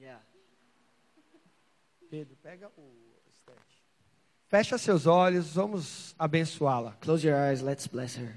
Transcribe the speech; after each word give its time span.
Yeah. 0.00 0.20
Pedro, 2.10 2.36
pega 2.42 2.68
o 2.76 2.92
estante. 3.28 3.84
Fecha 4.48 4.78
seus 4.78 5.06
olhos, 5.06 5.54
vamos 5.54 6.14
abençoá-la. 6.18 6.92
Close 7.00 7.26
your 7.26 7.36
eyes. 7.36 7.60
Let's 7.60 7.86
bless 7.86 8.16
her. 8.18 8.34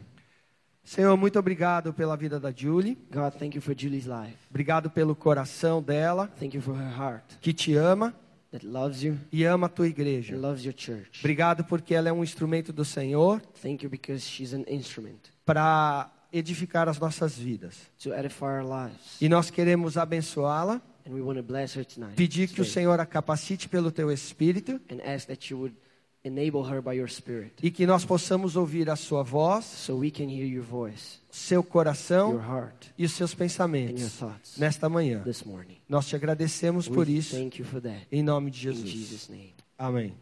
Senhor, 0.84 1.16
muito 1.16 1.38
obrigado 1.40 1.94
pela 1.94 2.18
vida 2.18 2.40
da 2.40 2.52
Julie. 2.52 2.96
God, 3.12 3.34
thank 3.38 3.56
you 3.56 3.62
for 3.62 3.74
Julie's 3.78 4.06
life. 4.06 4.36
Obrigado 4.50 4.90
pelo 4.90 5.16
coração 5.16 5.82
dela, 5.82 6.28
Thank 6.40 6.56
you 6.56 6.62
for 6.62 6.76
her 6.76 6.90
heart 7.00 7.24
que 7.40 7.54
te 7.54 7.76
ama 7.78 8.14
that 8.52 8.66
loves 8.66 9.02
you 9.04 9.18
e 9.32 9.46
ama 9.46 9.68
a 9.68 9.70
tua 9.70 9.88
igreja. 9.88 10.36
loves 10.36 10.66
your 10.66 10.74
church. 10.76 11.20
Obrigado 11.20 11.64
porque 11.64 11.94
ela 11.94 12.10
é 12.10 12.12
um 12.12 12.24
instrumento 12.24 12.74
do 12.74 12.84
Senhor 12.84 13.40
Thank 13.62 13.84
you 13.86 13.90
because 13.90 14.26
she's 14.28 14.54
an 14.54 14.64
instrument 14.68 15.20
para 15.46 16.12
edificar 16.34 16.90
as 16.90 16.98
nossas 17.00 17.38
vidas. 17.38 17.76
to 18.04 18.14
edify 18.14 18.46
our 18.60 18.64
lives. 18.66 19.22
E 19.22 19.30
nós 19.30 19.50
queremos 19.52 19.98
abençoá-la, 19.98 20.82
And 21.06 21.14
we 21.14 21.22
want 21.22 21.38
to 21.38 21.44
bless 21.44 21.76
her 21.76 21.86
tonight. 21.86 22.16
pedir 22.16 22.48
que 22.48 22.62
o 22.62 22.66
Senhor 22.66 23.00
a 23.00 23.06
capacite 23.06 23.68
pelo 23.68 23.92
teu 23.92 24.12
espírito 24.12 24.80
and 24.90 25.00
ask 25.06 25.28
that 25.28 25.52
you 25.52 25.60
would 25.60 25.76
enable 26.24 26.62
her 26.72 26.82
by 26.82 26.94
your 26.94 27.10
spirit 27.10 27.54
e 27.64 27.72
que 27.72 27.86
nós 27.88 28.06
possamos 28.06 28.56
ouvir 28.56 28.90
a 28.90 28.96
sua 28.96 29.24
voz, 29.24 29.66
so 29.66 29.96
we 29.98 30.12
can 30.12 30.26
hear 30.30 30.46
your 30.46 30.64
voice, 30.64 31.20
seu 31.32 31.62
your 31.62 31.64
coração 31.64 32.38
heart, 32.38 32.88
e 32.98 33.06
os 33.06 33.12
seus 33.14 33.32
and 33.32 33.34
your 33.34 33.40
pensamentos 33.40 34.18
thoughts 34.18 34.58
nesta 34.58 34.88
manhã. 34.88 35.24
this 35.24 35.44
morning. 35.44 35.78
Nós 35.90 36.08
te 36.08 36.16
agradecemos 36.16 36.88
por 36.88 37.08
We 37.08 37.14
isso, 37.18 37.36
thank 37.36 37.60
you 37.60 37.66
for 37.66 37.82
that. 37.82 38.06
em 38.12 38.22
nome 38.22 38.52
de 38.52 38.60
Jesus. 38.60 39.30
Amém. 39.78 40.14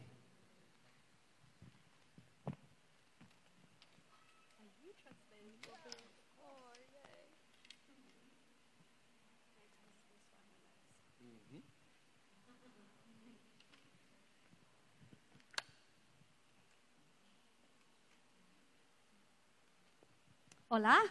Hola. 20.80 21.10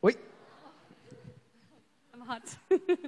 Oi, 0.00 0.14
I'm 2.14 2.20
hot. 2.22 2.42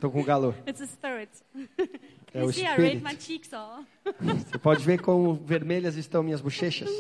tô 0.01 0.11
com 0.11 0.25
calor. 0.25 0.53
it's 0.67 0.81
a 0.81 0.87
spirit. 0.89 1.31
É 2.35 2.43
o 2.43 2.53
see 2.53 2.65
espírito. 2.67 3.05
my 3.05 3.15
cheeks 3.17 3.53
are? 3.53 3.87
Você 4.21 4.59
pode 4.59 4.83
ver 4.83 5.01
como 5.01 5.35
vermelhas 5.37 5.95
estão 5.95 6.21
minhas 6.21 6.41
bochechas? 6.41 6.91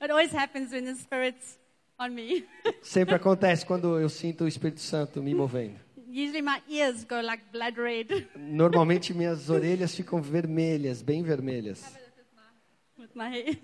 It 0.00 0.12
always 0.12 0.32
happens 0.32 0.70
when 0.70 0.84
the 0.84 0.94
spirit's 0.94 1.58
on 1.98 2.10
me. 2.10 2.46
Sempre 2.82 3.16
acontece 3.16 3.66
quando 3.66 3.98
eu 3.98 4.08
sinto 4.08 4.44
o 4.44 4.46
Espírito 4.46 4.80
Santo 4.80 5.20
me 5.20 5.34
movendo. 5.34 5.74
Usually 6.08 6.40
my 6.40 6.62
ears 6.68 7.02
go 7.02 7.20
like 7.20 7.42
blood 7.50 7.76
red 7.76 8.28
Normalmente 8.36 9.12
minhas 9.12 9.50
orelhas 9.50 9.92
ficam 9.92 10.22
vermelhas, 10.22 11.02
bem 11.02 11.24
vermelhas. 11.24 11.82
with 12.96 13.10
my 13.16 13.28
hair. 13.28 13.58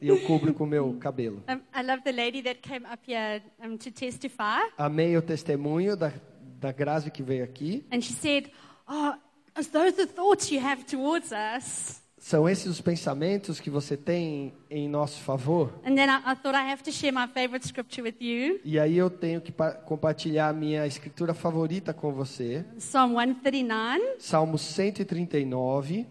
E 0.00 0.08
eu 0.08 0.20
cubro 0.22 0.52
com 0.52 0.64
o 0.64 0.66
meu 0.66 0.94
cabelo. 1.00 1.42
Um, 1.48 1.60
I 1.78 1.82
love 1.82 2.02
the 2.02 2.12
lady 2.12 2.42
that 2.42 2.60
came 2.60 2.84
up 2.86 2.98
here 3.10 3.42
um, 3.62 3.76
to 3.76 3.90
testify. 3.90 4.60
Amei 4.76 5.16
o 5.16 5.22
testemunho 5.22 5.96
da, 5.96 6.12
da 6.60 6.72
Grazi 6.72 7.10
que 7.10 7.22
veio 7.22 7.44
aqui. 7.44 7.84
And 7.92 8.00
she 8.00 8.12
said, 8.12 8.50
Oh, 8.88 9.14
is 9.58 9.68
those 9.68 9.92
the 9.96 10.06
thoughts 10.06 10.50
you 10.50 10.60
have 10.60 10.84
towards 10.84 11.30
us? 11.32 12.02
São 12.18 12.48
esses 12.48 12.66
os 12.66 12.80
pensamentos 12.80 13.60
que 13.60 13.68
você 13.68 13.98
tem 13.98 14.54
em 14.70 14.88
nosso 14.88 15.20
favor? 15.20 15.74
And 15.84 15.94
then 15.94 16.08
I, 16.08 16.32
I 16.32 16.34
thought 16.34 16.56
I 16.56 16.70
have 16.72 16.82
to 16.84 16.90
share 16.90 17.12
my 17.12 17.26
favorite 17.28 17.66
scripture 17.66 18.02
with 18.02 18.16
you 18.18 18.60
E 18.64 18.78
aí 18.80 18.96
eu 18.96 19.10
tenho 19.10 19.42
que 19.42 19.52
pa- 19.52 19.72
compartilhar 19.72 20.48
a 20.48 20.52
minha 20.54 20.86
escritura 20.86 21.34
favorita 21.34 21.92
com 21.92 22.12
você. 22.14 22.64
Psalm 22.78 23.12
139. 23.18 24.02
Salmo 24.18 24.56
139. 24.58 26.06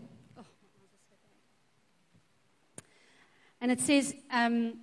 And 3.64 3.72
it 3.72 3.80
says, 3.80 4.14
um, 4.30 4.74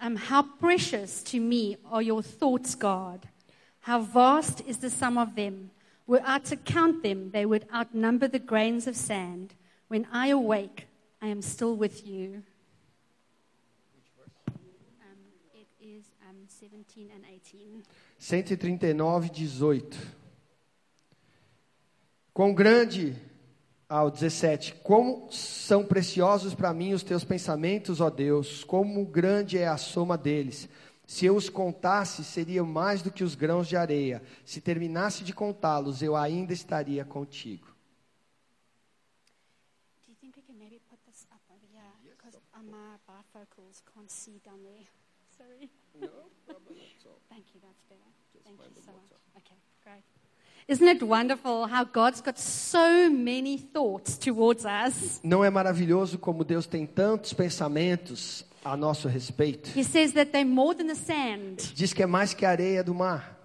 um, 0.00 0.16
How 0.16 0.42
precious 0.42 1.22
to 1.22 1.38
me 1.38 1.76
are 1.88 2.02
your 2.02 2.22
thoughts, 2.24 2.74
God. 2.74 3.28
How 3.82 4.00
vast 4.00 4.62
is 4.66 4.78
the 4.78 4.90
sum 4.90 5.16
of 5.16 5.36
them. 5.36 5.70
Were 6.08 6.20
I 6.24 6.40
to 6.40 6.56
count 6.56 7.04
them, 7.04 7.30
they 7.30 7.46
would 7.46 7.66
outnumber 7.72 8.26
the 8.26 8.40
grains 8.40 8.88
of 8.88 8.96
sand. 8.96 9.54
When 9.86 10.08
I 10.12 10.30
awake, 10.30 10.88
I 11.22 11.28
am 11.28 11.40
still 11.40 11.76
with 11.76 12.04
you. 12.04 12.42
Um, 14.48 15.18
it 15.54 15.68
is 15.80 16.02
um, 16.28 16.36
17 16.48 17.10
and 17.14 17.24
18. 17.32 17.84
139, 18.18 19.30
18. 19.32 19.90
Quão 22.34 22.54
grande, 22.54 23.14
ao 23.90 24.08
17, 24.08 24.76
como 24.84 25.30
são 25.32 25.84
preciosos 25.84 26.54
para 26.54 26.72
mim 26.72 26.92
os 26.92 27.02
teus 27.02 27.24
pensamentos, 27.24 28.00
ó 28.00 28.08
Deus, 28.08 28.62
como 28.62 29.04
grande 29.04 29.58
é 29.58 29.66
a 29.66 29.76
soma 29.76 30.16
deles. 30.16 30.68
Se 31.04 31.26
eu 31.26 31.34
os 31.34 31.48
contasse, 31.48 32.22
seriam 32.22 32.64
mais 32.64 33.02
do 33.02 33.10
que 33.10 33.24
os 33.24 33.34
grãos 33.34 33.66
de 33.66 33.76
areia. 33.76 34.22
Se 34.44 34.60
terminasse 34.60 35.24
de 35.24 35.32
contá-los, 35.32 36.02
eu 36.02 36.14
ainda 36.14 36.52
estaria 36.52 37.04
contigo. 37.04 37.66
Can 44.00 44.08
see 44.08 44.40
down 44.44 44.56
there. 44.64 44.86
Sorry. 45.36 45.68
Thank 47.28 47.44
you, 47.52 47.60
that's 47.60 47.82
better. 47.88 48.10
Thank 48.44 48.60
you 48.64 48.82
so 48.82 48.92
much. 48.92 49.12
Okay, 49.36 49.56
great. 49.84 50.04
Isn't 50.70 50.86
it 50.86 51.04
wonderful 51.04 51.66
how 51.66 51.84
God's 51.84 52.20
got 52.20 52.38
so 52.38 53.10
many 53.10 53.58
thoughts 53.58 54.16
towards 54.16 54.64
us? 54.64 55.18
Não 55.20 55.44
é 55.44 55.50
maravilhoso 55.50 56.16
como 56.16 56.44
Deus 56.44 56.64
tem 56.64 56.86
tantos 56.86 57.32
pensamentos 57.32 58.44
a 58.64 58.76
nosso 58.76 59.08
respeito? 59.08 59.76
He 59.76 59.82
says 59.82 60.12
that 60.12 60.30
they're 60.30 60.48
more 60.48 60.76
than 60.76 60.86
the 60.86 60.94
sand. 60.94 61.56
Diz 61.74 61.92
que 61.92 62.04
é 62.04 62.06
mais 62.06 62.34
que 62.34 62.46
a 62.46 62.50
areia 62.50 62.84
do 62.84 62.94
mar. 62.94 63.36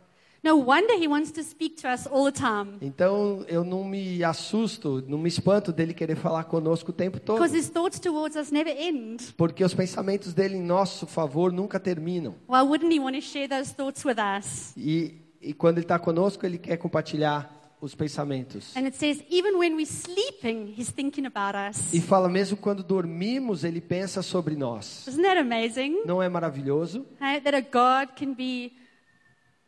No 0.43 0.57
wonder 0.57 0.93
He 0.93 1.07
wants 1.07 1.31
to 1.31 1.41
speak 1.41 1.81
to 1.81 1.87
us 1.87 2.05
all 2.05 2.31
the 2.31 2.39
time. 2.39 2.77
Então 2.79 3.43
eu 3.47 3.63
não 3.63 3.83
me 3.83 4.23
assusto, 4.23 5.03
não 5.07 5.17
me 5.17 5.27
espanto 5.27 5.73
dele 5.73 5.95
querer 5.95 6.15
falar 6.15 6.43
conosco 6.43 6.91
o 6.91 6.93
tempo 6.93 7.19
todo. 7.19 7.37
Because 7.39 7.57
His 7.57 7.69
thoughts 7.69 7.99
towards 7.99 8.35
us 8.35 8.51
never 8.51 8.71
end. 8.71 9.33
Porque 9.35 9.63
os 9.63 9.73
pensamentos 9.73 10.31
dele 10.31 10.57
em 10.57 10.61
nosso 10.61 11.07
favor 11.07 11.51
nunca 11.51 11.79
terminam. 11.79 12.35
Why 12.47 12.61
wouldn't 12.61 12.93
He 12.93 12.99
want 12.99 13.15
to 13.15 13.21
share 13.21 13.47
those 13.47 13.73
thoughts 13.73 14.05
with 14.05 14.19
us? 14.19 14.73
E, 14.77 15.24
e 15.45 15.53
quando 15.53 15.77
ele 15.77 15.85
está 15.85 15.99
conosco, 15.99 16.43
ele 16.43 16.57
quer 16.57 16.75
compartilhar 16.77 17.51
os 17.79 17.93
pensamentos. 17.93 18.75
And 18.75 18.85
it 18.85 18.97
says, 18.97 19.23
even 19.29 19.57
when 19.57 19.75
we're 19.75 19.85
sleeping, 19.85 20.73
He's 20.75 20.89
thinking 20.89 21.27
about 21.27 21.55
us. 21.55 21.93
E 21.93 22.01
fala 22.01 22.27
mesmo 22.27 22.57
quando 22.57 22.83
dormimos, 22.83 23.63
ele 23.63 23.79
pensa 23.79 24.23
sobre 24.23 24.55
nós. 24.55 25.05
Isn't 25.07 25.21
that 25.21 25.37
amazing? 25.37 26.03
Não 26.03 26.21
é 26.21 26.27
maravilhoso? 26.27 27.05
Hey, 27.21 27.39
that 27.41 27.55
a 27.55 27.61
God 27.61 28.15
can 28.15 28.33
be 28.33 28.73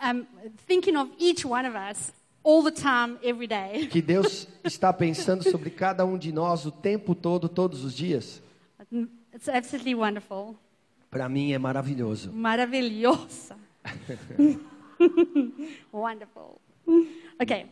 um, 0.02 0.26
thinking 0.66 0.98
of 0.98 1.12
each 1.20 1.46
one 1.46 1.68
of 1.68 1.78
us 1.78 2.12
all 2.44 2.64
the 2.64 2.72
time, 2.72 3.20
every 3.22 3.48
day. 3.48 3.88
Que 3.92 4.02
Deus 4.02 4.48
está 4.64 4.92
pensando 4.92 5.44
sobre 5.44 5.70
cada 5.70 6.04
um 6.04 6.18
de 6.18 6.32
nós 6.32 6.66
o 6.66 6.72
tempo 6.72 7.14
todo, 7.14 7.48
todos 7.48 7.84
os 7.84 7.94
dias? 7.94 8.42
It's 9.32 9.48
absolutely 9.48 9.94
wonderful. 9.94 10.56
Para 11.12 11.30
mim 11.30 11.54
é 11.54 11.60
maravilhoso. 11.60 12.32
Maravilhosa. 12.34 13.56
Wonderful. 15.92 16.60
Okay, 17.42 17.66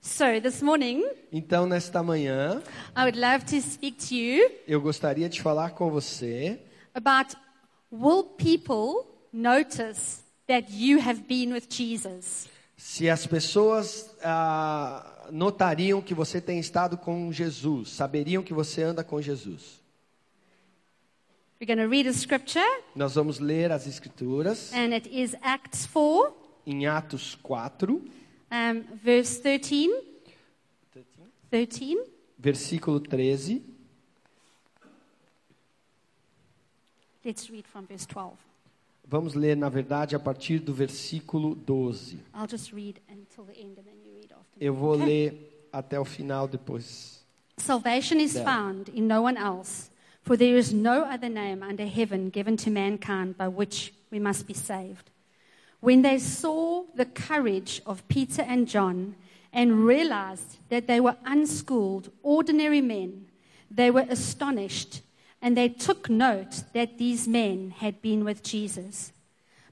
so 0.00 0.40
this 0.40 0.62
morning 0.62 1.04
Então, 1.32 1.66
nesta 1.66 2.02
manhã, 2.02 2.62
I 2.96 3.04
would 3.04 3.18
love 3.18 3.44
to 3.46 3.60
speak 3.60 3.98
to 4.08 4.14
you 4.14 4.50
eu 4.66 4.80
gostaria 4.80 5.28
de 5.28 5.40
falar 5.42 5.70
com 5.70 5.90
você 5.90 6.58
about 6.94 7.34
will 7.92 8.24
people 8.24 9.06
notice 9.32 10.22
that 10.46 10.72
you 10.72 10.98
have 11.00 11.22
been 11.28 11.52
with 11.52 11.66
Jesus? 11.68 12.48
se 12.76 13.08
as 13.08 13.26
pessoas 13.26 14.14
ah, 14.22 15.28
notariam 15.30 16.02
que 16.02 16.12
você 16.12 16.40
tem 16.40 16.58
estado 16.58 16.96
com 16.98 17.32
Jesus, 17.32 17.90
saberiam 17.90 18.42
que 18.42 18.52
você 18.52 18.82
anda 18.82 19.02
com 19.04 19.22
Jesus. 19.22 19.82
We're 21.60 21.66
going 21.72 21.78
to 21.82 21.88
read 21.88 22.06
a 22.08 22.12
scripture, 22.12 22.64
Nós 22.94 23.14
vamos 23.14 23.38
ler 23.38 23.70
as 23.72 23.86
Escrituras 23.86 24.72
and 24.74 24.92
it 24.92 25.08
is 25.08 25.34
Acts 25.40 25.86
4, 25.86 26.34
em 26.66 26.86
Atos 26.86 27.34
4, 27.36 27.94
um, 27.94 28.82
verse 29.02 29.40
13. 29.40 29.90
13. 31.50 31.96
versículo 32.38 32.98
13. 33.00 33.62
Let's 37.24 37.48
read 37.50 37.64
from 37.66 37.86
verse 37.86 38.06
12. 38.06 38.36
Vamos 39.06 39.34
ler, 39.34 39.54
na 39.56 39.68
verdade, 39.68 40.14
a 40.16 40.18
partir 40.18 40.58
do 40.58 40.72
versículo 40.74 41.54
12. 41.66 42.18
I'll 42.34 42.46
just 42.50 42.72
read 42.72 43.00
until 43.08 43.44
the 43.44 43.52
end 43.60 43.78
and 43.78 43.84
then 43.84 43.94
you 44.04 44.12
read 44.16 44.32
after. 44.32 44.58
me. 44.58 44.66
Eu 44.66 44.74
vou 44.74 44.92
Okay? 44.94 45.04
ler 45.06 45.68
até 45.72 45.98
o 46.00 46.04
final 46.04 46.48
depois. 46.48 47.22
Salvation 47.58 48.18
is 48.18 48.34
Yeah. 48.34 48.44
found 48.50 48.90
in 48.94 49.02
no 49.06 49.22
one 49.22 49.38
else, 49.38 49.90
for 50.22 50.36
there 50.36 50.58
is 50.58 50.72
no 50.72 51.04
other 51.04 51.28
name 51.28 51.62
under 51.62 51.86
heaven 51.86 52.30
given 52.30 52.56
to 52.56 52.70
mankind 52.70 53.36
by 53.36 53.46
which 53.46 53.92
we 54.10 54.18
must 54.18 54.46
be 54.46 54.54
saved. 54.54 55.10
When 55.84 56.00
they 56.00 56.18
saw 56.18 56.84
the 56.94 57.04
courage 57.04 57.82
of 57.84 58.08
Peter 58.08 58.40
and 58.40 58.66
John 58.66 59.16
and 59.52 59.84
realized 59.84 60.56
that 60.70 60.86
they 60.86 60.98
were 60.98 61.18
unschooled, 61.26 62.10
ordinary 62.22 62.80
men, 62.80 63.26
they 63.70 63.90
were 63.90 64.06
astonished, 64.08 65.02
and 65.42 65.54
they 65.54 65.68
took 65.68 66.08
note 66.08 66.62
that 66.72 66.96
these 66.96 67.28
men 67.28 67.74
had 67.76 68.00
been 68.00 68.24
with 68.24 68.42
Jesus. 68.42 69.12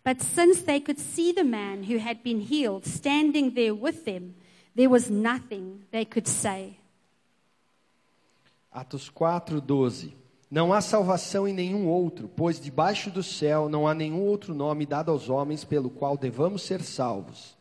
But 0.04 0.20
since 0.20 0.60
they 0.60 0.80
could 0.80 0.98
see 0.98 1.32
the 1.32 1.44
man 1.44 1.84
who 1.84 1.96
had 1.96 2.22
been 2.22 2.40
healed 2.40 2.84
standing 2.84 3.54
there 3.54 3.74
with 3.74 4.04
them, 4.04 4.34
there 4.74 4.90
was 4.90 5.10
nothing 5.10 5.84
they 5.92 6.04
could 6.04 6.28
say. 6.28 6.76
Atos 8.76 9.08
4, 9.10 9.40
12. 9.46 10.12
Não 10.52 10.70
há 10.70 10.82
salvação 10.82 11.48
em 11.48 11.54
nenhum 11.54 11.88
outro, 11.88 12.28
pois 12.28 12.60
debaixo 12.60 13.10
do 13.10 13.22
céu 13.22 13.70
não 13.70 13.88
há 13.88 13.94
nenhum 13.94 14.20
outro 14.20 14.52
nome 14.54 14.84
dado 14.84 15.10
aos 15.10 15.30
homens 15.30 15.64
pelo 15.64 15.88
qual 15.88 16.14
devamos 16.14 16.60
ser 16.60 16.82
salvos. 16.82 17.56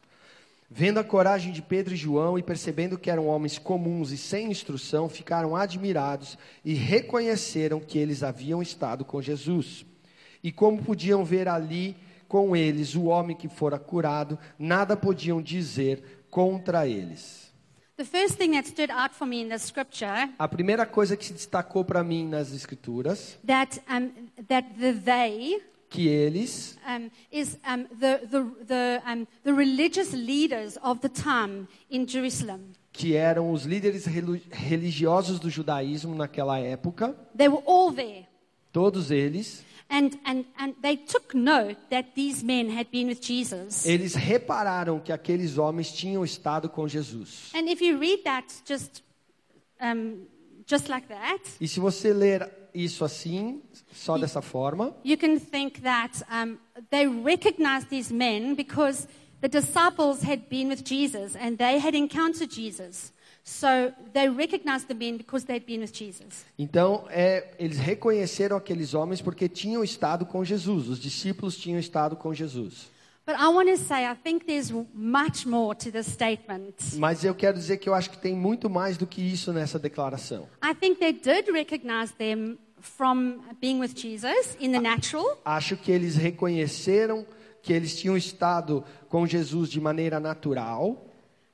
Vendo 0.70 0.98
a 0.98 1.04
coragem 1.04 1.54
de 1.54 1.62
Pedro 1.62 1.94
e 1.94 1.98
João 1.98 2.38
e 2.38 2.44
percebendo 2.44 2.98
que 2.98 3.10
eram 3.10 3.28
homens 3.28 3.58
comuns 3.58 4.12
e 4.12 4.18
sem 4.18 4.52
instrução, 4.52 5.08
ficaram 5.08 5.56
admirados 5.56 6.38
e 6.66 6.74
reconheceram 6.74 7.80
que 7.80 7.98
eles 7.98 8.24
haviam 8.24 8.62
estado 8.62 9.06
com 9.06 9.22
Jesus. 9.22 9.86
E 10.44 10.52
como 10.52 10.84
podiam 10.84 11.24
ver 11.24 11.48
ali 11.48 11.96
com 12.28 12.54
eles 12.54 12.94
o 12.94 13.06
homem 13.06 13.38
que 13.38 13.48
fora 13.48 13.80
curado, 13.80 14.38
nada 14.60 14.98
podiam 14.98 15.42
dizer 15.42 16.26
contra 16.30 16.86
eles. 16.86 17.51
A 20.38 20.48
primeira 20.48 20.86
coisa 20.86 21.16
que 21.18 21.26
se 21.26 21.34
destacou 21.34 21.84
para 21.86 22.04
mim 22.04 22.28
nas 22.28 22.52
escrituras, 22.54 23.38
that 23.46 23.80
um, 23.90 24.10
that 24.48 24.68
the 24.80 24.94
they 24.94 25.62
que 25.90 26.08
eles 26.08 26.78
um, 26.88 27.10
is 27.32 27.58
um, 27.68 27.84
the 28.00 28.20
the 28.26 28.66
the, 28.66 29.02
um, 29.06 29.28
the 29.44 29.52
religious 29.54 30.14
leaders 30.14 30.78
of 30.82 31.02
the 31.02 31.10
time 31.10 31.68
in 31.90 32.08
Jerusalem. 32.08 32.72
que 32.94 33.16
eram 33.16 33.52
os 33.52 33.64
líderes 33.64 34.06
religiosos 34.06 35.40
do 35.40 35.50
judaísmo 35.50 36.14
naquela 36.16 36.60
época, 36.60 37.16
They 37.38 37.48
were 37.48 37.64
all 37.66 37.92
there. 37.94 38.28
todos 38.72 39.12
eles, 39.12 39.64
And, 39.94 40.18
and, 40.24 40.46
and 40.58 40.74
they 40.82 40.96
took 40.96 41.36
note 41.36 41.76
that 41.90 42.16
these 42.16 42.42
men 42.42 42.70
had 42.70 42.90
been 42.90 43.08
with 43.10 43.20
Jesus. 43.20 43.86
eles 43.86 44.16
repararam 44.16 45.02
que 45.02 45.12
aqueles 45.12 45.58
homens 45.58 45.92
tinham 45.92 46.24
estado 46.24 46.70
com 46.70 46.88
Jesus. 46.88 47.52
And 47.54 47.70
if 47.70 47.82
you 47.82 48.00
read 48.00 48.24
that 48.24 48.48
just, 48.66 49.04
um, 49.82 50.26
just 50.66 50.88
like 50.88 51.08
that, 51.10 51.42
E 51.60 51.68
se 51.68 51.82
você 51.82 52.14
ler 52.14 52.50
isso 52.74 53.04
assim, 53.04 53.62
só 53.92 54.18
dessa 54.18 54.42
forma, 54.42 54.96
you 55.04 55.18
can 55.18 55.38
think 55.38 55.82
that 55.82 56.24
um, 56.32 56.58
they 56.90 57.06
recognized 57.06 57.90
these 57.90 58.14
men 58.14 58.56
because 58.56 59.10
the 59.42 59.50
disciples 59.50 60.24
had 60.24 60.48
been 60.50 60.70
with 60.70 60.86
Jesus 60.86 61.36
and 61.36 61.58
they 61.58 61.80
had 61.80 61.94
encountered 61.96 62.50
Jesus. 62.50 63.12
So 63.44 63.92
they 64.14 64.30
recognized 64.30 64.88
the 64.88 64.94
men 64.94 65.18
because 65.18 65.46
they'd 65.46 65.66
been 65.66 65.82
with 65.82 65.92
Jesus. 65.94 66.46
então 66.58 67.06
é, 67.10 67.54
eles 67.58 67.78
reconheceram 67.80 68.56
aqueles 68.56 68.94
homens 68.94 69.22
porque 69.22 69.50
tinham 69.50 69.84
estado 69.84 70.26
com 70.26 70.44
Jesus, 70.46 70.88
os 70.88 71.00
discípulos 71.00 71.58
tinham 71.58 71.80
estado 71.80 72.16
com 72.16 72.34
Jesus. 72.34 72.90
But 73.26 73.36
I 73.40 73.48
want 73.50 73.70
to 73.70 73.78
say, 73.78 74.06
I 74.06 74.16
think 74.16 74.46
there's 74.46 74.72
much 74.94 75.46
more 75.46 75.76
to 75.76 75.92
this 75.92 76.08
statement. 76.08 76.76
Mas 76.98 77.24
eu 77.24 77.36
quero 77.36 77.58
dizer 77.58 77.78
que 77.78 77.88
eu 77.88 77.94
acho 77.94 78.10
que 78.10 78.18
tem 78.18 78.36
muito 78.36 78.70
mais 78.70 78.98
do 78.98 79.06
que 79.06 79.22
isso 79.22 79.54
nessa 79.54 79.78
declaração. 79.78 80.48
I 80.64 80.74
think 80.74 81.00
they 81.00 81.14
did 81.14 81.48
recognize 81.52 82.14
them 82.18 82.58
from 82.80 83.42
being 83.60 83.80
with 83.80 83.96
Jesus 83.96 84.58
in 84.60 84.72
the 84.72 84.80
natural, 84.80 85.40
Acho 85.46 85.78
que 85.78 85.92
eles 85.92 86.16
reconheceram 86.16 87.26
que 87.62 87.72
eles 87.72 87.96
tinham 87.96 88.18
estado 88.18 88.84
com 89.08 89.26
Jesus 89.28 89.70
de 89.70 89.80
maneira 89.80 90.20
natural. 90.20 91.06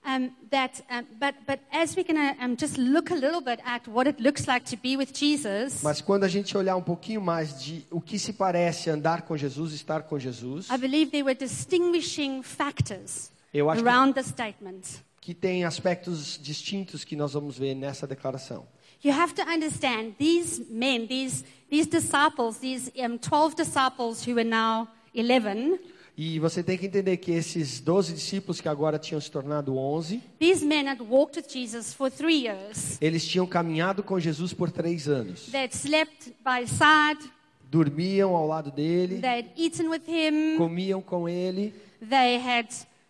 Um, 0.07 0.31
that, 0.49 0.81
um, 0.89 1.05
but, 1.19 1.35
but 1.45 1.59
as 1.71 1.95
we're 1.95 2.03
going 2.03 2.15
to 2.15 2.43
um, 2.43 2.55
just 2.55 2.77
look 2.77 3.11
a 3.11 3.15
little 3.15 3.41
bit 3.41 3.59
at 3.65 3.85
what 3.89 4.07
it 4.07 4.19
looks 4.21 4.47
like 4.47 4.63
to 4.65 4.77
be 4.77 4.95
with 4.95 5.13
Jesus, 5.13 5.83
Mas 5.83 5.99
quando 5.99 6.23
a 6.23 6.29
gente 6.29 6.57
olhar 6.57 6.77
um 6.77 6.81
pouquinho 6.81 7.21
mais 7.21 7.61
de 7.61 7.85
o 7.91 7.99
que 7.99 8.17
se 8.17 8.31
parece 8.31 8.89
andar 8.89 9.23
com 9.23 9.35
Jesus, 9.35 9.73
estar 9.73 10.03
com 10.03 10.17
Jesus, 10.17 10.69
I 10.69 10.77
believe 10.77 11.11
there 11.11 11.23
were 11.23 11.37
distinguishing 11.37 12.41
factors 12.41 13.29
eu 13.53 13.69
acho 13.69 13.83
que, 13.83 13.87
around 13.87 14.13
the 14.13 14.23
statement. 14.23 15.03
que 15.19 15.33
tem 15.33 15.65
aspectos 15.65 16.39
distintos 16.41 17.03
que 17.03 17.15
nós 17.15 17.33
vamos 17.33 17.57
ver 17.57 17.75
nessa 17.75 18.07
declaração. 18.07 18.65
You 19.03 19.13
have 19.13 19.33
to 19.35 19.43
understand 19.43 20.15
these 20.17 20.65
men, 20.71 21.05
these, 21.05 21.43
these 21.69 21.87
disciples, 21.87 22.57
these 22.59 22.91
um, 22.95 23.17
12 23.17 23.55
disciples 23.55 24.25
who 24.25 24.39
are 24.39 24.43
now 24.43 24.87
11, 25.13 25.79
E 26.17 26.39
você 26.39 26.63
tem 26.63 26.75
que 26.79 26.87
entender 26.87 27.17
que 27.17 27.31
esses 27.31 27.79
12 27.79 28.13
discípulos 28.13 28.59
que 28.59 28.67
agora 28.67 28.97
tinham 28.97 29.21
se 29.21 29.29
tornado 29.29 29.77
11, 29.77 30.19
these 30.39 30.65
men 30.65 30.87
had 30.89 30.99
walked 30.99 31.37
with 31.37 31.47
Jesus 31.47 31.93
for 31.93 32.09
three 32.09 32.47
years. 32.47 32.97
eles 32.99 33.23
tinham 33.23 33.45
caminhado 33.45 34.01
com 34.01 34.19
Jesus 34.19 34.51
por 34.51 34.71
três 34.71 35.07
anos. 35.07 35.47
Slept 35.71 36.33
by 36.43 36.63
his 36.63 36.71
side, 36.71 37.31
Dormiam 37.69 38.33
ao 38.33 38.47
lado 38.47 38.71
dele, 38.71 39.21
eaten 39.55 39.89
with 39.89 40.01
him, 40.07 40.57
comiam 40.57 41.01
com 41.01 41.29
ele, 41.29 41.71
they 41.99 42.37
had 42.37 42.67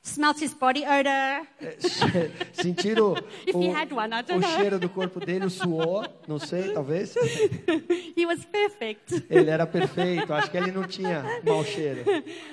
smelt 0.07 0.41
his 0.41 0.53
body 0.53 0.83
odor. 0.85 1.47
sentiram 2.53 3.15
If 3.45 3.55
o, 3.55 3.61
he 3.61 3.69
had 3.69 3.91
one, 3.91 4.13
I 4.13 4.21
o 4.21 4.41
cheiro 4.41 4.79
do 4.79 4.89
corpo 4.89 5.19
dele, 5.19 5.45
o 5.45 5.49
suor, 5.49 6.09
não 6.27 6.39
sei, 6.39 6.71
talvez. 6.73 7.15
He 8.15 8.25
was 8.25 8.45
perfect. 8.45 9.25
Ele 9.29 9.49
era 9.49 9.67
perfeito, 9.67 10.33
acho 10.33 10.49
que 10.49 10.57
ele 10.57 10.71
não 10.71 10.87
tinha 10.87 11.23
mau 11.45 11.63
cheiro. 11.63 12.03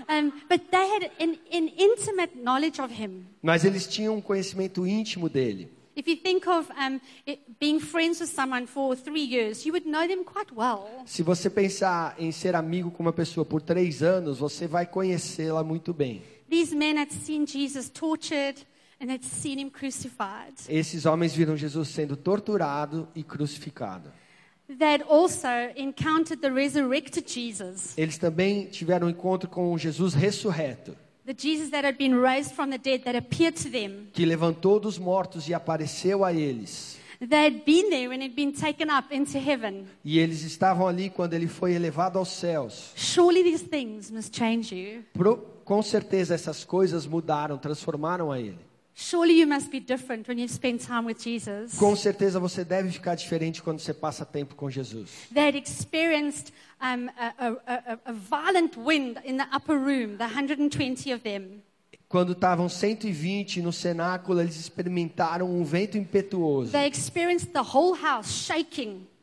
Um, 0.08 0.30
but 0.48 0.70
they 0.70 0.86
had 0.90 1.10
an, 1.20 1.36
an 1.52 1.70
intimate 1.78 2.36
knowledge 2.36 2.80
of 2.80 2.92
him. 2.92 3.26
Mas 3.42 3.64
eles 3.64 3.86
tinham 3.86 4.16
um 4.16 4.20
conhecimento 4.20 4.86
íntimo 4.86 5.28
dele. 5.28 5.70
If 5.96 6.08
you 6.08 6.16
think 6.16 6.48
of 6.48 6.68
um, 6.72 7.00
it, 7.24 7.40
being 7.60 7.78
friends 7.78 8.20
with 8.20 8.28
someone 8.28 8.66
for 8.66 8.96
three 8.96 9.22
years, 9.22 9.64
you 9.64 9.72
would 9.72 9.86
know 9.86 10.06
them 10.08 10.24
quite 10.24 10.52
well. 10.52 10.88
Se 11.06 11.22
você 11.22 11.48
pensar 11.48 12.16
em 12.18 12.32
ser 12.32 12.56
amigo 12.56 12.90
com 12.90 13.00
uma 13.04 13.12
pessoa 13.12 13.44
por 13.44 13.62
três 13.62 14.02
anos, 14.02 14.38
você 14.40 14.66
vai 14.66 14.86
conhecê-la 14.86 15.62
muito 15.62 15.94
bem. 15.94 16.20
These 16.54 16.72
men 16.72 16.96
had 16.96 17.10
seen 17.10 17.44
Jesus 17.46 17.90
tortured 17.90 18.64
and 19.00 19.10
had 19.10 19.24
seen 19.24 19.58
him 19.58 19.68
crucified. 19.70 20.54
Esses 20.68 21.04
homens 21.04 21.34
viram 21.34 21.56
Jesus 21.56 21.88
sendo 21.88 22.14
torturado 22.16 23.08
e 23.12 23.24
crucificado. 23.24 24.12
They 24.68 24.86
had 24.86 25.02
also 25.08 25.48
encountered 25.74 26.40
the 26.40 26.52
resurrected 26.52 27.26
Jesus, 27.28 27.98
Eles 27.98 28.18
também 28.18 28.66
tiveram 28.66 29.08
um 29.08 29.10
encontro 29.10 29.50
com 29.50 29.76
Jesus 29.76 30.14
ressurreto, 30.14 30.96
the 31.26 31.34
Jesus 31.36 31.70
that 31.70 31.84
had 31.84 31.98
been 31.98 32.14
raised 32.14 32.54
from 32.54 32.70
the 32.70 32.78
dead 32.78 33.02
that 33.02 33.16
appeared 33.18 33.60
to 33.60 33.68
them. 33.68 34.06
que 34.12 34.24
levantou 34.24 34.78
dos 34.78 34.96
mortos 34.96 35.48
e 35.48 35.54
apareceu 35.54 36.24
a 36.24 36.32
eles. 36.32 37.00
They 37.28 37.44
had 37.46 37.64
been 37.64 37.90
there 37.90 38.12
and 38.12 38.22
had 38.22 38.34
been 38.34 38.52
taken 38.52 38.88
up 38.90 39.14
into 39.14 39.38
heaven. 39.38 39.86
E 40.04 40.18
eles 40.18 40.42
estavam 40.42 40.86
ali 40.86 41.10
quando 41.10 41.34
ele 41.34 41.46
foi 41.46 41.72
elevado 41.74 42.18
aos 42.18 42.28
céus. 42.28 42.92
Surely 42.96 43.42
these 43.42 43.64
things 43.64 44.10
must 44.10 44.36
change 44.36 44.74
you. 44.74 45.02
Pro- 45.12 45.38
com 45.64 45.82
certeza 45.82 46.34
essas 46.34 46.64
coisas 46.64 47.06
mudaram, 47.06 47.56
transformaram 47.56 48.30
a 48.30 48.38
ele. 48.38 48.58
Surely 48.96 49.40
you 49.40 49.46
must 49.48 49.70
be 49.70 49.80
different 49.80 50.28
when 50.28 50.38
you've 50.38 50.52
spent 50.52 50.80
time 50.80 51.04
with 51.06 51.20
Jesus. 51.20 51.76
Com 51.78 51.96
certeza 51.96 52.38
você 52.38 52.64
deve 52.64 52.90
ficar 52.92 53.16
diferente 53.16 53.60
quando 53.60 53.80
você 53.80 53.92
passa 53.92 54.24
tempo 54.24 54.54
com 54.54 54.70
Jesus. 54.70 55.10
They 55.32 55.48
had 55.48 55.56
experienced 55.56 56.52
um, 56.80 57.08
a, 57.18 57.34
a, 57.38 57.48
a, 57.66 57.98
a 58.04 58.12
violent 58.12 58.76
wind 58.76 59.18
in 59.24 59.36
the 59.36 59.46
upper 59.52 59.76
room, 59.76 60.16
the 60.16 60.26
120 60.26 61.12
of 61.12 61.22
them. 61.24 61.60
Quando 62.14 62.30
estavam 62.30 62.68
120 62.68 63.60
no 63.60 63.72
cenáculo, 63.72 64.40
eles 64.40 64.54
experimentaram 64.54 65.50
um 65.50 65.64
vento 65.64 65.98
impetuoso. 65.98 66.70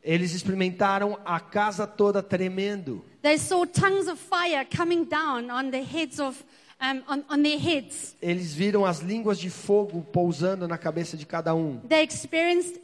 Eles 0.04 0.34
experimentaram 0.34 1.18
a 1.24 1.40
casa 1.40 1.86
toda 1.86 2.22
tremendo. 2.22 3.02
They 3.22 3.38
saw 3.38 3.64
tongues 3.64 4.08
of 4.08 4.20
fire 4.20 4.66
coming 4.66 5.04
down 5.04 5.50
on 5.50 5.70
the 5.70 5.80
heads 5.82 6.20
of, 6.20 6.44
on, 7.08 7.24
on 7.30 7.42
their 7.42 7.58
heads. 7.58 8.14
Eles 8.20 8.52
viram 8.52 8.84
as 8.84 8.98
línguas 8.98 9.38
de 9.38 9.48
fogo 9.48 10.06
pousando 10.12 10.68
na 10.68 10.76
cabeça 10.76 11.16
de 11.16 11.24
cada 11.24 11.54
um. 11.54 11.80
They 11.88 12.02
experienced 12.02 12.78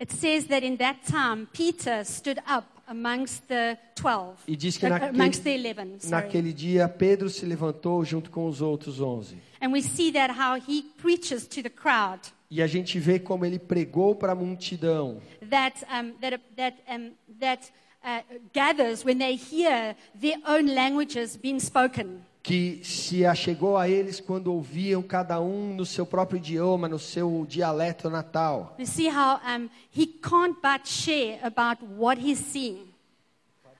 It 0.00 0.12
says 0.14 0.46
that 0.46 0.64
in 0.64 0.76
that 0.78 1.00
time, 1.06 1.46
Peter 1.52 2.02
stood 2.04 2.38
up 2.48 2.66
amongst 2.88 3.42
the 3.48 3.78
12, 3.94 4.34
E 4.48 4.56
diz 4.56 4.78
que 4.78 4.86
uh, 4.86 4.88
naquele, 4.88 5.10
amongst 5.10 5.42
the 5.42 5.50
11. 5.50 6.00
Sorry. 6.00 6.10
naquele 6.10 6.52
dia 6.54 6.88
Pedro 6.88 7.28
se 7.28 7.44
levantou 7.44 8.02
junto 8.04 8.30
com 8.30 8.46
os 8.48 8.62
outros 8.62 8.98
onze. 9.00 9.36
And 9.60 9.72
we 9.72 9.82
see 9.82 10.10
that 10.12 10.32
how 10.32 10.56
he 10.58 10.82
preaches 11.00 11.46
to 11.46 11.62
the 11.62 11.68
crowd 11.68 12.20
E 12.50 12.60
a 12.62 12.66
gente 12.66 12.98
vê 12.98 13.18
como 13.20 13.44
ele 13.44 13.58
pregou 13.58 14.14
para 14.16 14.32
a 14.32 14.34
multidão. 14.34 15.20
that, 15.48 15.84
um, 15.84 16.12
that, 16.20 16.40
that, 16.56 16.76
um, 16.88 17.12
that 17.38 17.70
uh, 18.02 18.22
gathers 18.52 19.04
when 19.04 19.18
they 19.18 19.36
hear 19.36 19.94
their 20.18 20.38
own 20.48 20.74
languages 20.74 21.36
being 21.36 21.60
spoken. 21.60 22.22
Que 22.42 22.80
se 22.82 23.24
achegou 23.26 23.76
a 23.76 23.88
eles 23.88 24.20
quando 24.20 24.52
ouviam 24.52 25.02
cada 25.02 25.40
um 25.40 25.74
no 25.74 25.84
seu 25.84 26.06
próprio 26.06 26.38
idioma, 26.38 26.88
no 26.88 26.98
seu 26.98 27.44
dialeto 27.46 28.08
natal. 28.08 28.74
You 28.78 28.86
see 28.86 29.08
how 29.08 29.40
um, 29.46 29.68
he 29.90 30.06
can't 30.06 30.56
but 30.62 30.86
share 30.88 31.38
about 31.44 31.82
what 31.82 32.18
he's 32.18 32.38
seeing, 32.38 32.88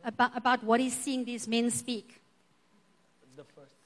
about, 0.05 0.37
about 0.37 0.65
what 0.65 0.83
he's 0.83 0.95
seeing 0.95 1.25
these 1.25 1.49
men 1.49 1.71
speak. 1.71 2.20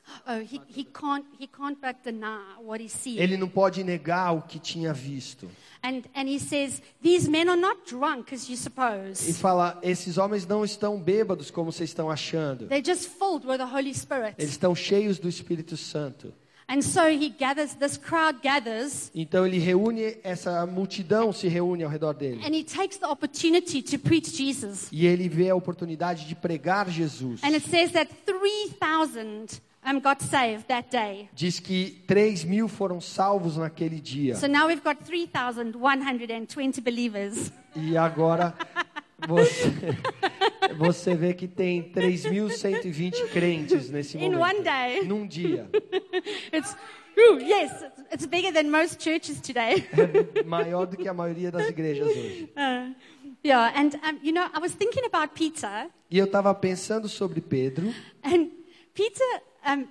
He, 0.51 0.61
he, 0.69 0.85
can't, 0.85 1.25
he 1.39 1.47
can't 1.47 1.79
but 1.81 1.97
deny 2.05 2.41
what 2.63 2.83
he's 2.83 2.93
seeing. 2.93 3.19
Ele 3.21 3.37
não 3.37 3.49
pode 3.49 3.83
negar 3.83 4.33
o 4.35 4.43
que 4.43 4.59
tinha 4.59 4.93
visto. 4.93 5.49
And, 5.83 6.03
and 6.15 6.29
he 6.29 6.39
says, 6.39 6.81
These 7.03 7.29
men 7.29 7.49
are 7.49 7.61
not 7.61 7.81
drunk 7.87 8.35
as 8.35 8.49
you 8.49 8.55
E 8.55 8.57
suppose. 8.57 9.33
fala: 9.35 9.79
esses 9.83 10.17
homens 10.19 10.47
não 10.47 10.65
estão 10.65 10.99
bêbados 10.99 11.51
como 11.51 11.71
vocês 11.73 11.91
estão 11.91 12.11
achando. 12.11 12.67
They're 12.69 12.85
just 12.85 13.09
filled 13.19 13.47
with 13.47 13.59
the 13.59 13.65
Holy 13.67 13.95
Spirit. 13.95 14.35
Eles 14.39 14.51
estão 14.53 14.75
cheios 14.75 15.19
do 15.19 15.29
Espírito 15.29 15.77
Santo. 15.77 16.33
And 16.67 16.81
so 16.81 17.07
he 17.11 17.29
gathers, 17.29 17.75
this 17.75 17.99
crowd 17.99 18.41
gathers, 18.43 19.11
Então 19.15 19.47
ele 19.47 19.59
reúne 19.59 20.17
essa 20.25 20.65
multidão 20.67 21.31
se 21.31 21.47
reúne 21.47 21.83
ao 21.85 21.91
redor 21.91 22.15
dele. 22.15 22.41
and 22.43 22.55
he 22.55 22.65
takes 22.65 22.97
the 22.97 23.07
opportunity 23.07 23.83
to 23.83 23.99
preach 23.99 24.31
Jesus. 24.35 24.89
E 24.91 25.07
ele 25.07 25.29
vê 25.29 25.51
a 25.51 25.55
oportunidade 25.55 26.27
de 26.27 26.35
pregar 26.35 26.89
Jesus. 26.89 27.43
And 27.45 27.49
it 27.55 27.69
says 27.69 27.93
that 27.93 28.11
3,000 28.25 29.61
um, 29.85 30.01
got 30.01 30.23
saved 30.23 30.67
that 30.69 30.89
day. 30.91 31.29
Diz 31.35 31.61
que 31.61 32.03
3 32.07 32.45
mil 32.45 32.69
foram 32.69 33.01
salvos 33.01 33.57
naquele 33.57 34.01
dia. 34.01 34.35
So 34.37 34.47
now 34.47 34.67
we've 34.69 34.83
got 34.83 34.99
3,120 35.05 36.81
believers. 36.81 37.53
E 37.77 37.97
agora 37.97 38.55
você, 39.27 39.71
você 40.79 41.15
vê 41.15 41.35
que 41.35 41.47
tem 41.49 41.83
3.120 41.93 43.29
crentes 43.33 43.91
nesse 43.91 44.17
In 44.19 44.33
momento. 44.33 44.41
one 44.43 44.63
day. 44.63 45.05
Num 45.05 45.27
dia. 45.27 45.69
It's, 46.53 46.77
ooh, 47.19 47.39
yes, 47.41 47.71
it's 48.13 48.27
bigger 48.27 48.53
than 48.53 48.71
most 48.71 49.01
churches 49.03 49.41
today. 49.41 49.85
É 50.37 50.43
maior 50.45 50.87
do 50.87 50.97
que 50.97 51.07
a 51.09 51.15
maioria 51.15 51.51
das 51.51 51.69
igrejas 51.69 52.07
hoje. 52.17 52.51
Uh, 52.57 52.95
yeah, 53.45 53.73
and 53.77 53.95
um, 53.97 54.19
you 54.23 54.33
know, 54.33 54.49
I 54.55 54.59
was 54.61 54.73
thinking 54.75 55.05
about 55.05 55.35
Peter, 55.35 55.89
E 56.11 56.19
eu 56.19 56.25
estava 56.27 56.55
pensando 56.55 57.09
sobre 57.09 57.41
Pedro. 57.41 57.93
and 58.23 58.49
Peter, 58.95 59.43
um, 59.67 59.89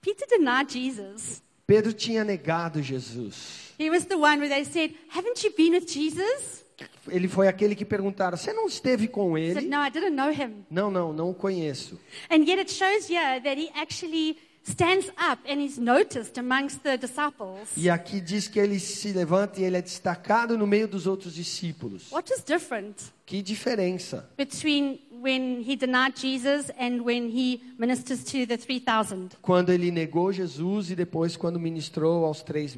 Peter 0.00 0.26
denied 0.26 0.70
Jesus. 0.70 1.42
Pedro 1.66 1.92
tinha 1.92 2.24
negado 2.24 2.80
Jesus. 2.80 3.72
He 3.78 3.90
was 3.90 4.04
the 4.06 4.16
one 4.16 4.38
where 4.38 4.48
they 4.48 4.64
said, 4.64 4.94
Haven't 5.08 5.42
you 5.42 5.52
been 5.56 5.72
with 5.72 5.86
Jesus? 5.86 6.64
Ele 7.08 7.28
foi 7.28 7.48
aquele 7.48 7.74
que 7.74 7.84
perguntaram: 7.84 8.36
Você 8.36 8.52
não 8.52 8.66
esteve 8.66 9.08
com 9.08 9.36
He 9.36 9.52
said, 9.52 9.64
ele? 9.64 9.68
No, 9.68 9.82
I 9.82 9.90
didn't 9.90 10.14
know 10.14 10.30
him. 10.30 10.64
Não, 10.70 10.90
não, 10.90 11.12
não 11.12 11.30
o 11.30 11.34
conheço. 11.34 11.98
And 12.30 12.44
yet 12.44 12.58
it 12.58 12.72
shows 12.72 13.06
that 13.08 13.60
he 13.60 13.70
actually 13.74 14.36
stands 14.68 15.08
up 15.18 15.40
and 15.48 15.60
is 15.60 15.78
noticed 15.78 16.38
amongst 16.38 16.82
the 16.82 16.96
disciples. 16.96 17.70
E 17.76 17.88
aqui 17.88 18.20
diz 18.20 18.48
que 18.48 18.58
ele 18.58 18.78
se 18.80 19.12
levanta 19.12 19.60
e 19.60 19.64
ele 19.64 19.76
é 19.76 19.82
destacado 19.82 20.58
no 20.58 20.66
meio 20.66 20.88
dos 20.88 21.06
outros 21.06 21.34
discípulos. 21.34 22.10
What 22.10 22.32
is 22.32 22.42
different 22.44 22.96
Que 23.24 23.42
diferença 23.42 24.28
between 24.36 25.00
when 25.22 25.62
he 25.62 25.76
denied 25.76 26.14
Jesus 26.16 26.70
and 26.78 27.04
when 27.04 27.28
he 27.28 27.60
ministers 27.78 28.22
to 28.24 28.46
the 28.46 28.56
3,000? 28.56 29.36
quando 29.42 29.70
ele 29.70 29.90
negou 29.90 30.32
Jesus 30.32 30.90
e 30.90 30.94
depois 30.94 31.36
quando 31.36 31.58
ministrou 31.58 32.24
aos 32.24 32.42
3 32.42 32.76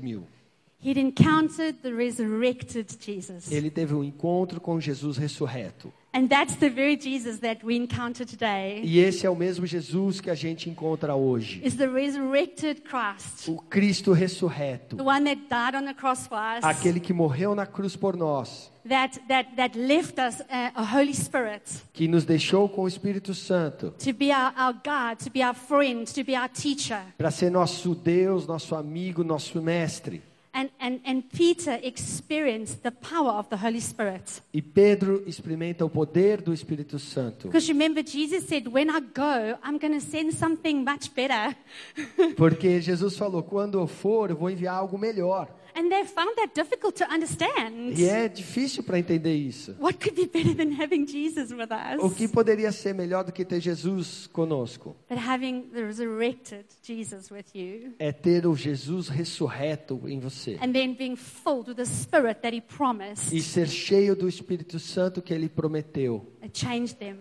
mil. 0.83 0.95
He'd 0.95 0.99
encountered 1.01 1.79
the 1.83 1.93
resurrected 1.93 2.87
Jesus. 3.01 3.51
Ele 3.51 3.71
teve 3.71 3.95
um 3.95 4.05
encontro 4.05 4.61
com 4.61 4.81
Jesus 4.81 5.17
ressurreto. 5.17 5.93
And 6.11 6.27
that's 6.27 6.57
the 6.57 6.71
very 6.71 6.97
Jesus 6.99 7.39
that 7.41 7.65
we 7.65 7.77
encounter 7.77 8.25
today. 8.25 8.81
E 8.83 8.99
esse 8.99 9.27
é 9.27 9.31
o 9.31 9.37
mesmo 9.37 9.67
Jesus 9.67 10.21
que 10.21 10.31
a 10.31 10.35
gente 10.35 10.69
encontra 10.71 11.15
hoje. 11.15 11.61
Is 11.63 11.77
the 11.77 11.87
resurrected 11.87 12.81
Christ, 12.83 13.47
O 13.49 13.57
Cristo 13.69 14.13
ressurreto. 14.13 14.97
the 14.97 15.03
one 15.03 15.25
that 15.25 15.43
died 15.51 15.77
on 15.77 15.85
the 15.85 15.93
cross 15.95 16.27
for 16.27 16.39
us, 16.39 16.65
Aquele 16.65 16.99
que 16.99 17.13
morreu 17.13 17.55
na 17.55 17.67
cruz 17.67 17.95
por 17.95 18.17
nós. 18.17 18.71
that, 18.89 19.21
that, 19.29 19.55
that 19.57 19.79
left 19.79 20.19
us 20.19 20.41
a, 20.49 20.73
a 20.81 20.83
Holy 20.83 21.13
Spirit 21.15 21.63
Que 21.93 22.09
nos 22.09 22.25
deixou 22.25 22.69
com 22.71 22.83
o 22.85 22.89
Espírito 22.89 23.35
Santo. 23.35 23.93
to 23.99 24.13
be 24.15 24.33
our, 24.33 24.53
our 24.57 24.73
guide, 24.73 25.23
to 25.23 25.31
be 25.31 25.43
our 25.43 25.55
friend, 25.55 26.07
to 26.13 26.25
be 26.25 26.35
our 26.35 26.49
teacher. 26.49 27.03
Para 27.19 27.31
ser 27.31 27.51
nosso 27.51 27.95
Deus, 27.95 28.47
nosso 28.47 28.75
amigo, 28.75 29.23
nosso 29.23 29.61
mestre. 29.61 30.23
And, 30.53 30.71
and, 30.81 31.01
and 31.05 31.23
Peter 31.31 31.79
experienced 31.83 32.83
the 32.83 32.91
power 32.91 33.33
of 33.33 33.49
the 33.49 33.57
Holy 33.57 33.81
Spirit. 33.81 34.43
E 34.53 34.63
Pedro 34.63 35.23
experimenta 35.27 35.85
o 35.85 35.91
poder 35.91 36.41
do 36.41 36.53
Espírito 36.53 36.99
Santo. 36.99 37.49
Because 37.49 37.69
remember, 37.69 38.03
Jesus 38.03 38.45
said, 38.49 38.67
When 38.67 38.91
I 38.91 39.01
go, 39.01 39.59
I'm 39.63 39.79
going 39.79 39.99
to 39.99 40.01
send 40.01 40.33
something 40.35 40.83
much 40.83 41.15
better. 41.15 41.55
Porque 42.37 42.81
Jesus 42.81 43.17
falou: 43.17 43.43
quando 43.43 43.79
eu 43.79 43.87
for, 43.87 44.31
eu 44.31 44.37
vou 44.37 44.51
enviar 44.51 44.75
algo 44.75 44.99
melhor. 44.99 45.49
And 45.79 45.89
they 45.91 46.05
found 46.05 46.35
that 46.39 46.55
difficult 46.57 46.97
to 46.97 47.05
understand. 47.05 47.97
E 47.97 48.05
é 48.05 48.27
difícil 48.29 48.83
para 48.83 48.99
entender 48.99 49.33
isso. 49.37 49.77
What 49.79 50.01
could 50.01 50.17
be 50.17 50.27
better 50.27 50.53
than 50.53 50.73
having 50.73 51.07
Jesus 51.07 51.53
with 51.53 51.71
us? 51.71 52.03
O 52.03 52.11
que 52.11 52.27
poderia 52.27 52.73
ser 52.73 52.93
melhor 52.93 53.23
do 53.23 53.31
que 53.31 53.45
ter 53.45 53.61
Jesus 53.61 54.27
conosco? 54.27 54.97
But 55.09 55.19
having 55.19 55.71
the 55.73 55.85
resurrected 55.85 56.65
Jesus 56.83 57.31
with 57.31 57.55
you. 57.55 57.93
É 58.01 58.11
ter 58.11 58.45
o 58.45 58.57
Jesus 58.57 59.09
ressurreto 59.09 60.03
em 60.09 60.19
você. 60.19 60.59
And 60.61 60.73
then 60.73 60.95
being 60.95 61.15
filled 61.15 61.69
with 61.69 61.77
the 61.77 61.87
Spirit 61.87 62.41
that 62.43 62.57
He 62.57 62.61
promised. 62.61 63.33
E 63.33 63.41
ser 63.41 63.69
cheio 63.69 64.17
do 64.17 64.29
Espírito 64.29 64.81
Santo 64.81 65.23
que 65.23 65.33
ele 65.33 65.49
prometeu, 65.49 66.27
It 66.43 66.59
changed 66.59 66.97
them 66.99 67.19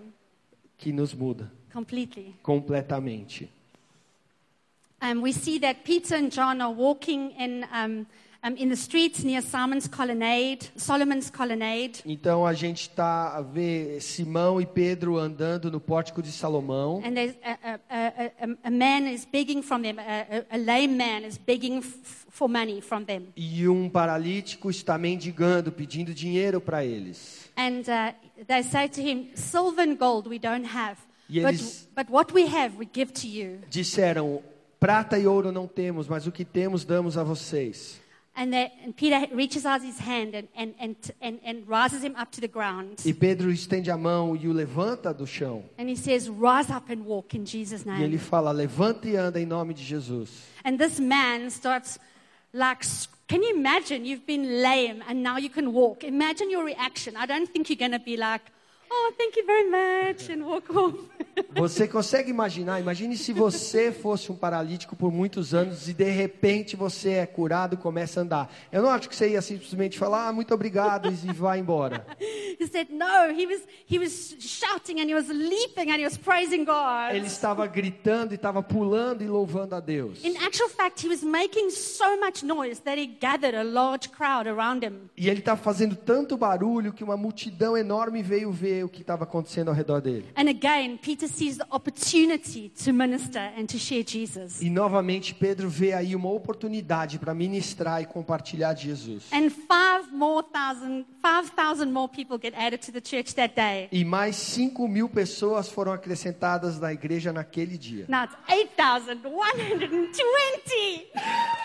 que 0.80 0.92
nos 0.92 1.14
muda 1.14 1.52
completely. 1.72 2.34
completamente. 2.42 3.52
Um, 5.00 5.22
we 5.22 5.32
see 5.32 5.60
that 5.60 5.84
Peter 5.84 6.16
and 6.16 6.32
John 6.32 6.60
are 6.60 6.74
walking 6.74 7.30
in, 7.38 7.64
um, 7.72 8.08
in 8.58 8.70
the 8.70 8.76
streets 8.76 9.24
near 9.24 9.42
Simon's 9.42 9.88
colonnade, 9.88 10.72
Solomon's 10.76 11.30
colonnade. 11.30 12.02
Então 12.06 12.46
a 12.46 12.54
gente 12.54 12.82
está 12.82 13.36
a 13.36 13.42
ver 13.42 14.02
Simão 14.02 14.62
e 14.62 14.66
Pedro 14.66 15.18
andando 15.18 15.72
no 15.72 15.80
pórtico 15.80 16.22
de 16.22 16.32
Salomão. 16.32 17.02
And 17.04 17.14
there's 17.14 17.36
a, 17.44 17.58
a, 17.64 17.80
a, 17.90 18.58
a, 18.64 18.72
man 18.72 19.12
is 19.12 19.26
begging 19.26 19.62
from 19.62 19.82
them, 19.82 19.98
a, 20.00 20.56
a, 20.56 20.58
lame 20.58 20.96
man 20.96 21.28
is 21.28 21.38
begging 21.38 21.82
for 21.82 22.48
money 22.48 22.82
from 22.82 23.04
them. 23.04 23.28
E 23.36 23.68
um 23.68 23.90
paralítico 23.90 24.70
está 24.70 24.98
mendigando, 24.98 25.72
pedindo 25.72 26.14
dinheiro 26.14 26.62
para 26.62 26.86
eles. 26.86 27.50
And 27.58 27.82
uh, 27.88 28.14
they 28.46 28.64
say 28.64 28.88
to 28.88 29.02
him, 29.02 29.32
Silver 29.36 29.82
and 29.82 29.96
gold 29.96 30.30
we 30.30 30.38
don't 30.40 30.66
have, 30.66 30.98
E 31.30 31.42
but, 31.42 31.54
eles- 31.54 31.90
but 31.96 32.10
what 32.10 32.34
we 32.34 32.46
have 32.46 32.78
we 32.78 32.86
give 32.86 33.12
to 33.12 33.28
you. 33.28 33.60
Disseram: 33.70 34.42
Prata 34.80 35.18
e 35.18 35.26
ouro 35.26 35.52
não 35.52 35.68
temos, 35.68 36.08
mas 36.08 36.28
o 36.28 36.32
que 36.32 36.46
temos 36.46 36.86
damos 36.86 37.18
a 37.18 37.24
vocês. 37.24 38.00
And, 38.40 38.54
they, 38.54 38.72
and 38.84 38.96
Peter 38.96 39.26
reaches 39.34 39.66
out 39.66 39.82
his 39.82 39.98
hand 39.98 40.36
and, 40.36 40.48
and, 40.56 40.76
and, 40.80 40.96
and, 41.20 41.40
and 41.44 41.68
rises 41.68 42.04
him 42.04 42.16
up 42.16 42.32
to 42.34 42.40
the 42.40 42.48
ground. 42.48 43.02
E 43.04 43.12
Pedro 43.12 43.50
estende 43.50 43.90
a 43.90 43.98
mão 43.98 44.36
e 44.36 44.48
o 44.48 44.54
levanta 44.54 45.12
do 45.12 45.26
chão. 45.26 45.64
And 45.80 45.90
he 45.90 45.96
says, 45.96 46.30
Rise 46.30 46.72
up 46.72 46.92
and 46.92 47.04
walk 47.04 47.36
in 47.36 47.46
Jesus' 47.46 47.84
name." 47.84 48.00
E 48.00 48.04
ele 48.04 48.20
fala: 48.20 48.52
Levanta 48.52 49.10
e 49.10 49.16
anda 49.16 49.42
em 49.42 49.46
nome 49.46 49.74
de 49.74 49.84
Jesus. 49.84 50.30
And 50.64 50.78
this 50.78 51.00
man 51.00 51.50
starts 51.50 51.98
like, 52.54 52.86
can 53.28 53.44
you 53.44 53.56
imagine 53.56 54.06
you've 54.06 54.26
been 54.26 54.62
lame 54.62 55.04
and 55.08 55.22
now 55.22 55.38
you 55.38 55.50
can 55.50 55.74
walk? 55.74 56.04
Imagine 56.04 56.50
your 56.50 56.64
reaction. 56.64 57.16
I 57.18 57.26
don't 57.26 57.48
think 57.50 57.70
you're 57.70 57.78
going 57.78 57.92
to 57.92 58.00
be 58.00 58.18
like, 58.18 58.42
oh, 58.90 59.14
thank 59.18 59.38
you 59.38 59.46
very 59.46 59.70
much, 59.70 60.30
and 60.30 60.46
walk 60.46 60.70
off. 60.76 60.96
Você 61.56 61.88
consegue 61.88 62.30
imaginar? 62.30 62.80
Imagine 62.80 63.18
se 63.18 63.32
você 63.32 63.92
fosse 63.92 64.32
um 64.32 64.36
paralítico 64.36 64.96
por 64.96 65.12
muitos 65.12 65.54
anos 65.54 65.88
e 65.88 65.94
de 65.94 66.10
repente 66.10 66.76
você 66.76 67.12
é 67.12 67.26
curado 67.26 67.76
e 67.76 67.78
começa 67.78 68.20
a 68.20 68.24
andar. 68.24 68.54
Eu 68.72 68.82
não 68.82 68.90
acho 68.90 69.08
que 69.10 69.16
você 69.16 69.30
ia 69.30 69.42
simplesmente 69.42 69.98
falar 69.98 70.28
ah, 70.28 70.34
muito 70.34 70.54
obrigado 70.54 71.10
e 71.10 71.34
vai 71.34 71.60
embora. 71.60 72.06
he 72.20 72.68
said, 72.68 72.90
no, 72.90 73.32
he 73.32 73.46
was, 73.46 73.62
he 73.86 74.00
was 74.00 74.36
shouting 74.40 75.00
and 75.00 75.10
he 75.10 75.14
was 75.14 75.28
leaping 75.28 75.92
and 75.92 76.00
he 76.00 76.06
was 76.06 76.18
praising 76.18 76.66
God. 76.66 77.14
Ele 77.14 77.28
estava 77.28 77.66
gritando 77.68 78.34
e 78.34 78.36
estava 78.36 78.64
pulando 78.64 79.24
e 79.24 79.28
louvando 79.28 79.76
a 79.76 79.80
Deus. 79.80 80.24
In 80.24 80.38
actual 80.38 80.70
fact, 80.70 81.06
he 81.06 81.10
was 81.10 81.24
making 81.24 81.70
so 81.70 82.20
much 82.20 82.44
noise 82.44 82.82
that 82.82 83.00
he 83.00 83.06
gathered 83.06 83.56
a 83.56 83.64
large 83.64 84.10
crowd 84.10 84.50
around 84.50 84.86
him. 84.86 85.10
E 85.16 85.30
ele 85.30 85.40
estava 85.40 85.62
fazendo 85.62 85.96
tanto 85.96 86.38
barulho 86.38 86.94
que 86.94 87.04
uma 87.04 87.18
multidão 87.18 87.78
enorme 87.78 88.22
veio 88.24 88.52
ver 88.52 88.77
o 88.84 88.90
que 88.90 89.02
estava 89.02 89.24
acontecendo 89.24 89.70
ao 89.70 89.76
redor 89.76 90.02
dele. 90.02 90.26
And 90.36 90.50
again, 90.50 90.98
Peter 90.98 91.28
sees 91.28 91.58
the 91.58 91.66
opportunity 91.72 92.70
to 92.84 92.94
minister 92.94 93.52
and 93.58 93.66
to 93.68 93.78
share 93.78 94.04
Jesus. 94.04 94.62
E 94.62 94.70
novamente 94.70 95.34
Pedro 95.34 95.70
vê 95.70 95.94
aí 95.94 96.16
uma 96.16 96.30
oportunidade 96.32 97.20
para 97.20 97.34
ministrar 97.34 98.02
e 98.02 98.06
compartilhar 98.06 98.74
Jesus. 98.76 99.26
And 99.32 99.50
five 99.50 100.12
more 100.12 100.46
thousand, 100.52 101.06
five 101.22 101.52
thousand 101.56 101.92
more 101.92 102.08
people 102.08 102.38
get 102.38 102.54
added 102.56 102.86
to 102.86 102.92
the 102.92 103.02
church 103.02 103.34
that 103.36 103.56
day. 103.56 103.88
E 103.92 104.04
mais 104.04 104.36
5 104.36 104.88
mil 104.88 105.10
pessoas 105.10 105.70
foram 105.70 105.92
acrescentadas 105.92 106.80
na 106.80 106.94
igreja 106.94 107.32
naquele 107.34 107.78
dia. 107.78 108.06
Now 108.08 108.24
it's 108.26 108.36
8,120. 108.48 111.08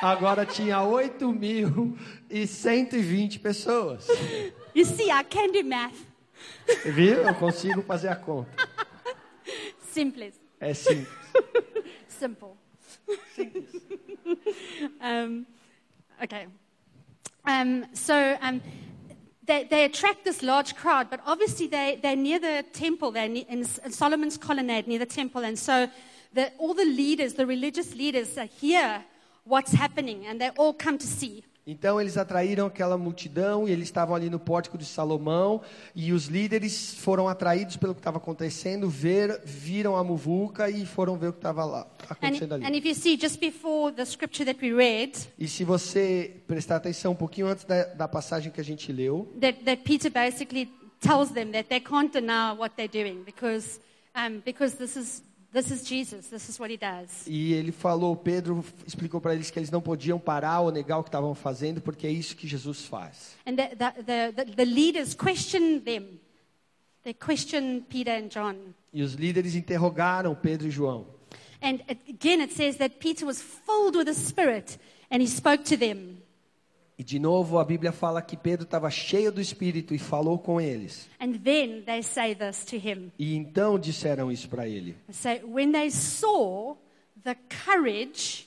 Agora 0.00 0.44
tinha 0.44 0.78
8.120 0.78 3.38
pessoas. 3.40 4.06
You 4.74 4.84
see, 4.84 5.10
I 5.10 5.22
can 5.24 5.52
do 5.52 5.62
math. 5.64 6.11
Viu? 6.84 7.22
Eu 7.22 7.34
consigo 7.34 7.82
fazer 7.82 8.08
a 8.08 8.16
conta. 8.16 8.68
Simples. 9.92 10.40
É 10.60 10.74
simples. 10.74 11.08
simple. 12.08 12.56
um, 15.00 15.46
okay. 16.22 16.46
Um, 17.44 17.84
so 17.92 18.14
um, 18.40 18.60
they, 19.44 19.64
they 19.64 19.84
attract 19.84 20.24
this 20.24 20.42
large 20.42 20.76
crowd, 20.76 21.10
but 21.10 21.20
obviously 21.26 21.66
they, 21.66 21.98
they're 22.00 22.16
near 22.16 22.38
the 22.38 22.64
temple, 22.72 23.10
they're 23.10 23.26
in, 23.26 23.36
in 23.36 23.64
Solomon's 23.64 24.36
colonnade 24.36 24.86
near 24.86 25.00
the 25.00 25.06
temple. 25.06 25.44
And 25.44 25.58
so 25.58 25.88
the, 26.32 26.52
all 26.58 26.74
the 26.74 26.84
leaders, 26.84 27.34
the 27.34 27.46
religious 27.46 27.94
leaders, 27.94 28.38
hear 28.60 29.04
what's 29.44 29.72
happening 29.72 30.26
and 30.26 30.40
they 30.40 30.50
all 30.50 30.72
come 30.72 30.98
to 30.98 31.06
see. 31.06 31.44
Então 31.64 32.00
eles 32.00 32.16
atraíram 32.16 32.66
aquela 32.66 32.98
multidão 32.98 33.68
e 33.68 33.70
eles 33.70 33.84
estavam 33.84 34.16
ali 34.16 34.28
no 34.28 34.38
pórtico 34.40 34.76
de 34.76 34.84
Salomão 34.84 35.60
e 35.94 36.12
os 36.12 36.26
líderes 36.26 36.94
foram 36.96 37.28
atraídos 37.28 37.76
pelo 37.76 37.94
que 37.94 38.00
estava 38.00 38.16
acontecendo, 38.18 38.88
ver, 38.88 39.40
viram 39.44 39.94
a 39.96 40.02
muvuca 40.02 40.68
e 40.68 40.84
foram 40.84 41.16
ver 41.16 41.28
o 41.28 41.32
que 41.32 41.38
estava 41.38 41.64
lá 41.64 41.82
And, 41.82 42.06
acontecendo 42.10 42.54
ali. 42.54 42.64
and 42.64 42.76
if 42.76 42.84
you 42.84 42.94
see, 42.96 43.16
just 43.16 43.38
before 43.38 43.94
the 43.94 44.04
scripture 44.04 44.44
that 44.44 44.58
we 44.60 44.74
read, 44.74 45.16
E 45.38 45.46
se 45.46 45.62
você 45.62 46.34
prestar 46.48 46.76
atenção 46.76 47.12
um 47.12 47.16
pouquinho 47.16 47.46
antes 47.46 47.64
da, 47.64 47.84
da 47.84 48.08
passagem 48.08 48.50
que 48.50 48.60
a 48.60 48.64
gente 48.64 48.92
leu, 48.92 49.32
that, 49.40 49.62
that 49.64 49.82
Peter 49.84 50.10
basically 50.10 50.68
tells 51.00 51.30
them 51.30 51.52
that 51.52 51.68
they 51.68 51.78
can't 51.80 52.12
deny 52.12 52.52
what 52.58 52.74
they're 52.76 52.88
doing 52.88 53.22
because, 53.24 53.78
um, 54.16 54.40
because 54.44 54.76
this, 54.76 54.96
is, 54.96 55.22
this 55.52 55.70
is 55.70 55.86
Jesus, 55.86 56.28
this 56.28 56.48
is 56.48 56.58
what 56.58 56.72
he 56.72 56.76
does. 56.76 57.26
e 57.26 57.52
ele 57.52 57.72
falou, 57.72 58.16
Pedro 58.16 58.64
explicou 58.86 59.20
para 59.20 59.34
eles 59.34 59.50
que 59.50 59.58
eles 59.58 59.70
não 59.70 59.80
podiam 59.80 60.18
parar 60.18 60.60
ou 60.60 60.72
negar 60.72 60.98
o 60.98 61.02
que 61.02 61.08
estavam 61.08 61.34
fazendo, 61.34 61.80
porque 61.80 62.06
é 62.06 62.10
isso 62.10 62.34
que 62.34 62.46
Jesus 62.48 62.84
faz. 62.86 63.36
And 63.46 63.56
the, 63.56 63.68
the, 63.76 64.02
the, 64.02 64.32
the, 64.32 64.56
the 64.56 64.64
leaders 64.64 65.14
question 65.14 65.80
them. 65.80 66.20
They 67.04 67.14
question 67.14 67.82
Peter 67.88 68.12
and 68.12 68.28
John. 68.28 68.56
E 68.92 69.02
os 69.02 69.14
líderes 69.14 69.54
interrogaram 69.54 70.34
Pedro 70.34 70.68
e 70.68 70.70
João. 70.70 71.06
And 71.60 71.80
again, 71.88 72.42
it 72.42 72.52
says 72.54 72.76
that 72.78 72.96
Peter 72.98 73.24
was 73.24 73.40
filled 73.40 73.96
with 73.96 74.06
the 74.06 74.14
Spirit 74.14 74.78
and 75.10 75.22
he 75.22 75.28
spoke 75.28 75.64
to 75.64 75.76
them. 75.76 76.18
E 77.02 77.04
de 77.04 77.18
novo 77.18 77.58
a 77.58 77.64
Bíblia 77.64 77.90
fala 77.90 78.22
que 78.22 78.36
Pedro 78.36 78.62
estava 78.62 78.88
cheio 78.88 79.32
do 79.32 79.40
Espírito 79.40 79.92
e 79.92 79.98
falou 79.98 80.38
com 80.38 80.60
eles. 80.60 81.08
And 81.18 81.32
then 81.32 81.82
they 81.82 82.00
say 82.00 82.32
this 82.32 82.64
to 82.66 82.76
him. 82.76 83.10
E 83.18 83.34
então 83.34 83.76
disseram 83.76 84.30
isso 84.30 84.48
para 84.48 84.68
ele. 84.68 84.94
Say, 85.10 85.42
when 85.42 85.72
they 85.72 85.90
saw 85.90 86.76
the 87.24 87.34
courage 87.64 88.46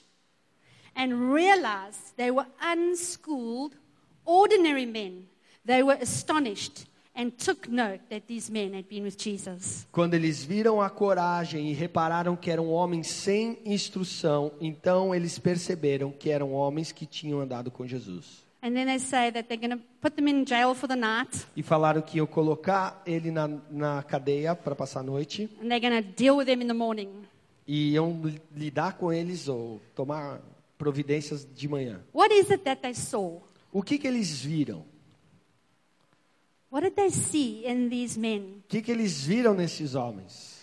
and 0.96 1.34
realized 1.34 2.16
they 2.16 2.32
were 2.32 2.48
unschooled, 2.62 3.76
ordinary 4.24 4.86
men, 4.86 5.28
they 5.66 5.84
were 5.84 6.02
astonished 6.02 6.86
and 7.14 7.32
took 7.32 7.70
note 7.70 8.00
that 8.10 8.26
these 8.26 8.50
men 8.50 8.74
had 8.74 8.88
been 8.88 9.04
with 9.04 9.18
Jesus. 9.18 9.86
Quando 9.92 10.14
eles 10.14 10.46
viram 10.46 10.82
a 10.82 10.90
coragem 10.90 11.72
e 11.72 11.74
repararam 11.74 12.38
que 12.38 12.50
eram 12.50 12.70
homens 12.70 13.08
sem 13.08 13.60
instrução, 13.66 14.54
então 14.62 15.14
eles 15.14 15.38
perceberam 15.38 16.10
que 16.10 16.30
eram 16.30 16.54
homens 16.54 16.94
que 16.94 17.06
tinham 17.06 17.42
andado 17.42 17.70
com 17.70 17.86
Jesus. 17.86 18.45
And 18.66 18.74
then 18.76 18.88
they 18.88 18.98
say 18.98 19.30
that 19.30 19.48
they're 19.48 19.60
going 19.60 19.78
to 19.78 19.84
put 20.02 20.16
them 20.16 20.28
in 20.28 20.44
jail 20.44 20.74
for 20.74 20.88
the 20.88 20.96
night 20.96 21.46
E 21.56 21.62
falaram 21.62 22.02
que 22.02 22.18
iam 22.18 22.26
colocar 22.26 23.00
ele 23.06 23.30
na, 23.30 23.48
na 23.70 24.02
cadeia 24.02 24.56
para 24.56 24.74
passar 24.74 25.02
a 25.02 25.04
noite 25.04 25.48
and 25.62 25.70
they're 25.70 25.80
going 25.80 26.02
to 26.02 26.10
deal 26.16 26.36
with 26.36 26.48
them 26.48 26.64
in 26.64 26.68
the 26.68 26.74
morning. 26.74 27.10
e 27.68 27.92
iam 27.94 28.24
li- 28.24 28.42
lidar 28.56 28.94
com 28.98 29.14
eles 29.14 29.48
ou 29.48 29.80
tomar 29.96 30.42
providências 30.80 31.46
de 31.46 31.68
manhã. 31.68 32.02
What 32.12 32.34
is 32.34 32.50
it 32.50 32.64
that 32.64 32.82
they 32.82 32.96
saw? 32.96 33.40
O 33.72 33.84
que, 33.84 34.00
que 34.00 34.08
eles 34.08 34.32
viram? 34.42 34.84
What 36.72 36.84
did 36.86 36.96
they 36.96 37.12
see 37.12 37.66
in 37.68 37.88
these 37.90 38.20
men? 38.20 38.64
O 38.66 38.68
que, 38.68 38.82
que 38.82 38.92
eles 38.92 39.24
viram 39.24 39.54
nesses 39.54 39.94
homens? 39.94 40.55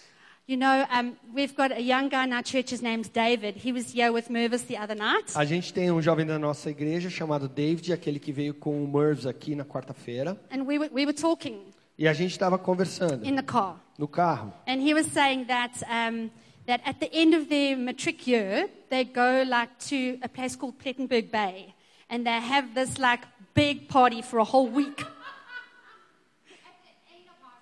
You 0.49 0.56
know, 0.56 0.84
um, 0.90 1.16
we've 1.32 1.54
got 1.54 1.70
a 1.70 1.80
young 1.80 2.08
guy 2.08 2.25
in 2.25 2.32
our 2.32 2.42
church, 2.42 2.70
his 2.70 2.82
name's 2.82 3.08
David. 3.08 3.54
He 3.56 3.70
was 3.72 3.92
here 3.92 4.12
with 4.12 4.28
Mervis 4.28 4.66
the 4.66 4.76
other 4.76 4.94
night. 4.96 5.32
A 5.37 5.44
gente 5.44 5.72
tem 5.72 5.90
um 5.92 6.02
jovem 6.02 6.26
da 6.26 6.37
nossa 6.38 6.68
igreja 6.68 7.08
chamado 7.08 7.49
David, 7.49 7.92
aquele 7.92 8.18
que 8.18 8.32
veio 8.32 8.52
com 8.52 8.82
o 8.82 8.88
Mervs 8.88 9.25
aqui 9.25 9.54
na 9.54 9.64
quarta-feira. 9.64 10.37
And 10.50 10.64
we 10.64 10.78
were, 10.78 10.90
we 10.92 11.06
were 11.06 11.12
talking 11.12 11.61
E 11.96 12.08
a 12.08 12.12
gente 12.12 12.32
estava 12.32 12.58
conversando 12.58 13.25
in 13.25 13.36
the 13.36 13.43
car. 13.43 13.76
no 13.97 14.08
carro. 14.08 14.52
And 14.67 14.80
he 14.82 14.93
was 14.93 15.06
saying 15.12 15.47
that, 15.47 15.80
um, 15.88 16.28
that 16.67 16.80
at 16.84 16.99
the 16.99 17.08
end 17.12 17.34
of 17.34 17.49
their 17.49 17.76
matric 17.76 18.26
year, 18.26 18.69
they 18.90 19.04
go 19.04 19.45
like 19.47 19.71
to 19.90 20.19
a 20.23 20.28
place 20.28 20.56
called 20.56 20.76
Plettenberg 20.76 21.30
Bay. 21.30 21.73
And 22.10 22.26
they 22.26 22.40
have 22.40 22.75
this 22.75 22.99
like 22.99 23.25
big 23.54 23.88
party 23.88 24.23
for 24.23 24.40
a 24.40 24.45
whole 24.45 24.67
week. 24.69 25.04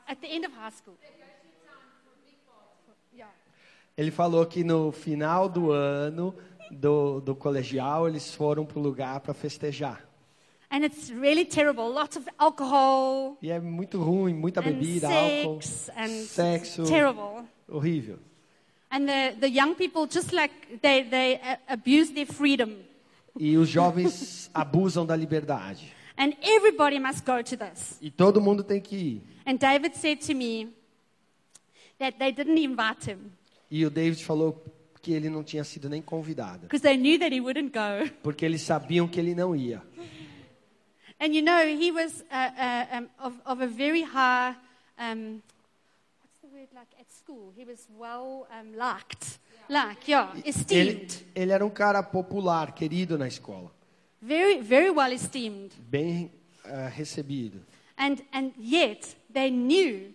At 0.09 0.21
the 0.23 0.29
end 0.29 0.47
of 0.47 0.53
high 0.53 0.71
school. 0.71 0.95
Ele 4.01 4.11
falou 4.11 4.47
que 4.47 4.65
no 4.65 4.91
final 4.91 5.47
do 5.47 5.73
ano 5.73 6.35
do, 6.71 7.21
do 7.21 7.37
colegial 7.37 8.09
eles 8.09 8.35
foram 8.35 8.65
para 8.65 8.79
o 8.79 8.83
lugar 8.83 9.21
para 9.21 9.35
festejar. 9.35 10.09
And 10.71 10.87
it's 10.87 11.11
really 11.11 11.45
terrible. 11.45 11.93
Lots 11.93 12.17
of 12.17 12.27
alcohol 12.39 13.37
E 13.43 13.51
é 13.51 13.61
muito 13.61 14.03
ruim, 14.03 14.33
muita 14.33 14.63
bebida, 14.63 15.07
álcool, 15.07 15.61
sexo, 15.61 16.85
terrible. 16.85 17.45
horrível. 17.69 18.19
And 18.91 19.05
the, 19.05 19.37
the 19.39 19.49
young 19.51 19.75
people 19.75 20.07
just 20.11 20.33
like 20.33 20.79
they, 20.81 21.03
they 21.03 21.39
abuse 21.69 22.11
their 22.11 22.25
freedom. 22.27 22.79
E 23.39 23.59
os 23.59 23.69
jovens 23.69 24.49
abusam 24.55 25.05
da 25.05 25.15
liberdade. 25.15 25.93
And 26.17 26.33
everybody 26.41 26.99
must 26.99 27.27
go 27.27 27.43
to 27.43 27.55
this. 27.55 27.99
E 28.01 28.11
todo 28.11 28.41
mundo 28.41 28.65
tem 28.65 28.81
que 28.81 28.97
ir. 28.97 29.23
And 29.45 29.59
David 29.59 29.95
said 29.95 30.21
to 30.27 30.35
me 30.35 30.71
that 31.99 32.19
they 32.19 32.33
didn't 32.33 32.59
invite 32.59 33.05
him 33.05 33.31
E 33.71 33.85
o 33.87 33.91
David 33.91 34.25
falou 34.25 34.63
que 35.03 35.13
ele 35.13 35.31
não 35.31 35.43
tinha 35.45 35.65
sido 35.65 35.89
nem 35.89 36.03
convidado, 36.03 36.61
because 36.63 36.83
they 36.83 36.97
knew 36.97 37.19
that 37.19 37.35
he 37.35 37.41
wouldn't 37.41 37.71
go. 37.73 38.11
porque 38.23 38.45
eles 38.45 38.63
sabiam 38.63 39.07
que 39.09 39.19
ele 39.21 39.35
não 39.35 39.55
ia. 39.55 39.83
And 41.19 41.35
you 41.35 41.43
know, 41.43 41.59
he 41.67 41.93
was 41.93 42.23
uh, 42.31 42.35
uh, 42.35 42.99
um, 42.99 43.09
of, 43.27 43.37
of 43.45 43.63
a 43.63 43.67
very 43.67 44.03
high, 44.03 44.57
um, 44.99 45.43
what's 46.23 46.41
the 46.43 46.49
word 46.49 46.69
like 46.75 46.89
at 46.99 47.11
school? 47.13 47.53
He 47.57 47.65
was 47.65 47.87
well 47.99 48.47
um, 48.51 48.75
liked. 48.77 49.39
Like, 49.69 50.11
yeah, 50.11 50.33
Ele, 50.35 50.43
esteemed. 50.49 51.25
ele 51.35 51.53
era 51.53 51.65
um 51.65 51.71
cara 51.71 52.03
popular, 52.03 52.73
querido 52.73 53.17
na 53.17 53.29
escola, 53.29 53.71
Very, 54.21 54.61
very 54.61 54.91
well 54.91 55.13
esteemed. 55.13 55.73
bem 55.89 56.33
eh, 56.65 56.89
recebido. 56.97 57.61
And, 57.97 58.17
and 58.33 58.53
yet, 58.59 59.15
they 59.33 59.51
knew 59.51 60.13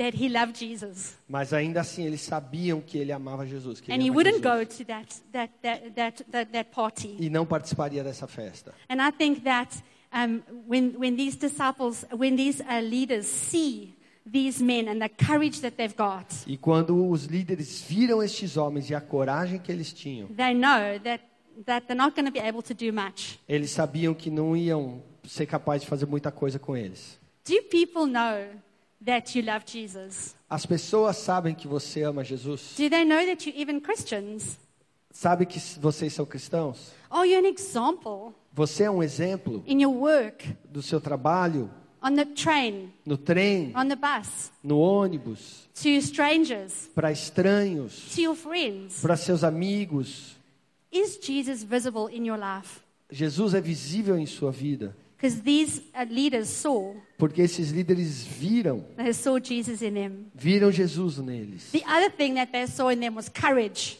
that 0.00 0.16
he 0.16 0.28
loved 0.30 0.56
Jesus. 0.58 1.14
Mas 1.28 1.52
ainda 1.52 1.80
assim 1.82 2.06
eles 2.06 2.22
sabiam 2.22 2.80
que 2.80 2.96
ele 2.96 3.12
amava 3.12 3.46
Jesus. 3.46 3.80
Que 3.80 3.92
And 3.92 3.96
ele 3.96 4.04
he 4.06 4.10
wouldn't 4.10 4.42
Jesus. 4.42 4.42
go 4.42 4.64
to 4.64 4.84
that, 4.86 5.14
that, 5.32 5.52
that, 5.62 5.90
that, 5.94 6.24
that, 6.30 6.52
that 6.52 6.70
party. 6.70 7.16
E 7.20 7.28
não 7.28 7.44
participaria 7.44 8.02
dessa 8.02 8.26
festa. 8.26 8.72
And 8.88 9.00
I 9.02 9.10
think 9.12 9.42
that 9.44 9.76
um, 10.12 10.42
when, 10.66 10.94
when 10.98 11.16
these 11.16 11.36
disciples, 11.36 12.04
when 12.16 12.34
these 12.36 12.62
uh, 12.62 12.80
leaders 12.80 13.26
see 13.26 13.94
these 14.24 14.62
men 14.62 14.88
and 14.88 15.00
the 15.00 15.08
courage 15.08 15.60
that 15.60 15.76
they've 15.76 15.96
got, 15.96 16.26
E 16.46 16.56
quando 16.56 17.08
os 17.10 17.24
líderes 17.26 17.82
viram 17.82 18.22
estes 18.22 18.56
homens 18.56 18.88
e 18.88 18.94
a 18.94 19.00
coragem 19.00 19.58
que 19.58 19.70
eles 19.70 19.92
tinham, 19.92 20.28
they 20.28 20.54
know 20.54 20.98
that, 21.04 21.22
that 21.66 21.86
they're 21.86 21.94
not 21.94 22.14
going 22.16 22.24
to 22.26 22.32
be 22.32 22.38
able 22.40 22.62
to 22.62 22.72
do 22.74 22.90
much. 22.92 23.38
eles 23.48 23.70
sabiam 23.70 24.14
que 24.14 24.30
não 24.30 24.56
iam 24.56 25.02
ser 25.24 25.44
capazes 25.46 25.82
de 25.82 25.88
fazer 25.88 26.06
muita 26.06 26.30
coisa 26.32 26.58
com 26.58 26.74
eles. 26.76 27.18
Do 27.46 27.60
people 27.70 28.06
know 28.06 28.46
that 29.04 29.36
you 29.38 29.44
love 29.44 29.64
Jesus? 29.66 30.34
As 30.48 30.66
pessoas 30.66 31.16
sabem 31.16 31.54
que 31.54 31.68
você 31.68 32.02
ama 32.02 32.24
Jesus? 32.24 32.74
Do 32.76 32.88
they 32.90 33.04
know 33.04 33.24
that 33.24 33.48
you're 33.48 33.60
even 33.60 33.80
Christians? 33.80 34.58
Sabe 35.12 35.46
que 35.46 35.58
vocês 35.80 36.12
são 36.12 36.24
cristãos? 36.24 36.92
Are 37.10 37.28
you 37.28 37.38
an 37.38 37.48
example 37.48 38.32
Você 38.52 38.84
é 38.84 38.90
um 38.90 39.02
exemplo 39.02 39.62
in 39.66 39.82
your 39.82 39.94
work, 39.94 40.56
do 40.64 40.82
seu 40.82 41.00
trabalho, 41.00 41.70
on 42.02 42.14
the 42.14 42.24
train, 42.24 42.92
no 43.06 43.16
trem, 43.16 43.72
on 43.76 43.88
the 43.88 43.96
bus, 43.96 44.50
no 44.62 44.78
ônibus, 44.78 45.68
to 45.74 45.88
strangers, 45.98 46.88
para 46.94 47.12
estranhos, 47.12 48.14
to 48.14 48.20
your 48.20 48.34
friends? 48.34 49.00
para 49.00 49.16
seus 49.16 49.44
amigos. 49.44 50.36
Is 50.92 51.18
Jesus 51.22 51.62
visible 51.62 52.08
in 52.12 52.26
your 52.26 52.38
life? 52.38 52.80
Jesus 53.10 53.54
é 53.54 53.60
visível 53.60 54.18
em 54.18 54.26
sua 54.26 54.50
vida, 54.50 54.96
Because 55.20 55.42
these 55.42 55.82
leaders 56.08 56.48
saw, 56.48 56.94
porque 57.18 57.42
esses 57.42 57.70
líderes 57.70 58.24
viram, 58.24 58.82
they 58.96 59.12
saw 59.12 59.38
Jesus 59.38 59.82
in 59.82 59.92
them. 59.92 60.30
viram 60.34 60.72
Jesus 60.72 61.18
neles. 61.18 61.70
The 61.72 61.84
other 61.86 62.10
thing 62.10 62.36
that 62.36 62.50
they 62.50 62.66
saw 62.66 62.90
in 62.90 63.00
them 63.00 63.16
was 63.16 63.28
courage. 63.28 63.98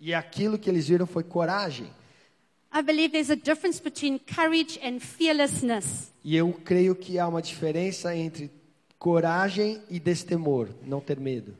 E 0.00 0.14
aquilo 0.14 0.58
que 0.58 0.70
eles 0.70 0.88
viram 0.88 1.06
foi 1.06 1.24
coragem. 1.24 1.90
I 2.72 2.80
believe 2.80 3.12
there's 3.12 3.28
a 3.28 3.36
difference 3.36 3.78
between 3.82 4.18
courage 4.18 4.80
and 4.82 4.98
fearlessness. 4.98 6.10
E 6.24 6.34
eu 6.34 6.50
creio 6.64 6.94
que 6.94 7.18
há 7.18 7.28
uma 7.28 7.42
diferença 7.42 8.16
entre 8.16 8.50
coragem 8.98 9.82
e 9.90 10.00
destemor, 10.00 10.70
não 10.86 11.00
ter 11.02 11.20
medo. 11.20 11.54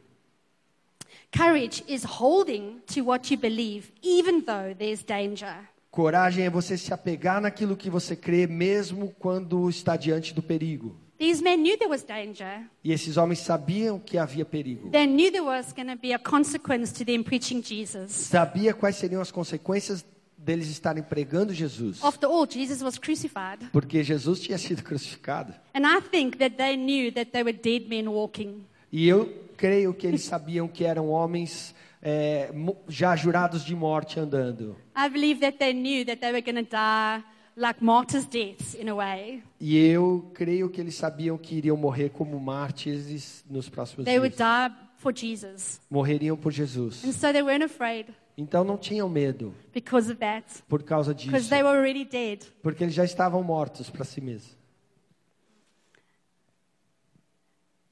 Courage 1.37 1.85
is 1.87 2.03
holding 2.05 2.81
to 2.87 3.05
what 3.05 3.31
you 3.31 3.39
believe, 3.39 3.93
even 4.03 4.41
though 4.41 4.75
there's 4.75 5.03
danger. 5.03 5.55
Coragem 5.93 6.47
é 6.47 6.51
você 6.51 6.79
se 6.79 6.91
apegar 6.91 7.39
naquilo 7.39 7.77
que 7.77 7.91
você 7.91 8.17
crê, 8.17 8.47
mesmo 8.47 9.15
quando 9.19 9.69
está 9.69 9.95
diante 9.95 10.33
do 10.33 10.43
perigo. 10.43 10.97
these 11.19 11.43
men 11.43 11.59
knew 11.59 11.77
there 11.77 11.91
was 11.91 12.03
danger. 12.03 12.63
E 12.83 12.93
esses 12.93 13.19
homens 13.19 13.41
sabiam 13.41 14.01
que 14.01 14.17
havia 14.17 14.43
perigo. 14.43 14.89
They 14.91 15.07
knew 15.07 15.31
there 15.31 15.45
was 15.45 15.71
going 15.71 15.89
to 15.89 15.97
be 15.97 16.15
a 16.15 16.19
consequence 16.19 16.95
to 16.95 17.05
them 17.05 17.23
preaching 17.23 17.63
Jesus. 17.63 18.11
Sabia 18.11 18.73
quais 18.73 18.97
seriam 18.97 19.21
as 19.21 19.31
consequências 19.31 20.03
deles 20.37 20.69
estarem 20.69 21.03
pregando 21.03 21.53
Jesus. 21.53 22.03
After 22.03 22.27
all, 22.27 22.47
Jesus 22.51 22.83
was 22.83 22.97
crucified. 22.97 23.69
Porque 23.71 24.03
Jesus 24.03 24.41
tinha 24.41 24.57
sido 24.57 24.83
crucificado. 24.83 25.53
And 25.75 25.87
I 25.87 26.01
think 26.01 26.39
that 26.39 26.57
they 26.57 26.75
knew 26.75 27.13
that 27.13 27.31
they 27.33 27.43
were 27.43 27.53
dead 27.53 27.87
men 27.87 28.09
walking. 28.09 28.65
E 28.91 29.07
eu 29.07 29.31
creio 29.59 29.93
que 29.93 30.07
eles 30.07 30.23
sabiam 30.23 30.67
que 30.67 30.85
eram 30.85 31.11
homens 31.11 31.75
é, 32.03 32.51
já 32.89 33.15
jurados 33.15 33.65
de 33.65 33.75
morte 33.77 34.19
andando. 34.19 34.77
I 34.97 35.09
believe 35.09 35.41
that 35.41 35.57
they 35.59 35.73
knew 35.73 36.05
that 36.05 36.21
they 36.21 36.33
were 36.33 36.43
going 36.43 36.65
to 36.65 36.69
die 36.71 37.23
like 37.57 37.83
martyrs' 37.85 38.27
deaths 38.27 38.75
in 38.75 38.89
a 38.89 38.95
way. 38.95 39.43
E 39.61 39.77
eu 39.77 40.31
creio 40.35 40.69
que 40.69 40.81
eles 40.81 40.95
sabiam 40.97 41.39
que 41.39 41.55
iriam 41.55 41.77
morrer 41.77 42.11
como 42.11 42.39
mártires 42.41 43.45
nos 43.49 43.69
próximos 43.69 44.05
They 44.05 44.19
would 44.19 44.35
dias. 44.37 44.39
die 44.71 44.75
for 44.99 45.13
Jesus. 45.15 45.81
Morreriam 45.91 46.37
por 46.37 46.51
Jesus. 46.53 47.05
And 47.05 47.13
so 47.13 47.33
they 47.33 47.43
weren't 47.43 47.65
afraid 47.65 48.07
Então 48.37 48.65
não 48.65 48.79
tinham 48.79 49.09
medo 49.11 49.55
because 49.75 50.11
of 50.11 50.19
that, 50.19 50.47
por 50.67 50.83
causa 50.83 51.13
because 51.13 51.31
disso. 51.45 51.51
they 51.51 51.63
were 51.63 51.77
already 51.79 52.05
dead. 52.05 52.41
Porque 52.63 52.83
eles 52.83 52.95
já 52.95 53.05
estavam 53.05 53.43
mortos 53.45 53.91
para 53.91 54.05
si 54.05 54.21
mesmos. 54.23 54.57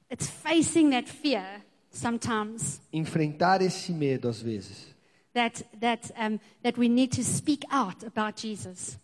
It's 0.09 0.27
facing 0.27 0.89
that 0.91 1.07
fear 1.09 1.61
sometimes 1.91 2.81
Enfrentar 2.91 3.61
esse 3.61 3.91
medo 3.91 4.27
às 4.29 4.41
vezes. 4.41 4.87
that, 5.33 5.63
that, 5.79 6.11
um, 6.17 6.39
that 6.63 6.79
we 6.79 6.87
need 6.89 7.15
to 7.15 7.23
speak 7.23 7.65
out 7.71 8.03
about 8.05 8.41
Jesus. 8.41 8.97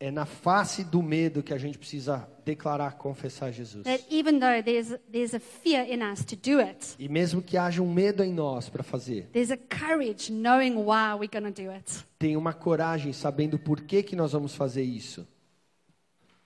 É 0.00 0.12
na 0.12 0.24
face 0.24 0.84
do 0.84 1.02
medo 1.02 1.42
que 1.42 1.52
a 1.52 1.58
gente 1.58 1.76
precisa 1.76 2.28
declarar, 2.44 2.92
confessar 2.92 3.52
Jesus. 3.52 3.82
That 3.82 4.04
even 4.08 4.38
though 4.38 4.62
there's, 4.62 4.94
there's 5.10 5.34
a 5.34 5.40
fear 5.40 5.84
in 5.92 6.00
us 6.02 6.24
to 6.26 6.36
do 6.36 6.60
it, 6.60 6.94
E 7.00 7.08
mesmo 7.08 7.42
que 7.42 7.56
haja 7.56 7.82
um 7.82 7.92
medo 7.92 8.22
em 8.22 8.32
nós 8.32 8.68
para 8.68 8.84
fazer, 8.84 9.28
there's 9.32 9.50
a 9.50 9.56
courage 9.56 10.30
knowing 10.32 10.76
why 10.76 11.14
we're 11.18 11.28
going 11.28 11.52
to 11.52 11.62
do 11.62 11.68
it. 11.72 12.04
tem 12.16 12.36
uma 12.36 12.52
coragem 12.52 13.12
sabendo 13.12 13.58
por 13.58 13.80
que, 13.80 14.04
que 14.04 14.14
nós 14.14 14.30
vamos 14.30 14.54
fazer 14.54 14.84
isso. 14.84 15.26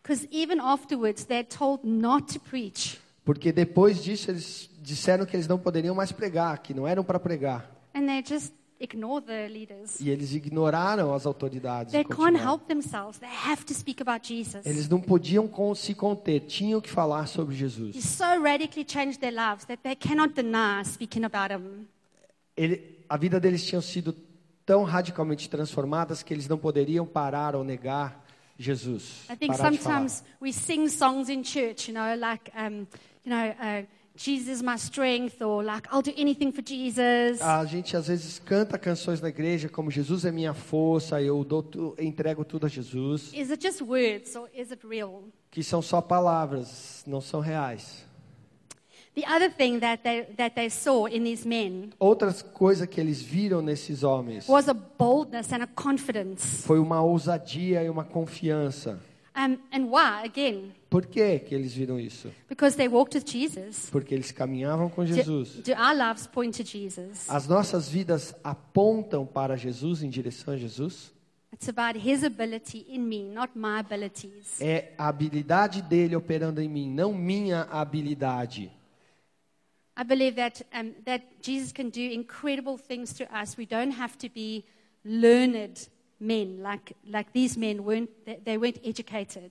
Because 0.02 0.26
even 0.32 0.58
afterwards, 0.58 1.24
they're 1.26 1.44
told 1.44 1.86
not 1.86 2.32
to 2.32 2.40
preach. 2.40 2.98
Porque 3.24 3.52
depois 3.52 4.02
disso 4.02 4.30
eles 4.30 4.68
disseram 4.82 5.24
que 5.24 5.36
eles 5.36 5.46
não 5.46 5.58
poderiam 5.58 5.94
mais 5.94 6.10
pregar, 6.10 6.58
que 6.58 6.74
não 6.74 6.86
eram 6.86 7.04
para 7.04 7.20
pregar. 7.20 7.70
And 7.94 8.06
they 8.06 8.24
just 8.26 8.52
ignore 8.80 9.24
the 9.24 9.48
leaders. 9.48 10.00
E 10.00 10.10
eles 10.10 10.34
ignoraram 10.34 11.14
as 11.14 11.24
autoridades. 11.24 11.92
They 11.92 12.04
can't 12.04 12.36
help 12.36 12.66
themselves. 12.66 13.18
They 13.18 13.30
have 13.30 13.64
to 13.64 13.74
speak 13.74 14.02
about 14.02 14.26
Jesus. 14.26 14.66
Eles 14.66 14.88
não 14.88 15.00
podiam 15.00 15.48
se 15.74 15.94
conter, 15.94 16.40
tinham 16.40 16.80
que 16.80 16.90
falar 16.90 17.26
sobre 17.26 17.54
He 17.54 17.58
Jesus. 17.58 18.04
so 18.04 18.24
radically 18.42 18.84
changed 18.84 19.20
their 19.20 19.32
lives 19.32 19.64
that 19.66 19.82
they 19.82 19.94
cannot 19.94 20.34
deny 20.34 20.82
speaking 20.84 21.24
about 21.24 21.54
him. 21.54 21.86
Ele, 22.56 23.04
a 23.08 23.16
vida 23.16 23.38
deles 23.38 23.64
tinha 23.64 23.80
sido 23.80 24.14
tão 24.66 24.82
radicalmente 24.82 25.48
transformadas 25.48 26.22
que 26.22 26.34
eles 26.34 26.48
não 26.48 26.58
poderiam 26.58 27.06
parar 27.06 27.54
ou 27.54 27.64
negar 27.64 28.22
Jesus. 28.58 29.24
I 29.30 29.36
think 29.36 29.56
sometimes 29.56 30.24
we 30.40 30.52
sing 30.52 30.88
songs 30.88 31.28
in 31.28 31.42
church, 31.42 31.90
you 31.90 31.94
know, 31.94 32.14
like, 32.18 32.50
um, 32.56 32.86
you 33.24 33.30
know, 33.30 33.50
uh, 33.58 33.86
Jesus 34.24 34.58
is 34.58 34.62
my 34.62 34.76
strength, 34.78 35.42
or 35.42 35.64
like, 35.64 35.88
I'll 35.90 36.00
do 36.02 36.12
anything 36.16 36.52
for 36.52 36.62
Jesus. 36.62 37.40
A 37.42 37.64
gente 37.64 37.96
às 37.96 38.06
vezes 38.06 38.38
canta 38.38 38.78
canções 38.78 39.20
na 39.20 39.28
igreja 39.28 39.68
como 39.68 39.90
Jesus 39.90 40.24
é 40.24 40.30
minha 40.30 40.54
força, 40.54 41.20
eu 41.20 41.42
dou 41.42 41.60
tu, 41.62 41.96
entrego 41.98 42.44
tudo 42.44 42.66
a 42.66 42.68
Jesus, 42.68 43.32
Is 43.34 43.50
it 43.50 43.60
just 43.60 43.80
words 43.82 44.36
or 44.36 44.48
is 44.54 44.70
it 44.70 44.86
real? 44.86 45.24
que 45.50 45.62
são 45.64 45.82
só 45.82 46.00
palavras, 46.00 47.02
não 47.04 47.20
são 47.20 47.40
reais. 47.40 48.06
The 49.14 49.26
other 49.28 49.50
thing 49.50 49.80
that 49.80 50.02
they, 50.02 50.22
that 50.36 50.54
they 50.54 50.70
saw 50.70 51.06
in 51.06 51.24
these 51.24 51.46
men 51.46 51.90
Outra 51.98 52.32
coisa 52.32 52.86
que 52.86 52.98
eles 53.00 53.20
viram 53.20 53.60
nesses 53.60 54.02
homens 54.04 54.48
was 54.48 54.68
a 54.68 54.72
boldness 54.72 55.52
and 55.52 55.62
a 55.64 55.66
confidence. 55.66 56.62
foi 56.64 56.78
uma 56.78 57.02
ousadia 57.02 57.82
e 57.82 57.90
uma 57.90 58.04
confiança. 58.04 58.98
Um, 59.34 59.58
and 59.72 59.86
why? 59.90 60.24
Again, 60.24 60.72
Por 60.90 61.06
que 61.06 61.38
que 61.38 61.54
eles 61.54 61.72
viram 61.72 61.98
isso? 61.98 62.30
because 62.48 62.76
they 62.76 62.86
walked 62.86 63.16
with 63.16 63.24
Jesus. 63.24 63.88
Porque 63.90 64.14
eles 64.14 64.30
caminhavam 64.30 64.90
com 64.90 65.04
Do, 65.04 65.14
Jesus. 65.14 65.54
do 65.62 65.72
our 65.72 65.94
lives 65.96 66.26
point 66.26 66.62
to 66.62 66.68
Jesus? 66.68 67.28
As 67.30 67.48
nossas 67.48 67.88
vidas 67.88 68.34
apontam 68.44 69.24
para 69.24 69.56
Jesus, 69.56 70.02
em 70.02 70.10
direção 70.10 70.52
a 70.52 70.56
Jesus? 70.58 71.10
It's 71.50 71.68
about 71.68 71.98
His 71.98 72.24
ability 72.24 72.84
in 72.88 73.00
me, 73.00 73.22
not 73.24 73.52
my 73.56 73.78
abilities. 73.78 74.60
É 74.60 74.92
a 74.98 75.08
habilidade 75.08 75.80
dele 75.82 76.14
operando 76.16 76.60
em 76.60 76.68
mim, 76.68 76.90
não 76.90 77.12
minha 77.14 77.62
habilidade. 77.70 78.70
I 79.96 80.04
believe 80.04 80.36
that, 80.36 80.64
um, 80.74 80.92
that 81.04 81.24
Jesus 81.42 81.70
can 81.72 81.88
do 81.90 82.00
incredible 82.00 82.78
things 82.78 83.12
to 83.14 83.24
us. 83.34 83.56
We 83.56 83.66
don't 83.66 83.92
have 83.98 84.16
to 84.18 84.28
be 84.28 84.64
learned 85.04 85.88
men 86.22 86.62
like, 86.62 86.94
like 87.04 87.30
these 87.32 87.58
men 87.58 87.80
weren't, 87.80 88.10
they, 88.44 88.56
weren't 88.56 88.80
educated. 88.88 89.50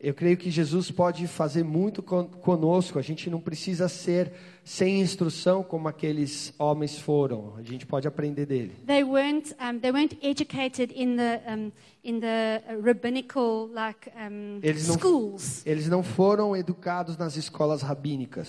Eu 0.00 0.12
creio 0.12 0.36
que 0.36 0.50
Jesus 0.50 0.90
pode 0.90 1.26
fazer 1.26 1.62
muito 1.62 2.02
con- 2.02 2.26
conosco. 2.26 2.98
A 2.98 3.02
gente 3.02 3.30
não 3.30 3.40
precisa 3.40 3.88
ser 3.88 4.32
sem 4.62 5.00
instrução 5.00 5.62
como 5.62 5.88
aqueles 5.88 6.52
homens 6.58 6.98
foram. 6.98 7.54
A 7.56 7.62
gente 7.62 7.86
pode 7.86 8.06
aprender 8.06 8.44
dele. 8.44 8.72
They 8.86 9.02
weren't, 9.02 9.54
um, 9.54 9.78
they 9.78 9.90
weren't 9.92 10.18
educated 10.20 10.92
in 10.94 11.16
the, 11.16 11.40
um, 11.48 11.72
in 12.02 12.20
the 12.20 12.62
uh, 12.68 12.82
rabbinical 12.82 13.70
like, 13.72 14.10
um, 14.10 14.58
Eles 14.62 14.88
não- 14.88 14.98
schools. 14.98 15.62
Eles 15.64 15.88
não 15.88 16.02
foram 16.02 16.54
educados 16.54 17.16
nas 17.16 17.36
escolas 17.36 17.80
rabínicas. 17.80 18.48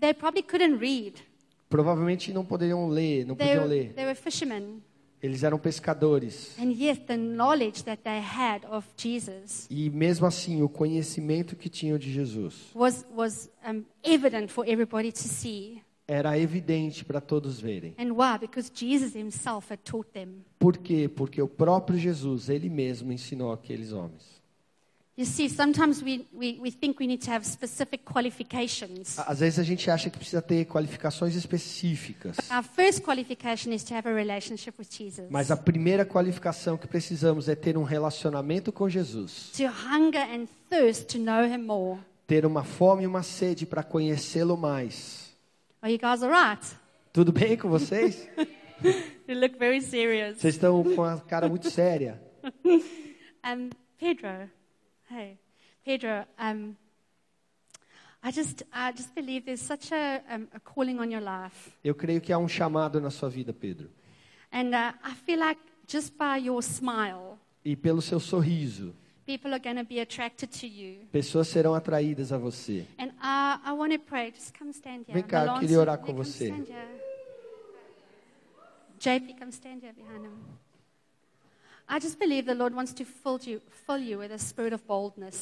They 0.00 0.12
probably 0.14 0.42
couldn't 0.42 0.78
read. 0.80 1.22
Provavelmente 1.68 2.32
não 2.32 2.44
poderiam 2.44 2.88
ler, 2.88 3.24
não 3.24 3.36
They, 3.36 3.46
podiam 3.48 3.66
ler. 3.66 3.92
they 3.92 4.06
were 4.06 4.16
fishermen. 4.16 4.82
Eles 5.22 5.42
eram 5.42 5.58
pescadores. 5.58 6.56
And 6.58 6.72
yet 6.72 7.06
the 7.06 7.16
knowledge 7.16 7.84
that 7.84 8.02
they 8.02 8.20
had 8.20 8.64
of 8.70 8.86
Jesus 8.96 9.66
E 9.70 9.90
mesmo 9.90 10.26
assim, 10.26 10.62
o 10.62 10.68
conhecimento 10.68 11.54
que 11.56 11.68
tinham 11.68 11.98
de 11.98 12.10
Jesus 12.10 12.70
was, 12.74 13.06
was 13.14 13.50
um, 13.66 13.84
evident 14.02 14.48
for 14.48 14.66
everybody 14.66 15.12
to 15.12 15.18
see. 15.18 15.82
era 16.08 16.36
evidente 16.36 17.04
para 17.04 17.20
todos 17.20 17.60
verem. 17.60 17.94
And 17.96 18.12
why? 18.14 18.36
Because 18.40 18.70
Jesus 18.74 19.14
himself 19.14 19.72
had 19.72 19.78
taught 19.84 20.10
them. 20.12 20.44
Por 20.58 20.76
quê? 20.76 21.08
Porque 21.08 21.40
o 21.40 21.46
próprio 21.46 21.98
Jesus, 21.98 22.48
ele 22.48 22.68
mesmo 22.68 23.12
ensinou 23.12 23.52
aqueles 23.52 23.92
homens. 23.92 24.39
You 25.20 25.26
see, 25.26 25.50
sometimes 25.50 26.02
we, 26.02 26.26
we, 26.32 26.58
we 26.62 26.70
think 26.70 26.98
we 26.98 27.06
need 27.06 27.20
to 27.24 27.30
have 27.30 27.44
specific 27.44 28.06
qualifications. 28.06 29.18
Às 29.18 29.40
vezes 29.40 29.58
a 29.58 29.62
gente 29.62 29.90
acha 29.90 30.08
que 30.08 30.16
precisa 30.16 30.40
ter 30.40 30.64
qualificações 30.64 31.36
específicas. 31.36 32.38
Our 32.50 32.62
first 32.62 33.02
qualification 33.02 33.70
is 33.74 33.84
to 33.84 33.94
have 33.94 34.08
a 34.08 34.14
relationship 34.14 34.78
with 34.78 34.86
Jesus. 34.90 35.28
Mas 35.28 35.50
a 35.50 35.58
primeira 35.58 36.06
qualificação 36.06 36.78
que 36.78 36.86
precisamos 36.86 37.50
é 37.50 37.54
ter 37.54 37.76
um 37.76 37.82
relacionamento 37.82 38.72
com 38.72 38.88
Jesus. 38.88 39.50
To 39.58 39.64
hunger 39.64 40.22
and 40.22 40.46
thirst 40.70 41.08
to 41.12 41.18
know 41.18 41.44
him 41.44 41.66
more. 41.66 42.00
Ter 42.26 42.46
uma 42.46 42.64
fome 42.64 43.02
e 43.02 43.06
uma 43.06 43.22
sede 43.22 43.66
para 43.66 43.82
conhecê-lo 43.82 44.56
mais. 44.56 45.36
Are 45.82 45.92
you 45.92 45.98
guys 45.98 46.22
all 46.22 46.30
right? 46.30 46.66
Tudo 47.12 47.30
bem 47.30 47.58
com 47.58 47.68
vocês? 47.68 48.26
You 49.28 49.38
look 49.38 49.58
very 49.58 49.82
serious. 49.82 50.38
Vocês 50.38 50.54
estão 50.54 50.82
com 50.82 51.04
a 51.04 51.20
cara 51.20 51.46
muito 51.46 51.70
séria. 51.70 52.18
Um, 53.42 53.70
Pedro, 53.98 54.50
hey, 55.10 55.38
Pedro, 55.84 56.24
um, 56.38 56.76
I 58.22 58.30
just, 58.30 58.62
I 58.72 58.92
just 58.92 59.14
believe 59.14 59.44
there's 59.46 59.62
such 59.62 59.92
a, 59.92 60.22
um, 60.30 60.46
a 60.54 60.60
calling 60.60 60.98
on 61.00 61.10
your 61.10 61.22
life. 61.22 61.72
Eu 61.82 61.94
creio 61.94 62.20
que 62.20 62.32
há 62.32 62.38
um 62.38 62.48
chamado 62.48 63.00
na 63.00 63.10
sua 63.10 63.28
vida, 63.30 63.52
Pedro. 63.52 63.88
And 64.52 64.74
uh, 64.74 64.92
I 65.02 65.14
feel 65.26 65.38
like 65.38 65.60
just 65.86 66.16
by 66.18 66.36
your 66.36 66.62
smile, 66.62 67.38
E 67.64 67.76
pelo 67.76 68.00
seu 68.02 68.18
sorriso, 68.20 68.94
people 69.26 69.52
are 69.52 69.58
going 69.62 69.76
to 69.76 69.84
be 69.84 70.00
attracted 70.00 70.50
to 70.60 70.66
you. 70.66 71.06
pessoas 71.12 71.48
serão 71.48 71.74
atraídas 71.74 72.32
a 72.32 72.38
você. 72.38 72.84
And 72.98 73.10
I, 73.22 73.58
I 73.64 73.72
want 73.72 73.92
to 73.92 73.98
pray. 73.98 74.32
Just 74.32 74.52
come 74.58 74.70
stand 74.72 75.04
here. 75.08 75.14
Vem 75.14 75.22
cá, 75.22 75.46
eu 75.46 75.60
queria 75.60 75.78
orar 75.80 75.98
com 75.98 76.06
come 76.06 76.18
você. 76.18 76.46
stand 76.46 76.66
here. 76.68 77.00
JP, 78.98 79.34
come 79.38 79.50
stand 79.50 79.80
here 79.82 79.94
behind 79.94 80.26
him. 80.26 80.59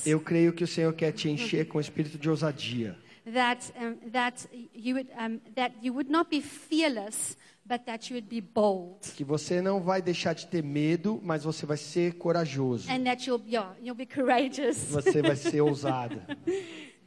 Eu 0.07 0.21
creio 0.21 0.53
que 0.53 0.65
o 0.65 0.67
Senhor 0.67 0.93
quer 0.95 1.13
te 1.13 1.29
encher 1.29 1.67
com 1.69 1.79
o 1.79 1.81
espírito 1.81 2.19
de 2.19 2.29
ousadia. 2.31 2.97
that 3.33 3.71
um, 3.79 4.11
that 4.11 4.49
you 4.75 4.95
would 4.97 5.11
um, 5.13 5.39
that 5.55 5.75
you 5.83 5.93
would 5.93 6.11
not 6.11 6.31
be 6.31 6.41
fearless, 6.41 7.37
but 7.67 7.85
that 7.85 8.11
you 8.11 8.17
would 8.17 8.27
be 8.29 8.41
bold, 8.41 9.01
Que 9.15 9.23
você 9.23 9.61
não 9.61 9.83
vai 9.83 10.01
deixar 10.01 10.33
de 10.33 10.47
ter 10.47 10.63
medo, 10.63 11.21
mas 11.23 11.45
você 11.45 11.67
vai 11.67 11.77
ser 11.77 12.15
corajoso. 12.15 12.91
and 12.91 13.05
that 13.05 13.29
you'll 13.29 13.43
yeah 13.47 13.75
you'll 13.83 13.95
be 13.95 14.07
courageous. 14.07 14.79
Você 14.91 15.21
vai 15.21 15.37
ser 15.37 15.61
ousada. 15.63 16.27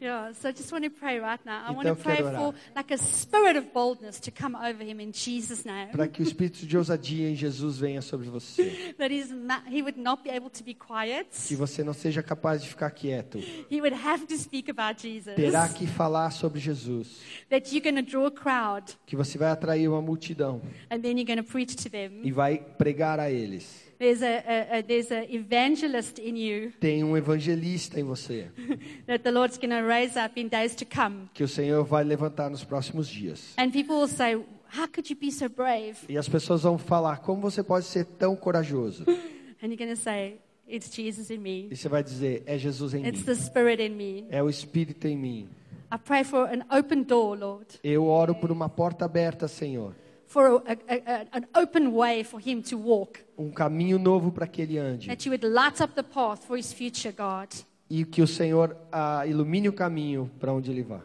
Yeah, 0.01 0.33
so 0.33 0.49
I 0.49 0.51
just 0.51 0.71
want 0.71 0.83
to 0.83 0.89
pray 0.89 1.19
right 1.19 1.39
now. 1.45 1.59
I 1.63 1.71
Então 1.71 1.75
want 1.75 1.87
to 1.89 1.95
pray 1.95 2.17
for 2.23 2.55
like 2.75 2.91
a 2.91 2.97
spirit 2.97 3.55
of 3.55 3.71
boldness 3.71 4.19
to 4.21 4.31
come 4.31 4.55
over 4.55 4.83
him 4.83 4.99
in 4.99 5.11
Jesus' 5.11 5.63
name. 5.63 5.91
Para 5.91 6.07
que 6.07 6.23
o 6.23 6.25
espírito 6.25 6.65
de 6.65 6.75
ousadia 6.75 7.29
em 7.29 7.35
Jesus 7.35 7.77
venha 7.77 8.01
sobre 8.01 8.27
você. 8.27 8.95
That 8.97 9.13
he's 9.13 9.29
not, 9.29 9.61
he 9.69 9.83
would 9.83 9.99
not 9.99 10.23
be 10.23 10.31
able 10.31 10.49
to 10.49 10.63
be 10.63 10.73
quiet. 10.73 11.27
Que 11.47 11.55
você 11.55 11.83
não 11.83 11.93
seja 11.93 12.23
capaz 12.23 12.63
de 12.63 12.69
ficar 12.69 12.89
quieto. 12.89 13.37
He 13.69 13.79
would 13.79 13.93
have 13.93 14.25
to 14.25 14.37
speak 14.37 14.71
about 14.71 14.99
Jesus. 14.99 15.35
Terá 15.35 15.69
que 15.69 15.85
falar 15.85 16.31
sobre 16.31 16.59
Jesus. 16.59 17.19
That 17.51 17.69
you're 17.71 17.83
going 17.83 18.03
to 18.03 18.09
draw 18.09 18.25
a 18.25 18.31
crowd 18.31 18.97
Que 19.05 19.15
você 19.15 19.37
vai 19.37 19.51
atrair 19.51 19.87
uma 19.87 20.01
multidão 20.01 20.63
and 20.89 20.99
then 20.99 21.15
you're 21.19 21.25
going 21.25 21.37
to 21.37 21.43
preach 21.43 21.75
to 21.75 21.91
them. 21.91 22.21
e 22.23 22.31
vai 22.31 22.57
pregar 22.57 23.19
a 23.19 23.29
eles. 23.29 23.90
There's 24.01 24.23
a, 24.23 24.25
a, 24.25 24.77
a 24.79 24.81
there's 24.81 25.11
evangelist 25.11 26.17
in 26.17 26.35
you 26.35 26.71
Tem 26.79 27.03
um 27.03 27.15
evangelista 27.15 27.99
em 27.99 28.03
você 28.03 28.47
that 29.05 29.23
the 29.23 29.29
Lord's 29.29 29.59
going 29.59 29.69
to 29.69 29.85
raise 29.87 30.17
up 30.17 30.39
in 30.41 30.47
days 30.47 30.73
to 30.77 30.85
come. 30.85 31.29
que 31.35 31.43
o 31.43 31.47
Senhor 31.47 31.83
vai 31.85 32.03
levantar 32.03 32.49
nos 32.49 32.63
próximos 32.63 33.07
dias. 33.07 33.53
And 33.59 33.69
people 33.69 33.97
will 33.97 34.07
say, 34.07 34.33
"How 34.75 34.87
could 34.91 35.07
you 35.13 35.15
be 35.15 35.31
so 35.31 35.47
brave?" 35.47 35.97
E 36.09 36.17
as 36.17 36.27
pessoas 36.27 36.63
vão 36.63 36.79
falar: 36.79 37.17
como 37.17 37.41
você 37.41 37.61
pode 37.61 37.85
ser 37.85 38.05
tão 38.05 38.35
corajoso? 38.35 39.05
And 39.61 39.67
you're 39.67 39.77
going 39.77 39.95
to 39.95 40.01
say, 40.01 40.39
"It's 40.67 40.91
Jesus 40.95 41.29
in 41.29 41.37
me. 41.37 41.67
E 41.69 41.75
você 41.75 41.87
vai 41.87 42.01
dizer: 42.03 42.41
é 42.47 42.57
Jesus 42.57 42.95
em 42.95 43.05
It's 43.05 43.19
mim. 43.19 43.25
the 43.25 43.35
Spirit 43.35 43.83
in 43.83 43.91
me." 43.91 44.25
É 44.31 44.41
o 44.41 44.49
Espírito 44.49 45.07
em 45.07 45.15
mim. 45.15 45.47
I 45.93 45.97
pray 45.99 46.23
for 46.23 46.47
an 46.49 46.63
open 46.75 47.03
door, 47.03 47.37
Lord. 47.37 47.67
Eu 47.83 48.05
oro 48.05 48.33
por 48.33 48.51
uma 48.51 48.67
porta 48.67 49.05
aberta, 49.05 49.47
Senhor. 49.47 49.93
For 50.31 50.63
a, 50.65 50.77
a, 50.87 51.27
an 51.33 51.45
open 51.53 51.93
way 51.93 52.23
for 52.23 52.39
him 52.39 52.61
to 52.63 52.77
walk. 52.77 53.19
Um 53.37 53.51
caminho 53.51 53.99
novo 53.99 54.31
para 54.31 54.47
que 54.47 54.61
ele 54.61 54.79
ande. 54.79 55.07
That 55.07 55.25
you 55.25 55.31
would 55.31 55.43
light 55.43 55.81
up 55.81 55.93
the 55.93 56.03
path 56.03 56.45
for 56.45 56.57
his 56.57 56.71
future, 56.71 57.11
God. 57.11 57.49
E 57.89 58.05
que 58.05 58.21
o 58.21 58.27
Senhor 58.27 58.77
ah, 58.91 59.27
ilumine 59.27 59.67
o 59.67 59.73
caminho 59.73 60.31
para 60.39 60.53
onde 60.53 60.71
ele 60.71 60.83
vá. 60.83 61.01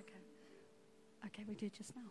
Okay. 0.00 0.20
Okay, 1.26 1.44
we 1.48 1.54
do 1.54 1.66
it 1.66 1.78
just 1.78 1.94
now. 1.94 2.01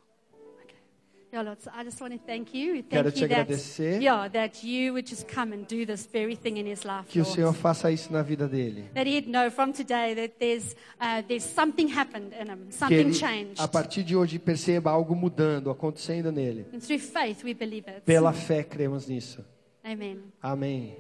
Okay. 1.31 1.37
Yeah, 1.37 1.43
Lord, 1.43 1.61
so 1.61 1.71
I 1.73 1.83
just 1.85 2.01
want 2.01 2.11
to 2.13 2.19
thank 2.19 2.53
you. 2.53 2.73
Thank 2.83 2.89
Quero 2.89 3.05
you 3.05 3.11
te 3.13 3.25
that, 3.27 3.39
agradecer. 3.47 4.01
yeah, 4.01 4.27
that 4.27 4.63
you 4.65 4.91
would 4.91 5.05
just 5.05 5.29
come 5.29 5.53
and 5.53 5.65
do 5.65 5.85
this 5.85 6.05
very 6.05 6.35
thing 6.35 6.57
in 6.57 6.65
his 6.65 6.83
life, 6.83 7.07
Que 7.07 7.21
o 7.21 7.23
Lord. 7.23 7.35
Senhor 7.35 7.53
faça 7.53 7.89
isso 7.89 8.11
na 8.11 8.21
vida 8.21 8.47
dele. 8.49 8.89
That 8.93 9.07
he'd 9.07 9.29
know 9.29 9.49
from 9.49 9.71
today 9.71 10.13
that 10.15 10.33
there's, 10.39 10.75
uh, 10.99 11.21
there's 11.27 11.45
something 11.45 11.87
happened 11.87 12.33
in 12.33 12.47
him, 12.49 12.65
Que 12.65 12.73
something 12.73 12.99
ele, 13.07 13.13
changed. 13.13 13.61
a 13.61 13.67
partir 13.67 14.03
de 14.03 14.13
hoje, 14.15 14.37
perceba 14.39 14.91
algo 14.91 15.15
mudando, 15.15 15.69
acontecendo 15.69 16.31
nele. 16.33 16.65
And 16.73 16.81
through 16.81 16.99
faith, 16.99 17.43
we 17.45 17.53
believe 17.53 17.87
it. 17.89 18.01
Pela 18.05 18.33
fé, 18.33 18.63
cremos 18.63 19.07
nisso. 19.07 19.45
Amen. 19.85 20.19
Amém. 20.41 20.97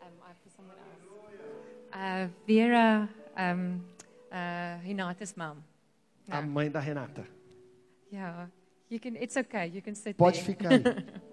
Um, 0.00 0.06
else. 0.22 0.48
Uh, 1.92 2.28
Vera, 2.46 3.08
um, 3.36 3.80
uh, 4.30 4.78
Renata's 4.84 5.34
mom. 5.36 5.67
A 6.30 6.42
mãe 6.42 6.70
da 6.70 6.80
Renata. 6.80 7.26
Yeah, 8.12 8.48
you 8.90 8.98
can. 9.00 9.16
It's 9.16 9.36
okay. 9.36 9.70
You 9.72 9.82
can 9.82 9.94
sit 9.94 10.16
Pode 10.16 10.36
there. 10.36 10.44
ficar 10.44 10.72
aí. 10.72 10.82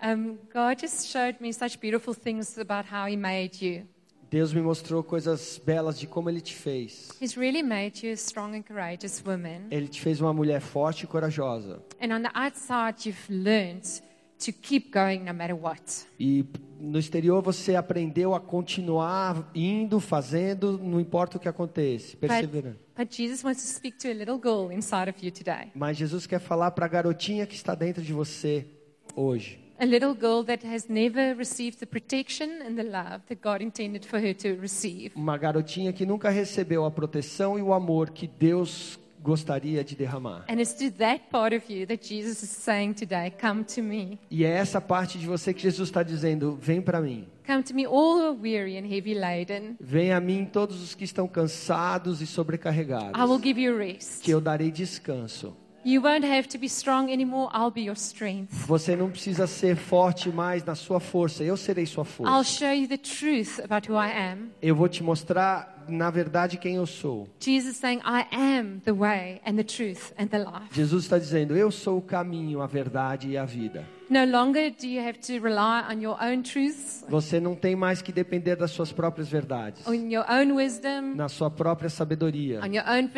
Um, 0.00 0.38
God 0.54 0.78
just 0.78 1.08
showed 1.08 1.40
me 1.40 1.52
such 1.52 1.80
beautiful 1.80 2.14
things 2.14 2.56
about 2.56 2.86
how 2.88 3.08
He 3.10 3.16
made 3.16 3.60
you. 3.60 3.84
Deus 4.30 4.52
me 4.52 4.60
mostrou 4.60 5.02
coisas 5.02 5.58
belas 5.58 5.98
de 5.98 6.06
como 6.06 6.28
ele 6.28 6.40
te 6.40 6.54
fez. 6.54 7.10
He's 7.20 7.36
really 7.36 7.62
made 7.62 8.06
you 8.06 8.12
a 8.12 8.16
strong 8.16 8.54
and 8.54 8.62
courageous 8.62 9.20
woman. 9.26 9.66
Ele 9.70 9.88
te 9.88 10.00
fez 10.00 10.20
uma 10.20 10.32
mulher 10.32 10.60
forte 10.60 11.02
e 11.04 11.06
corajosa. 11.06 11.82
And 12.00 12.14
on 12.14 12.22
the 12.22 12.30
outside, 12.34 13.08
you've 13.08 13.28
learned 13.28 14.02
to 14.44 14.52
keep 14.52 14.92
going 14.92 15.24
no 15.24 15.32
matter 15.32 15.56
what. 15.56 15.82
E 16.20 16.44
no 16.78 16.98
exterior 16.98 17.42
você 17.42 17.74
aprendeu 17.74 18.34
a 18.34 18.40
continuar 18.40 19.50
indo, 19.54 19.98
fazendo, 19.98 20.78
não 20.78 21.00
importa 21.00 21.38
o 21.38 21.40
que 21.40 21.48
aconteça, 21.48 22.16
perseverando. 22.16 22.78
But 22.98 23.14
Jesus 23.14 23.44
wants 23.44 23.62
to 23.62 23.68
speak 23.68 23.96
to 23.98 24.10
a 24.10 24.12
little 24.12 24.38
girl 24.38 24.72
inside 24.72 25.08
of 25.08 25.24
you 25.24 25.30
today. 25.30 25.70
Mas 25.72 25.96
Jesus 25.96 26.26
quer 26.26 26.40
falar 26.40 26.72
para 26.72 26.84
a 26.84 26.88
garotinha 26.88 27.46
que 27.46 27.54
está 27.54 27.76
dentro 27.76 28.02
de 28.02 28.12
você 28.12 28.66
hoje. 29.14 29.60
A 29.78 29.84
little 29.84 30.12
girl 30.12 30.42
that 30.42 30.66
has 30.66 30.88
never 30.88 31.36
received 31.38 31.78
the 31.78 31.86
protection 31.86 32.60
and 32.60 32.74
the 32.74 32.82
love 32.82 33.20
that 33.28 33.40
God 33.40 33.62
intended 33.62 34.04
for 34.04 34.18
her 34.18 34.34
to 34.34 34.60
receive. 34.60 35.12
Uma 35.14 35.38
garotinha 35.38 35.92
que 35.92 36.04
nunca 36.04 36.28
recebeu 36.28 36.84
a 36.84 36.90
proteção 36.90 37.56
e 37.56 37.62
o 37.62 37.72
amor 37.72 38.10
que 38.10 38.26
Deus 38.26 38.98
gostaria 39.22 39.82
de 39.84 39.94
derramar. 39.96 40.44
And 40.48 40.60
it's 40.60 40.72
to 40.74 40.90
that 40.98 41.24
part 41.30 41.54
of 41.54 41.64
you 41.72 41.86
that 41.86 42.06
Jesus 42.06 42.42
is 42.42 42.50
saying 42.50 42.94
today, 42.94 43.32
Come 43.40 43.64
to 43.64 43.82
me. 43.82 44.18
E 44.30 44.44
é 44.44 44.50
essa 44.50 44.80
parte 44.80 45.18
de 45.18 45.26
você 45.26 45.52
que 45.52 45.60
Jesus 45.62 45.88
está 45.88 46.02
dizendo: 46.02 46.58
vem 46.60 46.80
para 46.80 47.00
mim. 47.00 47.26
Come 47.46 47.62
to 47.62 47.74
me, 47.74 47.86
all 47.86 48.18
who 48.18 48.26
are 48.26 48.38
weary 48.38 48.76
and 48.76 48.84
heavy 48.86 49.14
laden. 49.14 49.76
Vem 49.80 50.12
a 50.12 50.20
mim 50.20 50.44
todos 50.44 50.82
os 50.82 50.94
que 50.94 51.04
estão 51.04 51.26
cansados 51.26 52.20
e 52.20 52.26
sobrecarregados, 52.26 53.18
I 53.18 53.24
will 53.24 53.40
give 53.42 53.60
you 53.60 53.76
rest. 53.76 54.22
que 54.22 54.30
eu 54.30 54.40
darei 54.40 54.70
descanso. 54.70 55.56
You 55.84 56.02
won't 56.02 56.26
have 56.26 56.48
to 56.48 56.58
be 56.58 56.66
strong 56.66 57.10
anymore. 57.10 57.48
I'll 57.54 57.70
be 57.70 57.82
your 57.82 57.96
strength. 57.96 58.50
Você 58.66 58.94
não 58.96 59.10
precisa 59.10 59.46
ser 59.46 59.76
forte 59.76 60.28
mais 60.28 60.62
na 60.64 60.74
sua 60.74 61.00
força, 61.00 61.42
eu 61.42 61.56
serei 61.56 61.86
sua 61.86 62.02
I'll 62.02 62.04
força. 62.04 62.44
show 62.44 62.72
you 62.74 62.86
the 62.88 62.98
truth 62.98 63.58
about 63.64 63.90
who 63.90 63.96
I 63.96 64.10
am. 64.10 64.50
Eu 64.60 64.74
vou 64.74 64.88
te 64.88 65.02
mostrar, 65.02 65.77
na 65.88 66.10
verdade, 66.10 66.58
quem 66.58 66.76
eu 66.76 66.86
sou. 66.86 67.28
Jesus 67.40 67.76
saying, 67.76 68.00
I 68.04 68.26
am 68.32 68.80
the 68.84 68.92
way 68.92 69.40
and 69.44 69.56
the 69.56 69.64
truth 69.64 70.12
and 70.18 70.26
the 70.26 70.38
life. 70.38 70.72
Jesus 70.72 71.04
está 71.04 71.18
dizendo: 71.18 71.56
Eu 71.56 71.70
sou 71.70 71.98
o 71.98 72.02
caminho, 72.02 72.60
a 72.60 72.66
verdade 72.66 73.28
e 73.28 73.36
a 73.36 73.44
vida. 73.44 73.86
No 74.10 74.24
longer 74.24 74.70
do 74.70 74.86
you 74.86 75.02
have 75.02 75.18
to 75.18 75.38
rely 75.38 75.84
on 75.86 76.00
your 76.00 76.16
own 76.18 76.42
truths, 76.42 77.04
Você 77.10 77.38
não 77.38 77.54
tem 77.54 77.76
mais 77.76 78.00
que 78.00 78.10
depender 78.10 78.56
das 78.56 78.70
suas 78.70 78.90
próprias 78.90 79.28
verdades, 79.28 79.86
on 79.86 80.10
your 80.10 80.24
own 80.30 80.54
wisdom, 80.54 81.14
na 81.14 81.28
sua 81.28 81.50
própria 81.50 81.90
sabedoria, 81.90 82.60
on 82.62 82.72
your 82.72 82.84
own 82.88 83.10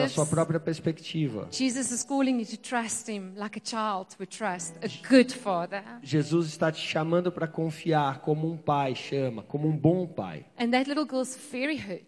na 0.00 0.08
sua 0.08 0.24
própria 0.24 0.58
perspectiva. 0.58 1.48
Jesus 1.50 1.90
is 1.90 2.02
calling 2.02 2.38
you 2.38 2.46
to 2.46 2.56
trust 2.56 3.10
Him 3.10 3.34
like 3.36 3.58
a 3.58 3.62
child 3.62 4.16
would 4.18 4.34
trust 4.34 4.74
a 4.82 4.88
good 5.06 5.30
father. 5.30 5.82
Jesus 6.02 6.46
está 6.46 6.72
te 6.72 6.80
chamando 6.80 7.30
para 7.30 7.46
confiar 7.46 8.20
como 8.20 8.50
um 8.50 8.56
pai 8.56 8.94
chama, 8.94 9.42
como 9.42 9.68
um 9.68 9.76
bom 9.76 10.06
pai. 10.06 10.46
And 10.58 10.70
that 10.70 10.88
little 10.88 11.04
girl's 11.04 11.36
very 11.36 11.76
hurt. 11.76 12.01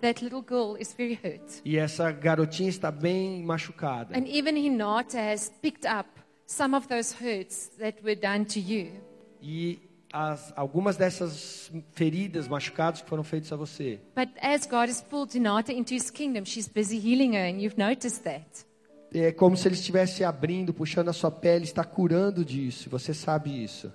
That 0.00 0.22
little 0.22 0.42
girl 0.42 0.76
is 0.78 0.92
very 0.92 1.14
hurt. 1.14 1.62
E 1.64 1.78
essa 1.78 2.12
garotinha 2.12 2.68
está 2.68 2.90
bem 2.90 3.42
machucada. 3.42 4.16
And 4.16 4.28
even 4.28 4.54
Hinata 4.54 5.18
has 5.18 5.50
picked 5.62 5.86
up 5.86 6.08
some 6.46 6.76
of 6.76 6.88
those 6.88 7.14
hurts 7.14 7.68
that 7.78 8.02
were 8.02 8.14
done 8.14 8.44
to 8.46 8.60
you. 8.60 8.92
E 9.40 9.80
as, 10.12 10.52
algumas 10.56 10.96
dessas 10.96 11.72
feridas, 11.92 12.46
machucados 12.46 13.00
que 13.00 13.08
foram 13.08 13.24
feitos 13.24 13.50
a 13.50 13.56
você. 13.56 13.98
But 14.14 14.30
as 14.40 14.66
God 14.66 14.88
has 14.88 15.02
pulled 15.02 15.34
Hinata 15.34 15.72
into 15.72 15.94
His 15.94 16.10
kingdom, 16.10 16.44
she's 16.44 16.68
busy 16.68 16.98
healing 16.98 17.34
her, 17.34 17.48
and 17.48 17.60
you've 17.60 17.78
noticed 17.78 18.22
that. 18.24 18.66
É 19.12 19.32
como 19.32 19.56
se 19.56 19.68
ele 19.68 19.74
estivesse 19.74 20.24
abrindo, 20.24 20.74
puxando 20.74 21.08
a 21.08 21.12
sua 21.12 21.30
pele, 21.30 21.64
está 21.64 21.84
curando 21.84 22.44
disso. 22.44 22.90
Você 22.90 23.14
sabe 23.14 23.62
isso. 23.62 23.92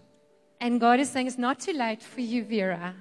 And 0.62 0.78
God 0.80 1.00
is 1.00 1.10
saying 1.10 1.28
it's 1.28 1.38
not 1.38 1.64
too 1.64 1.78
late 1.78 2.04
for 2.04 2.22
you, 2.22 2.44
Vera. 2.44 2.96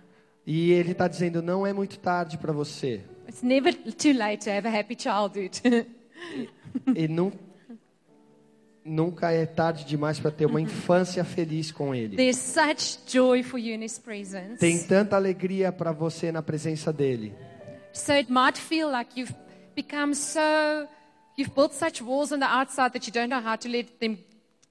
E 0.50 0.72
ele 0.72 0.92
está 0.92 1.06
dizendo: 1.06 1.42
não 1.42 1.66
é 1.66 1.74
muito 1.74 1.98
tarde 1.98 2.38
para 2.38 2.54
você. 2.54 3.02
It's 3.28 3.42
never 3.42 3.74
too 3.74 4.14
late 4.14 4.42
to 4.46 4.50
have 4.50 4.66
a 4.66 4.80
happy 4.80 4.96
childhood. 4.98 5.60
E 6.96 7.06
nu- 7.06 7.32
nunca 8.82 9.30
é 9.30 9.44
tarde 9.44 9.84
demais 9.84 10.18
para 10.18 10.30
ter 10.30 10.46
uma 10.46 10.58
infância 10.58 11.22
feliz 11.22 11.70
com 11.70 11.94
ele. 11.94 12.16
There's 12.16 12.38
such 12.38 12.98
joy 13.06 13.42
for 13.42 13.58
you 13.58 13.74
in 13.74 13.84
His 13.84 13.98
presence. 13.98 14.56
Tem 14.58 14.82
tanta 14.84 15.16
alegria 15.16 15.70
para 15.70 15.92
você 15.92 16.32
na 16.32 16.40
presença 16.40 16.90
dele. 16.94 17.34
So 17.92 18.12
it 18.12 18.32
might 18.32 18.58
feel 18.58 18.90
like 18.90 19.20
you've 19.20 19.34
become 19.76 20.14
so, 20.14 20.40
you've 21.36 21.54
built 21.54 21.74
such 21.74 22.02
walls 22.02 22.32
on 22.32 22.38
the 22.38 22.46
outside 22.46 22.92
that 22.92 23.06
you 23.06 23.12
don't 23.12 23.28
know 23.28 23.42
how 23.46 23.58
to 23.58 23.68
let 23.68 23.86
them 24.00 24.16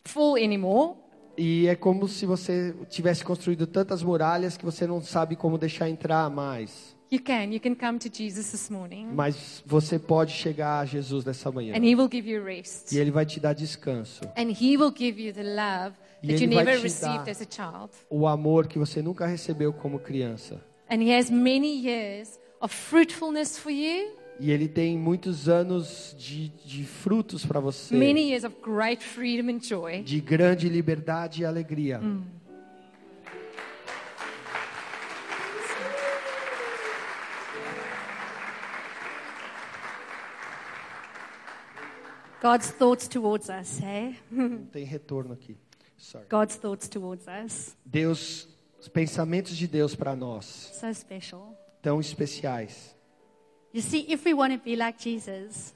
fall 0.03 0.37
anymore. 0.37 0.95
E 1.37 1.67
é 1.67 1.75
como 1.75 2.07
se 2.07 2.25
você 2.25 2.73
tivesse 2.89 3.23
construído 3.23 3.67
tantas 3.67 4.01
muralhas 4.01 4.57
que 4.57 4.65
você 4.65 4.87
não 4.87 5.01
sabe 5.01 5.35
como 5.35 5.57
deixar 5.57 5.89
entrar 5.89 6.29
mais. 6.29 6.95
You 7.09 7.21
can. 7.23 7.45
You 7.53 7.61
can 7.61 7.75
come 7.75 7.99
to 7.99 8.09
Jesus 8.11 8.51
this 8.51 8.69
morning. 8.69 9.07
Mas 9.13 9.63
você 9.65 9.97
pode 9.97 10.33
chegar 10.33 10.79
a 10.79 10.85
Jesus 10.85 11.23
nessa 11.23 11.49
manhã. 11.51 11.73
And 11.77 11.85
He 11.85 11.95
will 11.95 12.09
give 12.11 12.29
you 12.29 12.43
rest. 12.43 12.91
E 12.91 12.97
ele 12.97 13.11
vai 13.11 13.25
te 13.25 13.39
dar 13.39 13.53
descanso. 13.53 14.25
And 14.35 14.49
He 14.49 14.75
will 14.77 14.93
give 14.93 15.21
you 15.21 15.31
the 15.33 15.43
love 15.43 15.95
E 16.21 16.27
that 16.27 16.43
you 16.43 16.47
Ele 16.49 16.55
vai 16.55 16.65
never 16.65 16.77
te 16.79 16.83
received 16.83 17.25
dar- 17.25 17.31
as 17.31 17.41
a 17.41 17.45
child. 17.49 17.91
O 18.09 18.27
amor 18.27 18.67
que 18.67 18.77
você 18.77 19.01
nunca 19.01 19.25
recebeu 19.25 19.71
como 19.71 19.99
criança. 19.99 20.59
And 20.89 21.01
He 21.01 21.15
has 21.17 21.29
many 21.29 21.85
years 21.87 22.37
of 22.59 22.73
fruitfulness 22.73 23.57
for 23.57 23.71
you, 23.71 24.09
E 24.39 24.51
ele 24.51 24.67
tem 24.67 24.97
muitos 24.97 25.49
anos 25.49 26.15
de, 26.17 26.49
de 26.63 26.83
frutos 26.83 27.45
para 27.45 27.59
você. 27.59 27.95
many 27.95 28.29
years 28.29 28.43
of 28.43 28.55
great 28.63 29.03
freedom 29.03 29.49
and 29.49 29.59
joy. 29.61 30.03
De 30.03 30.21
grande 30.21 30.69
liberdade 30.69 31.41
e 31.41 31.45
alegria. 31.45 31.99
God's 42.41 42.69
thoughts 42.71 43.07
towards 43.07 43.49
us, 43.49 43.79
hey? 43.79 44.17
Não 44.29 44.65
tem 44.65 44.83
retorno 44.85 45.33
aqui. 45.33 45.57
Sorry. 45.97 46.25
God's 46.29 46.55
thoughts 46.55 46.87
towards 46.87 47.25
us. 47.27 47.75
Deus, 47.83 48.47
os 48.79 48.87
pensamentos 48.87 49.57
de 49.57 49.67
Deus 49.67 49.95
para 49.95 50.15
nós, 50.15 50.45
So 50.79 50.93
special. 50.93 51.57
tão 51.81 51.99
especiais. 51.99 52.95
You 53.77 53.83
see, 53.83 54.07
if 54.11 54.25
we 54.25 54.33
want 54.33 54.53
to 54.53 54.57
be 54.57 54.75
like 54.75 54.97
Jesus, 54.97 55.71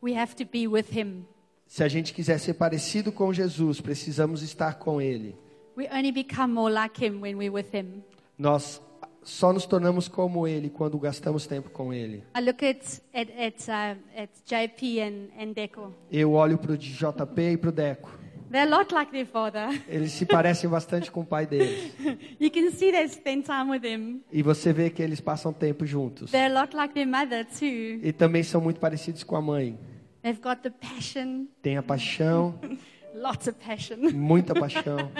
we 0.00 0.14
have 0.14 0.36
to 0.36 0.44
be 0.44 0.68
with 0.68 0.96
him. 0.96 1.26
Se 1.66 1.82
a 1.82 1.88
gente 1.88 2.14
quiser 2.14 2.38
ser 2.38 2.54
parecido 2.54 3.10
com 3.10 3.32
Jesus, 3.32 3.80
precisamos 3.80 4.42
estar 4.42 4.78
com 4.78 5.00
Ele. 5.00 5.34
We 5.76 5.88
only 5.88 6.12
become 6.12 6.54
more 6.54 6.72
like 6.72 7.04
him 7.04 7.20
when 7.20 7.36
we're 7.36 7.50
with 7.50 7.74
him. 7.74 8.04
Nós 8.38 8.80
só 9.24 9.52
nos 9.52 9.66
tornamos 9.66 10.06
como 10.06 10.46
Ele 10.46 10.70
quando 10.70 10.96
gastamos 11.00 11.48
tempo 11.48 11.68
com 11.68 11.92
Ele. 11.92 12.22
I 12.32 12.40
look 12.42 12.64
at 12.64 13.00
at 13.12 13.28
at, 13.36 13.68
uh, 13.68 14.22
at 14.22 14.30
JP 14.46 15.00
and, 15.00 15.28
and 15.36 15.52
Deco. 15.52 15.92
Eu 16.12 16.30
olho 16.30 16.56
para 16.56 16.74
o 16.74 16.76
JP 16.78 17.40
e 17.40 17.56
para 17.56 17.70
o 17.70 17.72
Deco. 17.72 18.08
They're 18.50 18.72
a 18.72 18.78
lot 18.78 18.94
like 18.94 19.10
their 19.10 19.26
father. 19.26 19.82
Eles 19.88 20.12
se 20.12 20.24
parecem 20.24 20.68
bastante 20.70 21.10
com 21.10 21.20
o 21.20 21.24
pai 21.24 21.46
deles. 21.46 21.92
you 22.40 22.50
can 22.50 22.70
see 22.70 22.92
they 22.92 23.08
spend 23.08 23.44
time 23.44 23.70
with 23.70 23.84
him. 23.84 24.22
E 24.32 24.42
você 24.42 24.72
vê 24.72 24.90
que 24.90 25.02
eles 25.02 25.20
passam 25.20 25.52
tempo 25.52 25.84
juntos. 25.84 26.30
They're 26.30 26.54
a 26.54 26.62
lot 26.62 26.74
like 26.76 26.94
their 26.94 27.06
mother 27.06 27.44
too. 27.44 28.00
E 28.02 28.12
também 28.12 28.42
são 28.42 28.60
muito 28.60 28.78
parecidos 28.80 29.24
com 29.24 29.36
a 29.36 29.42
mãe. 29.42 29.78
They've 30.22 30.40
got 30.40 30.62
the 30.62 30.70
passion, 30.70 31.46
Tem 31.62 31.76
a 31.76 31.82
paixão, 31.82 32.58
lots 33.14 33.46
of 33.46 33.56
passion. 33.58 33.96
muita 34.14 34.54
paixão. 34.54 35.10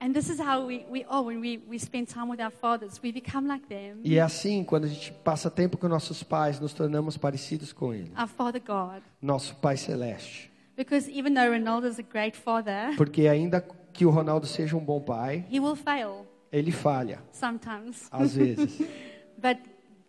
and 0.00 0.12
this 0.12 0.28
is 0.28 0.40
how 0.40 0.66
we, 0.66 0.84
we 0.90 1.04
are 1.08 1.22
when 1.22 1.40
we, 1.40 1.62
we 1.68 1.78
spend 1.78 2.08
time 2.08 2.28
with 2.28 2.40
our 2.40 2.50
fathers. 2.50 3.00
We 3.02 3.12
become 3.12 3.46
like 3.46 3.66
them. 3.68 4.00
E 4.02 4.18
é 4.18 4.20
assim, 4.22 4.64
quando 4.64 4.84
a 4.84 4.88
gente 4.88 5.12
passa 5.24 5.50
tempo 5.50 5.76
com 5.76 5.88
nossos 5.88 6.22
pais, 6.22 6.58
nos 6.60 6.72
tornamos 6.72 7.16
parecidos 7.16 7.72
com 7.72 7.94
Ele. 7.94 8.10
Our 8.18 8.28
Father 8.28 8.60
God. 8.60 9.02
Nosso 9.22 9.54
Pai 9.56 9.76
Celeste. 9.76 10.53
Because 10.76 11.08
even 11.10 11.34
though 11.34 11.50
Ronaldo 11.50 11.86
is 11.88 11.98
a 11.98 12.02
great 12.02 12.36
father, 12.36 12.94
Porque 12.96 13.26
ainda 13.28 13.60
que 13.92 14.04
o 14.04 14.10
Ronaldo 14.10 14.46
seja 14.46 14.76
um 14.76 14.84
bom 14.84 15.00
pai, 15.00 15.44
he 15.50 15.60
will 15.60 15.76
fail 15.76 16.26
ele 16.52 16.70
falha, 16.72 17.22
sometimes. 17.32 18.08
às 18.10 18.34
vezes. 18.36 18.78
But 19.38 19.58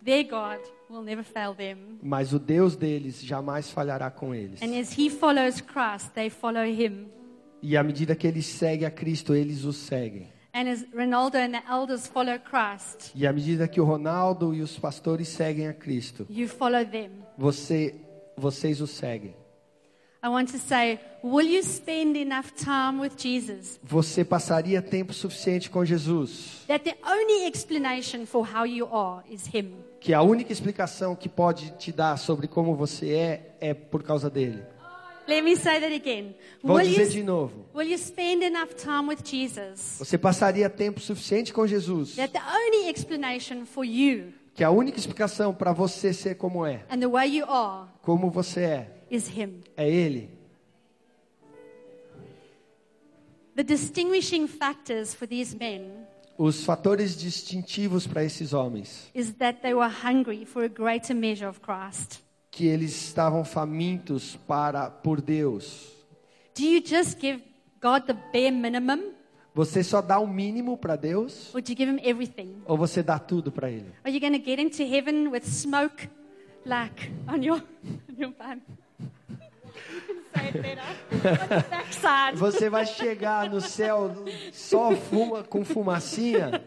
their 0.03 0.23
God 0.23 0.59
will 0.89 1.01
never 1.03 1.23
fail 1.23 1.53
them. 1.55 1.99
Mas 2.01 2.33
o 2.33 2.39
Deus 2.39 2.75
deles 2.75 3.23
jamais 3.23 3.69
falhará 3.69 4.09
com 4.11 4.33
eles. 4.33 4.61
And 4.61 4.79
as 4.79 4.97
he 4.97 5.09
follows 5.09 5.61
Christ, 5.61 6.11
they 6.13 6.29
follow 6.29 6.63
him. 6.63 7.07
E 7.61 7.75
à 7.75 7.83
medida 7.83 8.15
que 8.15 8.27
eles 8.27 8.45
seguem 8.45 8.87
a 8.87 8.91
Cristo, 8.91 9.33
eles 9.33 9.63
os 9.65 9.77
seguem. 9.77 10.27
And 10.53 10.69
as 10.69 10.85
Ronaldo 10.95 11.37
and 11.37 11.51
the 11.51 11.63
elders 11.69 12.07
follow 12.07 12.39
Christ, 12.39 13.11
E 13.15 13.25
à 13.27 13.33
medida 13.33 13.67
que 13.67 13.81
o 13.81 13.83
Ronaldo 13.83 14.53
e 14.53 14.61
os 14.61 14.77
pastores 14.79 15.27
seguem 15.27 15.67
a 15.67 15.73
Cristo, 15.73 16.25
you 16.29 16.47
follow 16.47 16.85
them. 16.85 17.09
você, 17.37 17.95
vocês 18.37 18.79
os 18.81 18.91
seguem. 18.91 19.35
Você 23.83 24.23
passaria 24.25 24.81
tempo 24.81 25.13
suficiente 25.13 25.69
com 25.69 25.85
Jesus, 25.85 26.63
that 26.67 26.83
the 26.83 26.97
only 27.05 27.47
explanation 27.47 28.25
for 28.25 28.47
how 28.47 28.65
you 28.65 28.87
are 28.93 29.23
is 29.29 29.47
Him? 29.53 29.73
que 29.99 30.13
a 30.13 30.21
única 30.21 30.53
explicação 30.53 31.15
que 31.15 31.27
pode 31.27 31.71
te 31.77 31.91
dar 31.91 32.17
sobre 32.17 32.47
como 32.47 32.75
você 32.75 33.11
é 33.13 33.55
é 33.59 33.73
por 33.73 34.03
causa 34.03 34.29
dele. 34.29 34.61
Let 35.27 35.41
me 35.43 35.55
say 35.55 35.79
that 35.79 35.91
again. 35.91 36.35
Vou 36.61 36.75
Will 36.77 36.85
dizer 36.85 37.09
de 37.09 37.19
you, 37.19 37.25
novo. 37.25 37.65
will 37.73 37.89
you 37.89 37.97
spend 37.97 38.43
enough 38.45 38.75
time 38.75 39.07
with 39.07 39.23
Jesus 39.23 39.97
Você 39.97 40.19
passaria 40.19 40.69
tempo 40.69 40.99
suficiente 40.99 41.51
com 41.51 41.65
Jesus, 41.65 42.15
that 42.15 42.31
the 42.31 42.39
only 42.39 42.89
explanation 42.89 43.65
for 43.65 43.83
you 43.83 44.31
que 44.53 44.63
a 44.63 44.69
única 44.69 44.97
explicação 44.99 45.53
para 45.53 45.73
você 45.73 46.13
ser 46.13 46.35
como 46.35 46.65
é, 46.65 46.85
and 46.89 46.99
the 46.99 47.07
way 47.07 47.37
you 47.37 47.45
are 47.49 47.89
como 48.03 48.29
você 48.29 48.61
é, 48.61 48.94
is 49.09 49.27
Him? 49.29 49.61
é 49.77 49.89
ele. 49.89 50.29
The 53.55 53.63
distinguishing 53.63 54.47
factors 54.47 55.13
for 55.13 55.27
these 55.27 55.55
men 55.57 56.05
Os 56.37 56.65
fatores 56.65 57.15
distintivos 57.15 58.05
para 58.05 58.21
esses 58.25 58.51
homens, 58.51 59.09
is 59.15 59.31
that 59.35 59.61
they 59.61 59.73
were 59.73 59.89
hungry 59.89 60.45
for 60.45 60.63
a 60.65 60.67
greater 60.67 61.15
measure 61.15 61.47
of 61.47 61.61
Christ. 61.61 62.21
que 62.51 62.67
eles 62.67 62.91
estavam 62.91 63.43
famintos 63.45 64.35
para 64.47 64.89
por 64.89 65.21
Deus. 65.21 65.91
Do 66.57 66.63
you 66.63 66.81
just 66.85 67.19
give 67.21 67.41
God 67.81 68.03
the 68.07 68.13
bare 68.33 68.51
minimum 68.51 69.13
Você 69.53 69.81
só 69.83 70.01
dá 70.01 70.19
o 70.19 70.27
mínimo 70.27 70.77
para 70.77 70.97
Deus 70.97 71.53
or 71.55 71.61
do 71.61 71.71
you 71.71 71.77
give 71.77 71.89
Him 71.89 71.99
everything? 72.03 72.61
ou 72.65 72.75
você 72.77 73.01
dá 73.01 73.17
tudo 73.17 73.49
para 73.51 73.69
ele? 73.71 73.89
Are 74.03 74.13
you 74.13 74.19
going 74.19 74.37
to 74.37 74.43
get 74.45 74.59
into 74.59 74.83
heaven 74.83 75.29
with 75.31 75.45
smoke 75.45 76.09
like 76.65 77.09
on 77.29 77.41
your, 77.41 77.61
on 78.09 78.15
your 78.17 78.31
bum? 78.37 78.59
Você 82.35 82.69
vai 82.69 82.85
chegar 82.85 83.49
no 83.49 83.61
céu 83.61 84.13
só 84.51 84.91
fuma 84.95 85.43
com 85.43 85.63
fumacinha 85.63 86.61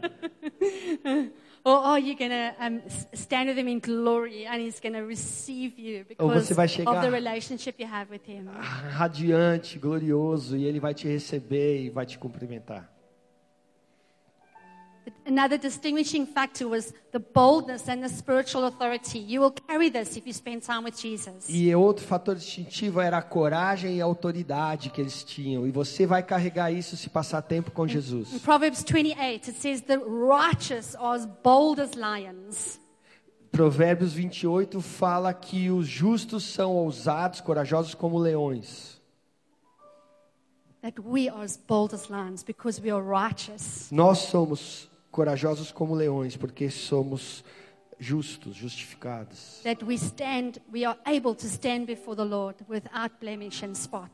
Or 1.64 1.98
you 1.98 2.16
going 2.16 2.30
to 2.30 2.54
um, 2.64 2.80
stand 3.12 3.48
with 3.48 3.58
Him 3.58 3.68
in 3.68 3.78
glory 3.80 4.46
and 4.46 4.58
He's 4.60 4.80
to 4.94 5.04
receive 5.04 5.78
you 5.78 6.04
because 6.08 6.46
você 6.46 6.54
vai 6.54 6.64
of 6.64 6.74
chegar- 6.74 7.02
the 7.02 7.10
relationship 7.10 7.74
you 7.78 7.86
have 7.86 8.10
with 8.10 8.22
Him? 8.26 8.46
radiante, 8.90 9.78
glorioso 9.78 10.56
e 10.56 10.64
ele 10.64 10.80
vai 10.80 10.94
te 10.94 11.06
receber 11.06 11.82
e 11.84 11.90
vai 11.90 12.06
te 12.06 12.18
cumprimentar. 12.18 12.90
Another 15.26 15.58
distinguishing 15.58 16.26
factor 16.26 16.68
was 16.68 16.92
the 17.12 17.18
boldness 17.18 17.88
and 17.88 18.02
the 18.02 18.08
spiritual 18.08 18.64
authority. 18.64 19.18
You 19.18 19.40
will 19.40 19.52
carry 19.52 19.90
this 19.90 20.16
if 20.16 20.26
you 20.26 20.32
spend 20.32 20.62
time 20.62 20.84
with 20.84 21.00
Jesus. 21.00 21.48
E 21.48 21.74
outro 21.74 22.04
fator 22.04 22.34
distintivo 22.34 23.00
era 23.00 23.18
a 23.18 23.22
coragem 23.22 23.96
e 23.96 24.00
a 24.00 24.04
autoridade 24.04 24.90
que 24.90 25.00
eles 25.00 25.22
tinham. 25.24 25.66
E 25.66 25.70
você 25.70 26.06
vai 26.06 26.22
carregar 26.22 26.72
isso 26.72 26.96
se 26.96 27.08
passar 27.08 27.42
tempo 27.42 27.70
com 27.70 27.84
In 27.84 27.88
Jesus. 27.88 28.40
Proverbs 28.42 28.82
28, 28.82 29.50
it 29.50 29.60
says, 29.60 29.80
The 29.82 29.98
righteous 29.98 30.94
are 30.96 31.16
as 31.16 31.26
bold 31.26 31.80
as 31.80 31.92
lions. 31.92 32.80
Provérbios 33.50 34.12
28 34.12 34.80
fala 34.80 35.32
que 35.32 35.70
os 35.70 35.86
justos 35.86 36.44
são 36.44 36.76
ousados, 36.76 37.40
corajosos 37.40 37.94
como 37.94 38.18
leões. 38.18 38.98
That 40.82 41.00
we 41.00 41.28
are 41.28 41.42
as 41.42 41.56
bold 41.56 41.94
as 41.94 42.08
lions 42.08 42.44
because 42.44 42.80
we 42.80 42.90
are 42.90 43.02
righteous. 43.02 43.90
Nós 43.90 44.18
somos 44.18 44.88
corajosos 45.18 45.72
como 45.72 45.96
leões 45.96 46.36
porque 46.36 46.70
somos 46.70 47.42
justos, 47.98 48.54
justificados. 48.54 49.60
That 49.64 49.84
we 49.84 49.96
stand, 49.96 50.60
we 50.72 50.84
are 50.84 50.96
able 51.04 51.34
to 51.34 51.46
stand 51.48 51.86
before 51.86 52.14
the 52.14 52.24
Lord 52.24 52.56
without 52.68 53.16
blemish 53.20 53.64
and 53.64 53.72
spot. 53.72 54.12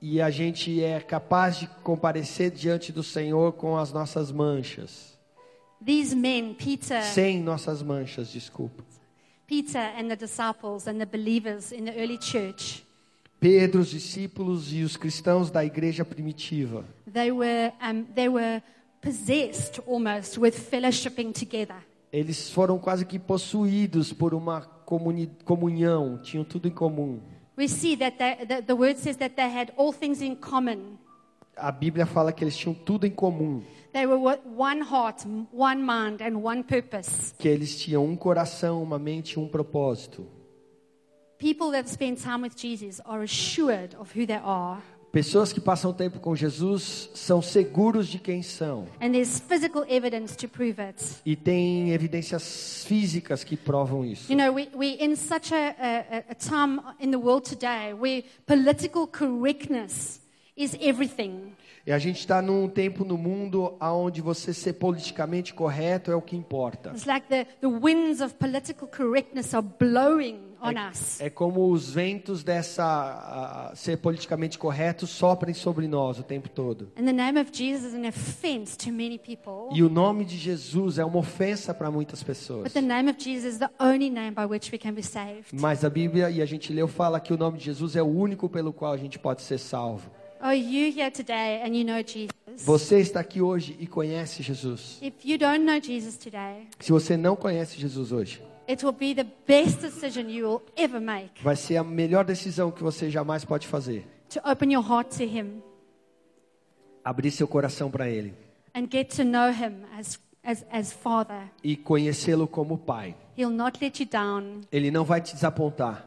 E 0.00 0.20
a 0.22 0.30
gente 0.30 0.80
é 0.80 1.00
capaz 1.00 1.58
de 1.58 1.66
comparecer 1.82 2.52
diante 2.52 2.92
do 2.92 3.02
Senhor 3.02 3.52
com 3.54 3.76
as 3.76 3.92
nossas 3.92 4.30
manchas. 4.30 5.18
These 5.84 6.14
men, 6.14 6.54
Peter, 6.54 7.02
Sem 7.02 7.42
nossas 7.42 7.82
manchas, 7.82 8.30
desculpa. 8.30 8.84
Peter 9.48 9.92
and 9.98 10.08
the 10.08 10.16
disciples 10.16 10.86
and 10.86 10.98
the 10.98 11.06
believers 11.06 11.72
in 11.72 11.86
the 11.86 12.00
early 12.00 12.18
church, 12.20 12.86
Pedro, 13.40 13.80
os 13.80 13.90
discípulos 13.90 14.72
e 14.72 14.84
os 14.84 14.96
cristãos 14.96 15.50
da 15.50 15.64
igreja 15.64 16.04
primitiva. 16.04 16.84
they 17.12 17.32
were, 17.32 17.72
um, 17.82 18.04
they 18.14 18.28
were 18.28 18.62
possessed 19.00 19.80
almost 19.86 20.38
with 20.38 20.54
fellowshipping 20.70 21.32
together. 21.32 21.76
Eles 22.12 22.50
foram 22.50 22.78
quase 22.78 23.04
que 23.04 23.18
possuídos 23.18 24.12
por 24.12 24.32
uma 24.34 24.62
comunhão, 25.44 26.18
tinham 26.22 26.44
tudo 26.44 26.66
em 26.68 26.70
comum. 26.70 27.20
We 27.56 27.68
see 27.68 27.96
that 27.96 28.16
they, 28.18 28.46
the, 28.46 28.62
the 28.62 28.74
word 28.74 28.98
says 28.98 29.16
that 29.16 29.34
they 29.34 29.48
had 29.48 29.72
all 29.76 29.92
things 29.92 30.22
in 30.22 30.36
common. 30.36 30.96
A 31.56 31.72
Bíblia 31.72 32.06
fala 32.06 32.32
que 32.32 32.42
eles 32.44 32.56
tinham 32.56 32.72
tudo 32.72 33.04
em 33.06 33.10
comum, 33.10 33.62
They 33.92 34.06
were 34.06 34.38
one 34.56 34.82
heart, 34.82 35.24
one 35.52 35.82
mind, 35.82 36.20
and 36.22 36.36
one 36.42 36.62
purpose. 36.62 37.34
que 37.38 37.48
eles 37.48 37.76
tinham 37.80 38.04
um 38.04 38.16
coração, 38.16 38.82
uma 38.82 38.98
mente 38.98 39.32
e 39.32 39.38
um 39.38 39.48
propósito. 39.48 40.26
People 41.38 41.70
that 41.72 41.88
spend 41.88 42.16
time 42.22 42.42
with 42.42 42.54
Jesus 42.56 43.00
are 43.04 43.22
assured 43.22 43.94
of 43.98 44.12
who 44.14 44.26
they 44.26 44.40
are. 44.42 44.80
Pessoas 45.10 45.52
que 45.54 45.60
passam 45.60 45.92
tempo 45.92 46.20
com 46.20 46.36
Jesus 46.36 47.10
são 47.14 47.40
seguros 47.40 48.08
de 48.08 48.18
quem 48.18 48.42
são 48.42 48.86
And 49.00 49.12
there's 49.12 49.40
physical 49.40 49.84
evidence 49.88 50.36
to 50.36 50.48
prove 50.48 50.80
it. 50.80 51.02
e 51.24 51.34
têm 51.34 51.92
evidências 51.92 52.84
físicas 52.86 53.42
que 53.42 53.56
provam 53.56 54.04
isso. 54.04 54.30
You 54.30 54.36
know, 54.38 54.54
we, 54.54 54.68
we're 54.74 55.02
in 55.02 55.16
such 55.16 55.52
a, 55.54 55.74
a, 55.78 56.24
a 56.30 56.34
time 56.34 56.80
in 57.00 57.10
the 57.10 57.16
world 57.16 57.48
today 57.48 57.94
where 57.94 58.22
political 58.46 59.06
correctness 59.06 60.20
is 60.56 60.76
everything. 60.80 61.52
E 61.86 61.92
a 61.92 61.98
gente 61.98 62.18
está 62.18 62.42
num 62.42 62.68
tempo 62.68 63.02
no 63.02 63.16
mundo 63.16 63.74
onde 63.80 64.20
você 64.20 64.52
ser 64.52 64.74
politicamente 64.74 65.54
correto 65.54 66.10
é 66.10 66.14
o 66.16 66.20
que 66.20 66.36
importa. 66.36 66.90
It's 66.90 67.06
like 67.06 67.26
the, 67.28 67.46
the 67.62 67.66
winds 67.68 68.20
of 68.20 68.34
political 68.34 68.86
correctness 68.86 69.54
are 69.54 69.66
blowing 69.80 70.47
on 70.60 70.90
us. 70.90 71.20
É 71.20 71.30
como 71.30 71.70
os 71.70 71.90
ventos 71.90 72.42
dessa 72.42 72.84
ah, 72.84 73.72
ser 73.74 73.98
politicamente 73.98 74.58
correto 74.58 75.06
soprem 75.06 75.54
sobre 75.54 75.88
nós 75.88 76.18
o 76.18 76.22
tempo 76.22 76.48
todo. 76.48 76.90
And 76.96 77.04
the 77.04 77.12
name 77.12 77.40
of 77.40 77.50
Jesus 77.52 77.92
is 77.92 77.94
an 77.94 78.08
offense 78.08 78.76
to 78.76 78.90
many 78.90 79.18
people. 79.18 79.68
E 79.72 79.82
o 79.82 79.88
nome 79.88 80.24
de 80.24 80.36
Jesus 80.36 80.98
é 80.98 81.04
uma 81.04 81.18
ofensa 81.18 81.72
para 81.72 81.90
muitas 81.90 82.22
pessoas. 82.22 82.64
But 82.64 82.72
the 82.72 82.80
name 82.80 83.10
of 83.10 83.22
Jesus 83.22 83.54
is 83.54 83.58
the 83.58 83.70
only 83.78 84.10
name 84.10 84.32
by 84.32 84.46
which 84.46 84.70
we 84.72 84.78
can 84.78 84.92
be 84.92 85.02
saved. 85.02 85.48
Mas 85.52 85.84
a 85.84 85.90
Bíblia 85.90 86.30
e 86.30 86.42
a 86.42 86.46
gente 86.46 86.72
leu 86.72 86.88
fala 86.88 87.20
que 87.20 87.32
o 87.32 87.36
nome 87.36 87.58
de 87.58 87.64
Jesus 87.64 87.96
é 87.96 88.02
o 88.02 88.06
único 88.06 88.48
pelo 88.48 88.72
qual 88.72 88.92
a 88.92 88.96
gente 88.96 89.18
pode 89.18 89.42
ser 89.42 89.58
salvo. 89.58 90.10
Are 90.40 90.56
you 90.56 90.92
here 90.96 91.10
today 91.10 91.62
and 91.64 91.74
you 91.74 91.84
know? 91.84 92.00
Jesus. 92.00 92.30
Você 92.64 93.00
está 93.00 93.20
aqui 93.20 93.40
hoje 93.40 93.76
e 93.80 93.86
conhece 93.86 94.42
Jesus. 94.42 94.98
If 95.02 95.14
you 95.24 95.36
don't 95.36 95.64
know 95.64 95.80
Jesus 95.80 96.16
today, 96.16 96.68
Se 96.78 96.92
você 96.92 97.16
não 97.16 97.34
conhece 97.34 97.78
Jesus 97.78 98.12
hoje, 98.12 98.40
it 98.68 98.84
will 98.84 98.92
be 98.92 99.14
the 99.14 99.26
best 99.46 99.80
decision 99.80 100.28
you 100.28 100.46
will 100.46 100.62
ever 100.76 101.00
make 101.00 101.42
vai 101.42 101.56
ser 101.56 101.76
a 101.76 101.84
melhor 101.84 102.24
decisão 102.24 102.70
que 102.70 102.82
você 102.82 103.10
jamais 103.10 103.44
pode 103.44 103.66
fazer. 103.66 104.04
to 104.28 104.40
open 104.48 104.72
your 104.72 104.84
heart 104.84 105.16
to 105.16 105.22
Him 105.24 105.62
Abrir 107.04 107.30
seu 107.30 107.48
coração 107.48 107.90
para 107.90 108.08
Ele 108.08 108.34
and 108.74 108.86
get 108.92 109.14
to 109.16 109.24
know 109.24 109.50
Him 109.50 109.84
as, 109.98 110.18
as, 110.44 110.64
as 110.70 110.92
Father. 110.92 111.50
e 111.64 111.76
conhecê-lo 111.76 112.46
como 112.46 112.76
Pai. 112.76 113.16
He'll 113.36 113.50
not 113.50 113.78
let 113.82 113.98
you 114.00 114.06
down, 114.06 114.60
Ele 114.70 114.90
não 114.90 115.04
vai 115.04 115.20
te 115.20 115.32
desapontar 115.34 116.06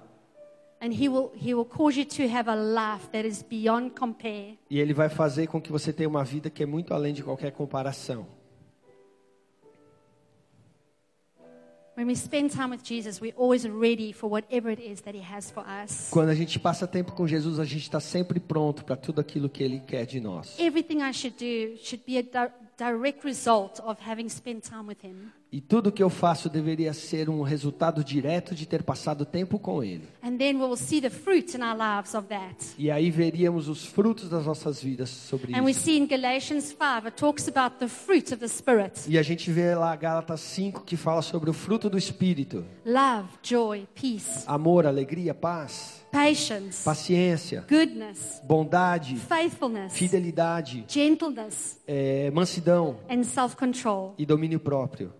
and 0.79 0.91
He 0.93 1.07
will, 1.09 1.31
he 1.35 1.53
will 1.55 1.65
cause 1.65 1.97
you 1.97 2.05
to 2.05 2.23
have 2.27 2.49
a 2.49 2.55
life 2.55 3.07
that 3.11 3.27
is 3.27 3.41
beyond 3.43 3.91
compare. 3.99 4.57
e 4.69 4.79
Ele 4.79 4.93
vai 4.93 5.09
fazer 5.09 5.47
com 5.47 5.59
que 5.59 5.71
você 5.71 5.91
tenha 5.91 6.07
uma 6.09 6.23
vida 6.23 6.49
que 6.49 6.61
é 6.61 6.65
muito 6.65 6.93
além 6.93 7.13
de 7.13 7.23
qualquer 7.23 7.51
comparação. 7.51 8.25
Quando 16.09 16.29
a 16.29 16.35
gente 16.35 16.59
passa 16.59 16.87
tempo 16.87 17.11
com 17.11 17.27
Jesus, 17.27 17.59
a 17.59 17.65
gente 17.65 17.83
está 17.83 17.99
sempre 17.99 18.39
pronto 18.39 18.85
para 18.85 18.95
tudo 18.95 19.19
aquilo 19.19 19.49
que 19.49 19.63
Ele 19.63 19.79
quer 19.79 20.05
de 20.05 20.19
nós. 20.19 20.57
Everything 20.57 21.01
I 21.01 21.13
should 21.13 21.35
do 21.37 21.77
should 21.83 22.03
be 22.05 22.17
a 22.17 22.23
di- 22.81 22.91
direct 22.91 23.23
result 23.25 23.79
of 23.83 23.99
having 24.05 24.29
spent 24.29 24.63
time 24.67 24.87
with 24.87 24.97
Him. 25.03 25.31
E 25.53 25.59
tudo 25.59 25.91
que 25.91 26.01
eu 26.01 26.09
faço 26.09 26.47
deveria 26.49 26.93
ser 26.93 27.29
um 27.29 27.41
resultado 27.41 28.03
direto 28.05 28.55
de 28.55 28.65
ter 28.65 28.83
passado 28.83 29.25
tempo 29.25 29.59
com 29.59 29.83
Ele. 29.83 30.07
And 30.23 30.37
then 30.37 30.55
we 30.57 30.63
will 30.65 30.77
see 30.77 31.01
the 31.01 31.09
fruit 31.09 31.55
in 31.57 31.61
our 31.61 31.75
lives 31.77 32.13
of 32.15 32.27
that. 32.29 32.55
E 32.77 32.89
aí 32.89 33.11
veríamos 33.11 33.67
os 33.67 33.85
frutos 33.85 34.29
das 34.29 34.45
nossas 34.45 34.81
vidas 34.81 35.09
sobre 35.09 35.53
And 35.53 35.63
we 35.63 35.71
isso. 35.71 35.81
see 35.81 35.97
in 35.97 36.07
Galatians 36.07 36.71
5, 36.71 37.07
it 37.07 37.17
talks 37.17 37.49
about 37.49 37.77
the 37.79 37.87
fruit 37.89 38.33
of 38.33 38.37
the 38.37 38.47
Spirit 38.47 38.93
E 39.09 39.17
a 39.17 39.23
gente 39.23 39.51
vê 39.51 39.75
lá 39.75 39.93
Gálatas 39.95 40.39
5 40.39 40.83
que 40.85 40.95
fala 40.95 41.21
sobre 41.21 41.49
o 41.49 41.53
fruto 41.53 41.89
do 41.89 41.97
Espírito: 41.97 42.63
love, 42.85 43.27
joy, 43.43 43.85
peace, 43.93 44.45
amor, 44.47 44.85
alegria, 44.87 45.33
paz, 45.33 46.00
patience, 46.11 46.83
paciência, 46.83 47.65
goodness, 47.69 48.41
bondade, 48.43 49.15
faithfulness, 49.15 49.93
fidelidade, 49.93 50.85
gentleness, 50.87 51.79
é, 51.87 52.29
mansidão 52.31 52.99
and 53.09 53.23
self 53.23 53.55
control. 53.55 54.13
e 54.17 54.25
domínio 54.25 54.59
próprio. 54.59 55.13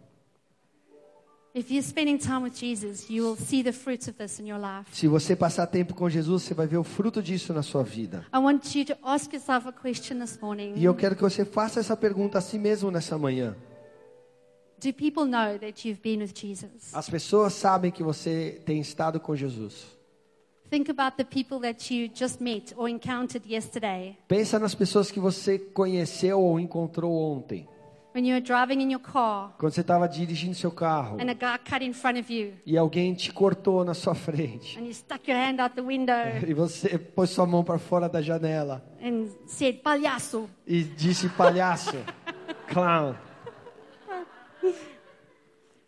If 1.54 1.70
you're 1.70 1.86
spending 1.86 2.18
time 2.18 2.44
with 2.44 2.54
Jesus, 2.58 3.10
you 3.10 3.26
will 3.26 3.36
see 3.36 3.62
the 3.62 3.74
fruits 3.74 4.08
of 4.08 4.18
this 4.18 4.40
in 4.40 4.48
your 4.48 4.58
life. 4.58 4.90
Se 4.94 5.06
você 5.06 5.36
passar 5.36 5.68
tempo 5.68 5.94
com 5.94 6.10
Jesus, 6.10 6.44
você 6.44 6.54
vai 6.54 6.66
ver 6.66 6.78
o 6.78 6.84
fruto 6.84 7.22
disso 7.22 7.54
na 7.54 7.62
sua 7.62 7.84
vida. 7.84 8.26
I 8.34 8.38
want 8.38 8.74
you 8.74 8.86
to 8.86 8.96
ask 9.04 9.34
yourself 9.34 9.68
a 9.68 9.74
question 9.74 10.20
this 10.20 10.40
morning 10.42 10.76
E 10.78 10.86
eu 10.86 10.96
quero 10.96 11.14
que 11.14 11.22
você 11.22 11.44
faça 11.44 11.82
essa 11.82 11.98
pergunta 11.98 12.38
a 12.38 12.42
si 12.42 12.58
mesmo 12.58 12.90
nessa 12.90 13.18
manhã. 13.18 13.54
Do 14.82 14.94
people 14.94 15.26
know 15.26 15.60
that 15.60 15.86
you've 15.88 16.02
been 16.02 16.22
with 16.22 16.32
Jesus? 16.34 16.94
As 16.94 17.10
pessoas 17.10 17.54
sabem 17.54 17.92
que 17.92 18.02
você 18.02 18.62
tem 18.66 18.80
estado 18.80 19.20
com 19.20 19.36
Jesus. 19.36 19.86
Pensa 24.28 24.58
nas 24.60 24.74
pessoas 24.74 25.12
que 25.12 25.20
você 25.20 25.60
conheceu 25.60 26.40
ou 26.40 26.60
encontrou 26.60 27.14
ontem. 27.14 27.68
When 28.14 28.28
you 28.28 28.34
were 28.36 28.42
driving 28.42 28.82
in 28.82 28.92
your 28.92 29.00
car 29.02 29.56
Quando 29.58 29.72
você 29.74 29.80
estava 29.80 30.06
dirigindo 30.06 30.54
seu 30.54 30.70
carro 30.70 31.16
and 31.22 31.30
a 31.30 31.34
guy 31.34 31.58
cut 31.64 31.82
in 31.82 31.94
front 31.94 32.20
of 32.20 32.34
you 32.34 32.52
e 32.66 32.78
alguém 32.78 33.14
te 33.14 33.32
cortou 33.32 33.86
na 33.86 33.94
sua 33.94 34.14
frente. 34.14 34.78
and 34.78 34.84
you 34.84 34.94
stuck 34.94 35.32
your 35.32 35.40
hand 35.40 35.62
out 35.62 35.74
the 35.76 35.82
window 35.82 36.14
E 36.46 36.54
você 36.54 36.98
pôs 36.98 37.30
sua 37.30 37.46
mão 37.46 37.64
para 37.64 37.80
fora 37.80 38.10
da 38.10 38.22
janela 38.22 38.84
and 39.02 39.28
said, 39.48 39.78
palhaço. 39.78 40.50
e 40.68 40.84
disse 40.84 41.30
palhaço, 41.30 41.96
clown. 42.68 43.16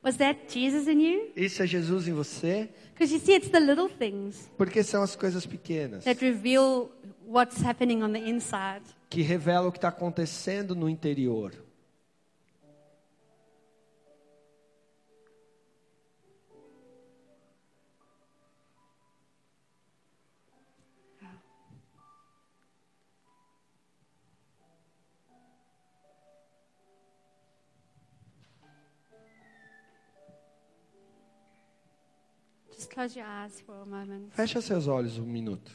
Was 0.02 0.16
that 0.18 0.40
Jesus 0.48 0.88
in 0.88 1.02
you? 1.02 1.32
Isso 1.36 1.62
é 1.62 1.68
Jesus 1.68 2.08
em 2.08 2.14
você? 2.14 2.70
Because 2.94 3.12
you 3.12 3.20
see, 3.20 3.34
it's 3.34 3.50
the 3.50 3.60
little 3.60 3.90
things 3.90 4.50
Porque 4.58 4.84
são 4.84 5.02
as 5.02 5.16
coisas 5.16 5.46
pequenas 5.46 6.04
that 6.04 6.24
reveal 6.24 6.90
what's 7.28 7.62
happening 7.64 8.04
on 8.04 8.12
the 8.14 8.20
inside. 8.30 8.84
que 9.10 9.22
revelam 9.22 9.68
o 9.68 9.72
que 9.72 9.78
está 9.78 9.90
acontecendo 9.90 10.76
no 10.76 10.88
interior. 10.90 11.52
Just 32.84 32.94
close 32.94 33.16
your 33.16 33.26
eyes 33.26 33.62
for 33.66 33.82
a 33.82 33.86
moment. 33.86 34.34
Fecha 34.34 34.60
seus 34.60 34.90
olhos 34.90 35.18
um 35.18 35.24
minuto. 35.24 35.72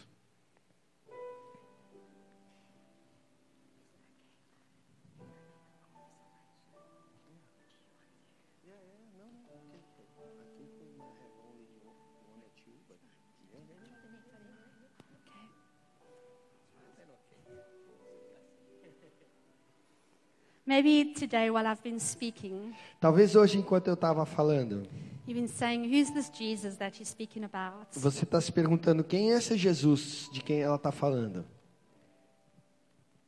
Maybe 20.67 21.15
today, 21.15 21.49
while 21.49 21.67
I've 21.67 21.83
been 21.83 21.99
speaking, 21.99 22.75
Talvez 23.01 23.35
hoje, 23.35 23.57
enquanto 23.57 23.89
eu 23.89 23.95
estava 23.95 24.27
falando, 24.27 24.87
you've 25.29 25.35
been 25.41 25.49
saying, 25.49 25.85
Who's 25.85 26.11
this 26.13 26.31
Jesus 26.31 26.77
that 26.77 26.99
you're 26.99 27.09
speaking 27.09 27.45
about? 27.45 27.87
você 27.95 28.25
está 28.25 28.41
se 28.41 28.51
perguntando 28.51 29.05
quem 29.05 29.33
é 29.33 29.37
esse 29.37 29.57
Jesus 29.57 30.29
de 30.33 30.43
quem 30.43 30.61
ela 30.61 30.77
está 30.77 30.91
falando. 30.91 31.45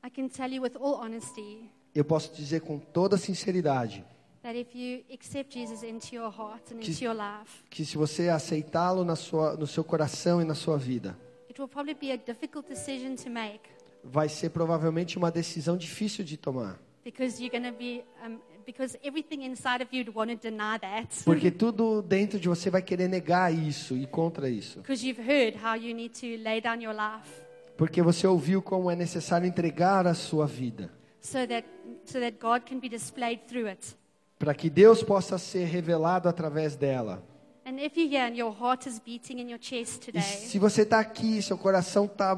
I 0.05 0.11
can 0.11 0.29
tell 0.29 0.51
you 0.51 0.63
with 0.63 0.77
all 0.81 0.95
honesty 1.01 1.71
Eu 1.95 2.05
posso 2.05 2.33
dizer 2.35 2.61
com 2.63 2.79
toda 2.79 3.17
sinceridade 3.17 4.05
that 4.43 4.57
if 4.59 4.75
you 4.75 5.05
accept 5.13 5.53
Jesus 5.53 5.83
into 5.83 6.15
your 6.15 6.31
heart 6.31 6.73
and 6.73 6.79
Que- 6.79 6.91
into 6.93 7.05
your 7.05 7.15
life, 7.15 7.63
que 7.69 7.85
se 7.85 7.97
você 7.99 8.29
aceitá-lo 8.31 9.05
no 9.05 9.67
seu 9.67 9.85
coração 9.85 10.41
e 10.41 10.45
na 10.45 10.55
sua 10.55 10.79
vida, 10.79 11.19
it 11.51 11.61
will 11.61 11.69
probably 11.69 11.95
be 11.95 12.11
a 12.13 12.17
difficult 12.17 12.67
decision 12.67 13.15
to 13.17 13.29
make 13.29 13.61
vai 14.03 14.31
ser 14.31 14.49
provavelmente 14.51 15.19
uma 15.19 15.31
decisão 15.31 15.77
difícil 15.77 16.25
de 16.25 16.39
tomar. 16.39 16.81
because 17.05 17.43
you're 17.43 17.51
going 17.51 17.71
to 17.71 17.77
be, 17.77 18.03
um, 18.27 18.39
because 18.73 18.99
everything 19.03 19.45
inside 19.45 19.83
of 19.83 19.89
you 19.93 20.05
would 20.05 20.15
want 20.17 20.31
to 20.31 20.37
deny 20.51 20.79
that. 20.79 21.25
Porque 21.25 21.51
tudo 21.51 22.03
dentro 22.03 22.39
de 22.39 22.49
você 22.49 22.71
vai 22.71 22.83
querer 22.83 23.09
negar 23.09 23.53
isso 23.53 23.97
e 23.97 24.07
contra 24.07 24.49
isso. 24.49 24.81
Because 24.81 25.07
you've 25.07 25.21
heard 25.21 25.57
how 25.57 25.75
you 25.75 25.95
need 25.95 26.13
to 26.19 26.43
lay 26.43 26.61
down 26.61 26.81
your 26.83 26.95
life 26.95 27.29
Porque 27.77 28.03
você 28.03 28.27
ouviu 28.27 28.61
como 28.61 28.91
é 28.91 28.97
necessário 28.97 29.47
entregar 29.47 30.07
a 30.07 30.15
sua 30.15 30.47
vida. 30.47 30.91
so 31.21 31.47
that, 31.47 31.67
so 32.05 32.19
that 32.21 32.39
God 32.39 32.63
can 32.69 32.79
be 32.79 32.89
displayed 32.89 33.41
through 33.47 33.69
it. 33.69 33.97
Para 34.39 34.55
que 34.55 34.71
Deus 34.71 35.03
possa 35.03 35.37
ser 35.39 35.65
revelado 35.65 36.29
através 36.29 36.77
dela. 36.77 37.23
And 37.65 37.79
if 37.79 37.97
you're 37.97 38.11
here 38.11 38.27
and 38.27 38.37
your 38.37 38.53
heart 38.53 38.87
is 38.89 38.99
beating 38.99 39.39
in 39.39 39.51
your 39.51 39.61
chest 39.61 40.03
E 40.09 40.13
today, 40.13 40.23
se 40.23 40.59
você 40.59 40.83
está 40.83 40.99
aqui, 40.99 41.41
seu 41.43 41.59
coração 41.59 42.07
está 42.07 42.35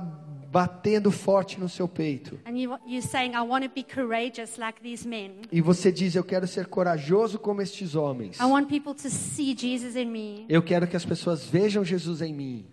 batendo 0.53 1.11
forte 1.11 1.59
no 1.59 1.67
seu 1.67 1.89
peito. 1.89 2.39
and 2.45 2.59
you, 2.59 2.77
you're 2.87 3.01
saying, 3.01 3.35
I 3.35 3.41
want 3.41 3.65
to 3.65 3.71
be 3.75 3.83
courageous 3.83 4.59
like 4.59 4.83
these 4.83 5.09
men, 5.09 5.41
E 5.51 5.63
você 5.63 5.91
diz, 5.91 6.15
eu 6.15 6.23
quero 6.23 6.47
ser 6.47 6.67
corajoso 6.67 7.39
como 7.39 7.63
estes 7.63 7.95
homens. 7.95 8.37
Eu 10.49 10.63
quero 10.63 10.87
que 10.87 10.95
as 10.95 11.07
pessoas 11.07 11.47
vejam 11.47 11.83
Jesus 11.83 12.21
em 12.21 12.35
mim. 12.35 12.67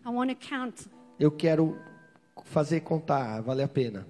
Eu 1.17 1.31
quero 1.31 1.77
fazer 2.43 2.81
contar, 2.81 3.39
vale 3.41 3.63
a 3.63 3.67
pena. 3.67 4.05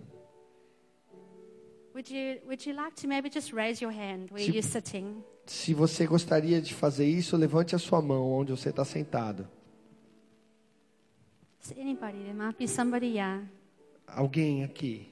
Would 1.94 2.12
you, 2.12 2.40
would 2.46 2.68
you 2.68 2.76
like 2.76 2.96
to 3.02 3.08
maybe 3.08 3.30
just 3.32 3.54
raise 3.54 3.84
your 3.84 3.94
hand 3.94 4.32
where 4.32 4.44
Se- 4.44 4.52
you're 4.52 4.64
sitting? 4.64 5.24
Se 5.46 5.74
você 5.74 6.08
gostaria 6.08 6.62
de 6.62 6.74
fazer 6.74 7.06
isso, 7.08 7.36
levante 7.38 7.76
a 7.76 7.80
sua 7.80 8.02
mão 8.02 8.32
onde 8.32 8.52
você 8.52 8.70
está 8.70 8.86
sentado. 8.86 9.48
Is 11.62 11.74
anybody? 11.78 12.20
There 12.24 12.34
might 12.34 12.58
be 12.58 12.68
somebody. 12.68 13.18
Alguém 14.16 14.64
aqui. 14.64 15.07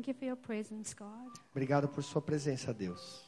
Thank 0.00 0.08
you 0.08 0.14
for 0.14 0.24
your 0.24 0.36
presence, 0.36 0.94
God. 0.94 1.30
Obrigado 1.50 1.86
por 1.86 2.02
sua 2.02 2.22
presença, 2.22 2.72
Deus. 2.72 3.22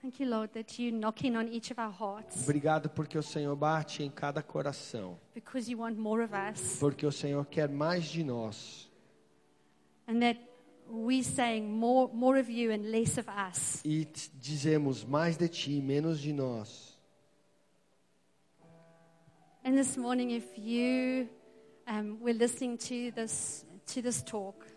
Thank 0.00 0.20
you, 0.20 0.28
Lord, 0.28 0.52
that 0.54 0.82
you're 0.82 0.90
knocking 0.90 1.36
on 1.36 1.46
each 1.46 1.70
of 1.70 1.78
our 1.78 1.92
hearts 1.92 2.42
Obrigado 2.42 2.88
porque 2.90 3.16
o 3.16 3.22
Senhor 3.22 3.54
bate 3.54 4.02
em 4.02 4.10
cada 4.10 4.42
coração. 4.42 5.16
because 5.32 5.70
you 5.70 5.78
want 5.78 5.96
more 5.96 6.24
of 6.24 6.34
us. 6.34 6.80
Porque 6.80 7.06
o 7.06 7.12
Senhor 7.12 7.46
quer 7.46 7.68
mais 7.68 8.06
de 8.06 8.24
nós. 8.24 8.90
And 10.08 10.18
that 10.18 10.40
we're 10.90 11.22
saying 11.22 11.70
more, 11.70 12.12
more 12.12 12.36
of 12.40 12.50
you 12.50 12.72
and 12.72 12.90
less 12.90 13.16
of 13.16 13.28
us. 13.30 13.80
E 13.84 14.04
dizemos 14.40 15.04
mais 15.04 15.36
de 15.36 15.46
ti, 15.46 15.80
menos 15.80 16.18
de 16.18 16.32
nós. 16.32 16.98
And 19.64 19.76
this 19.76 19.96
morning, 19.96 20.32
if 20.32 20.58
you 20.58 21.28
um, 21.86 22.18
were 22.20 22.36
listening 22.36 22.76
to 22.76 23.12
this, 23.12 23.64
to 23.86 24.02
this 24.02 24.20
talk 24.20 24.71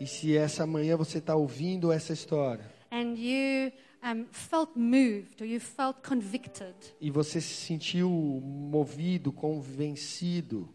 E 0.00 0.06
se 0.06 0.36
essa 0.36 0.66
manhã 0.66 0.96
você 0.96 1.18
está 1.18 1.36
ouvindo 1.36 1.92
essa 1.92 2.12
história 2.12 2.80
and 2.90 3.16
you 3.16 3.72
um, 4.02 4.26
felt 4.32 4.70
moved 4.74 5.40
or 5.40 5.46
you 5.46 5.60
felt 5.60 6.02
convicted, 6.02 6.74
e 7.00 7.10
você 7.10 7.40
se 7.40 7.54
sentiu 7.66 8.10
movido, 8.10 9.32
convencido, 9.32 10.68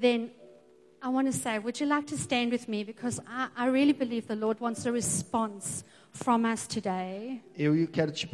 then 0.00 0.30
I 1.02 1.08
want 1.08 1.26
to 1.28 1.32
say, 1.32 1.58
would 1.58 1.80
you 1.80 1.88
like 1.88 2.06
to 2.08 2.16
stand 2.16 2.50
with 2.50 2.68
me? 2.68 2.84
Because 2.84 3.20
I, 3.26 3.48
I 3.56 3.68
really 3.70 3.94
believe 3.94 4.26
the 4.26 4.36
Lord 4.36 4.60
wants 4.60 4.86
a 4.86 4.92
response 4.92 5.84
from 6.12 6.44
us 6.44 6.66
today. 6.66 7.40
eu 7.56 7.86
quero 7.88 8.12
te, 8.12 8.28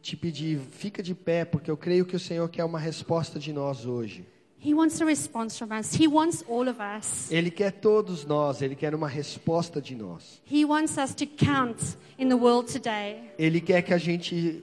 te 0.00 0.16
pedir, 0.16 0.58
fica 0.58 1.02
de 1.02 1.14
pé, 1.14 1.44
porque 1.44 1.70
eu 1.70 1.76
creio 1.76 2.04
que 2.04 2.14
o 2.14 2.20
Senhor 2.20 2.48
quer 2.48 2.64
uma 2.64 2.78
resposta 2.78 3.40
de 3.40 3.52
nós 3.52 3.86
hoje. 3.86 4.24
He 4.64 4.74
wants 4.74 5.00
a 5.00 5.04
response 5.04 5.58
from 5.58 5.72
us. 5.72 5.92
He 5.92 6.06
wants 6.06 6.44
all 6.48 6.68
of 6.68 6.78
us. 6.80 7.28
Ele 7.32 7.50
quer 7.50 7.72
todos 7.72 8.24
nós, 8.24 8.62
Ele 8.62 8.76
quer 8.76 8.94
uma 8.94 9.08
resposta 9.08 9.80
de 9.80 9.96
nós. 9.96 10.40
He 10.48 10.64
wants 10.64 10.96
us 10.96 11.14
to 11.16 11.26
count 11.26 11.96
in 12.16 12.28
the 12.28 12.36
world 12.36 12.72
today. 12.72 13.32
Ele 13.36 13.60
quer 13.60 13.82
que 13.82 13.92
a 13.92 13.98
gente 13.98 14.62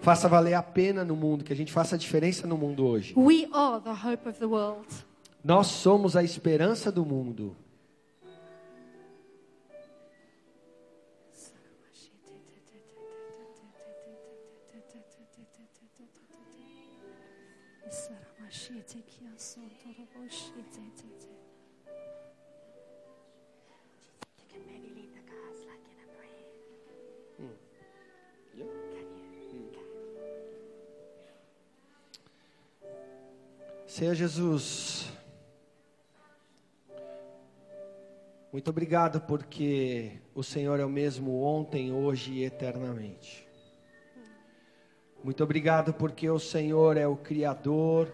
faça 0.00 0.28
valer 0.28 0.54
a 0.54 0.62
pena 0.62 1.04
no 1.04 1.14
mundo, 1.14 1.44
que 1.44 1.52
a 1.52 1.56
gente 1.56 1.72
faça 1.72 1.94
a 1.94 1.98
diferença 1.98 2.48
no 2.48 2.58
mundo 2.58 2.84
hoje. 2.84 3.14
We 3.16 3.48
are 3.52 3.80
the 3.80 3.90
hope 3.90 4.28
of 4.28 4.40
the 4.40 4.46
world. 4.46 4.86
Nós 5.44 5.68
somos 5.68 6.16
a 6.16 6.24
esperança 6.24 6.90
do 6.90 7.06
mundo. 7.06 7.54
You? 18.68 18.80
Okay. 18.80 19.06
Senhor 33.86 34.14
Jesus, 34.14 35.08
muito 38.52 38.68
obrigado 38.68 39.20
porque 39.20 40.12
o 40.34 40.42
Senhor 40.42 40.80
é 40.80 40.84
o 40.84 40.88
mesmo 40.88 41.40
ontem, 41.40 41.92
hoje 41.92 42.32
e 42.32 42.44
eternamente. 42.44 43.46
Muito 45.22 45.42
obrigado 45.42 45.94
porque 45.94 46.28
o 46.28 46.38
Senhor 46.38 46.96
é 46.96 47.06
o 47.06 47.16
Criador, 47.16 48.12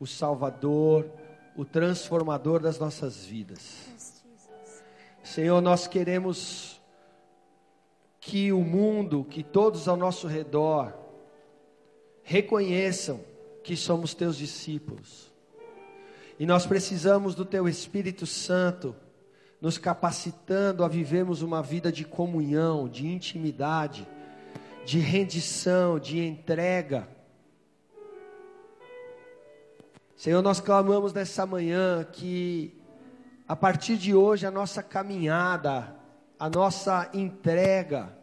o 0.00 0.06
Salvador, 0.06 1.08
o 1.54 1.64
transformador 1.64 2.58
das 2.58 2.78
nossas 2.78 3.24
vidas. 3.24 3.90
Senhor, 5.22 5.60
nós 5.60 5.86
queremos 5.86 6.80
que 8.18 8.52
o 8.52 8.62
mundo, 8.62 9.24
que 9.24 9.42
todos 9.42 9.86
ao 9.86 9.96
nosso 9.96 10.26
redor, 10.26 10.92
reconheçam 12.22 13.20
que 13.62 13.76
somos 13.76 14.14
teus 14.14 14.36
discípulos. 14.36 15.30
E 16.38 16.46
nós 16.46 16.64
precisamos 16.64 17.34
do 17.34 17.44
teu 17.44 17.68
Espírito 17.68 18.26
Santo 18.26 18.96
nos 19.60 19.76
capacitando 19.76 20.82
a 20.82 20.88
vivermos 20.88 21.42
uma 21.42 21.62
vida 21.62 21.92
de 21.92 22.04
comunhão, 22.04 22.88
de 22.88 23.06
intimidade, 23.06 24.08
de 24.86 24.98
rendição, 24.98 25.98
de 25.98 26.18
entrega. 26.18 27.06
Senhor, 30.20 30.42
nós 30.42 30.60
clamamos 30.60 31.14
nessa 31.14 31.46
manhã 31.46 32.04
que 32.04 32.78
a 33.48 33.56
partir 33.56 33.96
de 33.96 34.14
hoje, 34.14 34.44
a 34.44 34.50
nossa 34.50 34.82
caminhada, 34.82 35.96
a 36.38 36.50
nossa 36.50 37.08
entrega, 37.14 38.14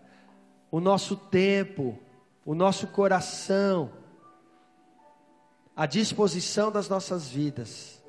o 0.69 0.79
nosso 0.79 1.15
tempo, 1.15 1.97
o 2.45 2.53
nosso 2.53 2.85
coração, 2.85 3.91
a 5.75 5.87
disposição 5.87 6.71
das 6.71 6.87
nossas 6.87 7.29
vidas, 7.29 7.99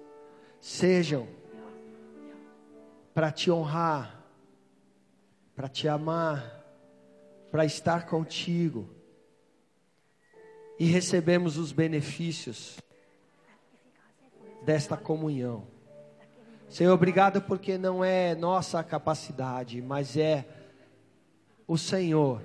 sejam 0.61 1.27
para 3.15 3.33
te 3.33 3.51
honrar, 3.51 4.23
para 5.57 5.67
te 5.67 5.89
amar, 5.89 6.63
para 7.51 7.65
estar 7.65 8.05
contigo. 8.05 8.87
E 10.79 10.85
recebemos 10.85 11.57
os 11.57 11.73
benefícios 11.73 12.77
desta 14.69 14.99
comunhão. 14.99 15.67
Senhor, 16.69 16.93
obrigado 16.93 17.41
porque 17.41 17.79
não 17.79 18.05
é 18.05 18.35
nossa 18.35 18.85
capacidade, 18.85 19.81
mas 19.81 20.15
é 20.15 20.47
o 21.67 21.79
Senhor 21.79 22.43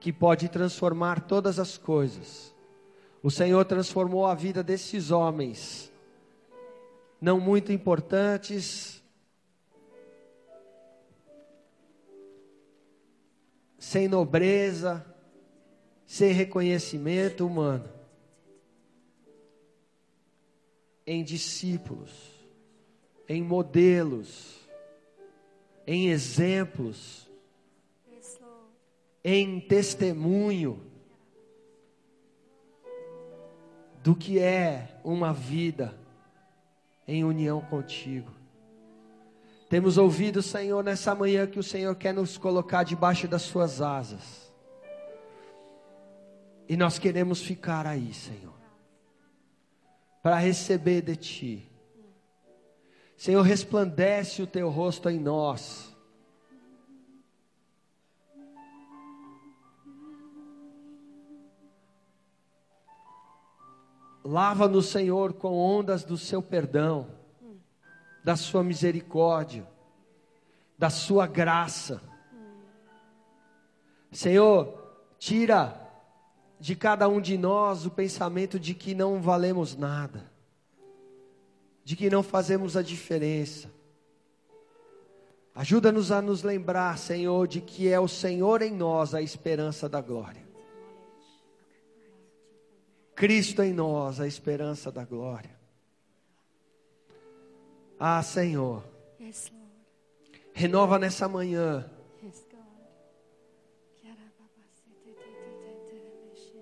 que 0.00 0.10
pode 0.10 0.48
transformar 0.48 1.20
todas 1.20 1.58
as 1.58 1.76
coisas. 1.76 2.54
O 3.22 3.30
Senhor 3.30 3.66
transformou 3.66 4.24
a 4.24 4.34
vida 4.34 4.62
desses 4.62 5.10
homens, 5.10 5.92
não 7.20 7.38
muito 7.38 7.70
importantes, 7.70 9.04
sem 13.78 14.08
nobreza, 14.08 15.04
sem 16.06 16.32
reconhecimento 16.32 17.46
humano, 17.46 17.86
em 21.06 21.22
discípulos, 21.22 22.10
em 23.28 23.42
modelos, 23.42 24.56
em 25.86 26.08
exemplos, 26.08 27.30
em 29.22 29.60
testemunho 29.60 30.82
do 34.02 34.14
que 34.14 34.38
é 34.38 35.00
uma 35.02 35.32
vida 35.32 35.98
em 37.08 37.24
união 37.24 37.60
contigo. 37.60 38.30
Temos 39.68 39.98
ouvido, 39.98 40.42
Senhor, 40.42 40.82
nessa 40.84 41.12
manhã 41.14 41.46
que 41.46 41.58
o 41.58 41.62
Senhor 41.62 41.94
quer 41.96 42.14
nos 42.14 42.38
colocar 42.38 42.84
debaixo 42.84 43.26
das 43.26 43.42
suas 43.42 43.82
asas. 43.82 44.52
E 46.68 46.76
nós 46.76 46.98
queremos 46.98 47.42
ficar 47.42 47.84
aí, 47.86 48.14
Senhor, 48.14 48.54
para 50.26 50.38
receber 50.38 51.02
de 51.02 51.14
Ti. 51.14 51.72
Senhor, 53.16 53.42
resplandece 53.42 54.42
o 54.42 54.46
Teu 54.48 54.68
rosto 54.68 55.08
em 55.08 55.20
nós. 55.20 55.96
Lava-nos, 64.24 64.86
Senhor, 64.86 65.32
com 65.32 65.56
ondas 65.56 66.02
do 66.02 66.18
Seu 66.18 66.42
perdão, 66.42 67.06
da 68.24 68.34
Sua 68.34 68.64
misericórdia, 68.64 69.64
da 70.76 70.90
Sua 70.90 71.28
graça. 71.28 72.02
Senhor, 74.10 74.76
tira 75.20 75.85
de 76.58 76.74
cada 76.74 77.08
um 77.08 77.20
de 77.20 77.36
nós 77.36 77.86
o 77.86 77.90
pensamento 77.90 78.58
de 78.58 78.74
que 78.74 78.94
não 78.94 79.20
valemos 79.20 79.76
nada, 79.76 80.30
de 81.84 81.94
que 81.94 82.08
não 82.08 82.22
fazemos 82.22 82.76
a 82.76 82.82
diferença. 82.82 83.70
Ajuda-nos 85.54 86.12
a 86.12 86.20
nos 86.20 86.42
lembrar, 86.42 86.98
Senhor, 86.98 87.46
de 87.48 87.60
que 87.60 87.88
é 87.88 87.98
o 87.98 88.08
Senhor 88.08 88.60
em 88.62 88.72
nós 88.72 89.14
a 89.14 89.22
esperança 89.22 89.88
da 89.88 90.00
glória. 90.00 90.44
Cristo 93.14 93.62
em 93.62 93.72
nós 93.72 94.20
a 94.20 94.26
esperança 94.26 94.92
da 94.92 95.02
glória. 95.04 95.56
Ah, 97.98 98.22
Senhor, 98.22 98.84
renova 100.52 100.98
nessa 100.98 101.26
manhã 101.26 101.90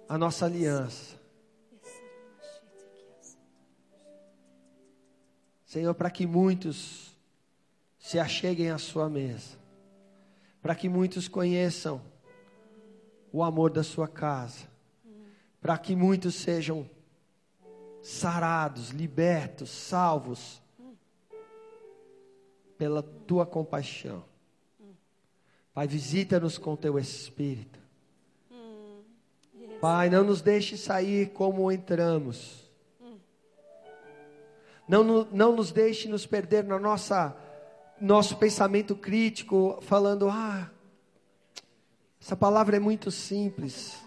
a 0.08 0.18
nossa 0.18 0.46
aliança. 0.46 1.16
Senhor, 5.64 5.94
para 5.94 6.10
que 6.10 6.26
muitos 6.26 7.16
se 7.98 8.18
acheguem 8.18 8.70
à 8.70 8.78
Sua 8.78 9.08
mesa, 9.08 9.58
para 10.62 10.74
que 10.74 10.88
muitos 10.88 11.26
conheçam 11.26 12.00
o 13.32 13.42
amor 13.42 13.70
da 13.70 13.82
sua 13.82 14.06
casa, 14.06 14.68
para 15.60 15.76
que 15.76 15.96
muitos 15.96 16.36
sejam 16.36 16.88
sarados, 18.00 18.90
libertos, 18.90 19.70
salvos 19.70 20.62
pela 22.78 23.02
tua 23.02 23.44
compaixão. 23.44 24.24
Pai, 25.72 25.88
visita-nos 25.88 26.58
com 26.58 26.76
teu 26.76 26.98
espírito. 26.98 27.83
Pai, 29.84 30.08
não 30.08 30.24
nos 30.24 30.40
deixe 30.40 30.78
sair 30.78 31.28
como 31.34 31.70
entramos. 31.70 32.70
Não, 34.88 35.04
não 35.30 35.54
nos 35.54 35.72
deixe 35.72 36.08
nos 36.08 36.24
perder 36.24 36.64
no 36.64 36.78
nossa, 36.78 37.36
nosso 38.00 38.38
pensamento 38.38 38.96
crítico, 38.96 39.78
falando: 39.82 40.30
ah, 40.30 40.70
essa 42.18 42.34
palavra 42.34 42.78
é 42.78 42.80
muito 42.80 43.10
simples. 43.10 44.02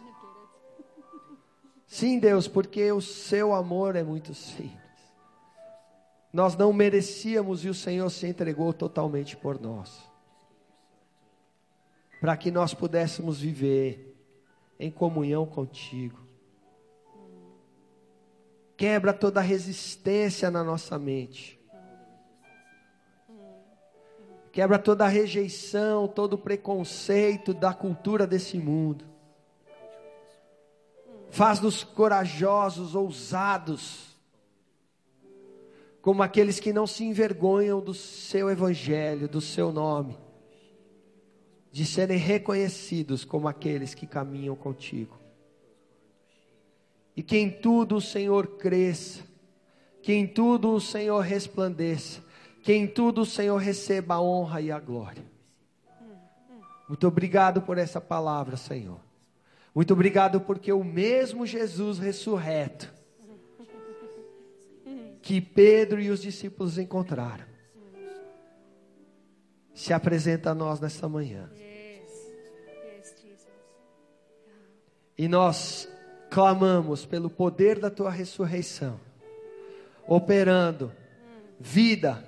Sim, 1.85 2.17
Deus, 2.17 2.47
porque 2.47 2.91
o 2.91 2.99
seu 2.99 3.53
amor 3.53 3.95
é 3.95 4.01
muito 4.01 4.33
simples. 4.33 4.81
Nós 6.33 6.55
não 6.55 6.73
merecíamos 6.73 7.63
e 7.63 7.69
o 7.69 7.73
Senhor 7.75 8.09
se 8.09 8.25
entregou 8.25 8.73
totalmente 8.73 9.37
por 9.37 9.61
nós. 9.61 9.95
Para 12.19 12.35
que 12.35 12.49
nós 12.49 12.73
pudéssemos 12.73 13.39
viver 13.39 14.06
em 14.79 14.91
comunhão 14.91 15.45
contigo. 15.45 16.19
Quebra 18.75 19.11
toda 19.11 19.41
resistência 19.41 20.51
na 20.51 20.63
nossa 20.63 20.99
mente. 20.99 21.59
Quebra 24.51 24.79
toda 24.79 25.07
rejeição, 25.07 26.07
todo 26.07 26.37
preconceito 26.37 27.53
da 27.53 27.73
cultura 27.73 28.25
desse 28.25 28.57
mundo. 28.57 29.05
Faz-nos 31.29 31.83
corajosos, 31.83 32.95
ousados, 32.95 34.17
como 36.01 36.23
aqueles 36.23 36.59
que 36.59 36.71
não 36.71 36.87
se 36.87 37.03
envergonham 37.03 37.81
do 37.81 37.93
seu 37.93 38.49
evangelho, 38.49 39.27
do 39.27 39.41
seu 39.41 39.71
nome, 39.71 40.17
de 41.77 41.85
serem 41.85 42.17
reconhecidos 42.17 43.23
como 43.23 43.47
aqueles 43.47 43.93
que 43.93 44.07
caminham 44.07 44.55
contigo. 44.55 45.15
E 47.15 47.21
que 47.21 47.37
em 47.37 47.51
tudo 47.51 47.97
o 47.97 48.01
Senhor 48.01 48.57
cresça, 48.57 49.21
que 50.01 50.11
em 50.11 50.25
tudo 50.25 50.73
o 50.73 50.81
Senhor 50.81 51.19
resplandeça, 51.19 52.19
que 52.63 52.73
em 52.73 52.87
tudo 52.87 53.21
o 53.21 53.25
Senhor 53.27 53.57
receba 53.57 54.15
a 54.15 54.21
honra 54.23 54.59
e 54.59 54.71
a 54.71 54.79
glória. 54.79 55.23
Muito 56.89 57.07
obrigado 57.07 57.61
por 57.61 57.77
essa 57.77 58.01
palavra, 58.01 58.57
Senhor. 58.57 58.99
Muito 59.75 59.93
obrigado 59.93 60.41
porque 60.41 60.73
o 60.73 60.83
mesmo 60.83 61.45
Jesus 61.45 61.99
ressurreto 61.99 62.91
que 65.21 65.39
Pedro 65.39 66.01
e 66.01 66.09
os 66.09 66.23
discípulos 66.23 66.79
encontraram 66.79 67.45
se 69.75 69.93
apresenta 69.93 70.49
a 70.49 70.55
nós 70.55 70.79
nesta 70.79 71.07
manhã. 71.07 71.51
E 75.17 75.27
nós 75.27 75.89
clamamos 76.29 77.05
pelo 77.05 77.29
poder 77.29 77.79
da 77.79 77.89
tua 77.89 78.11
ressurreição, 78.11 78.99
operando 80.07 80.91
vida 81.59 82.23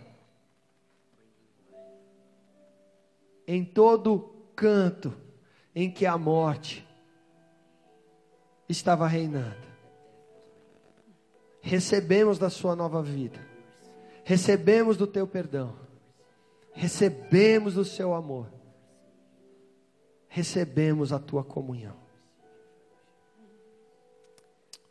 em 3.46 3.64
todo 3.64 4.34
canto 4.56 5.14
em 5.76 5.92
que 5.92 6.06
a 6.06 6.18
morte 6.18 6.88
estava 8.68 9.08
reinando. 9.08 9.70
Recebemos 11.62 12.40
da 12.40 12.50
sua 12.50 12.76
nova 12.76 13.02
vida, 13.02 13.40
recebemos 14.24 14.98
do 14.98 15.06
teu 15.06 15.28
perdão, 15.28 15.76
recebemos 16.74 17.74
do 17.74 17.84
seu 17.84 18.14
amor, 18.14 18.52
recebemos 20.28 21.12
a 21.12 21.20
tua 21.20 21.44
comunhão. 21.44 22.09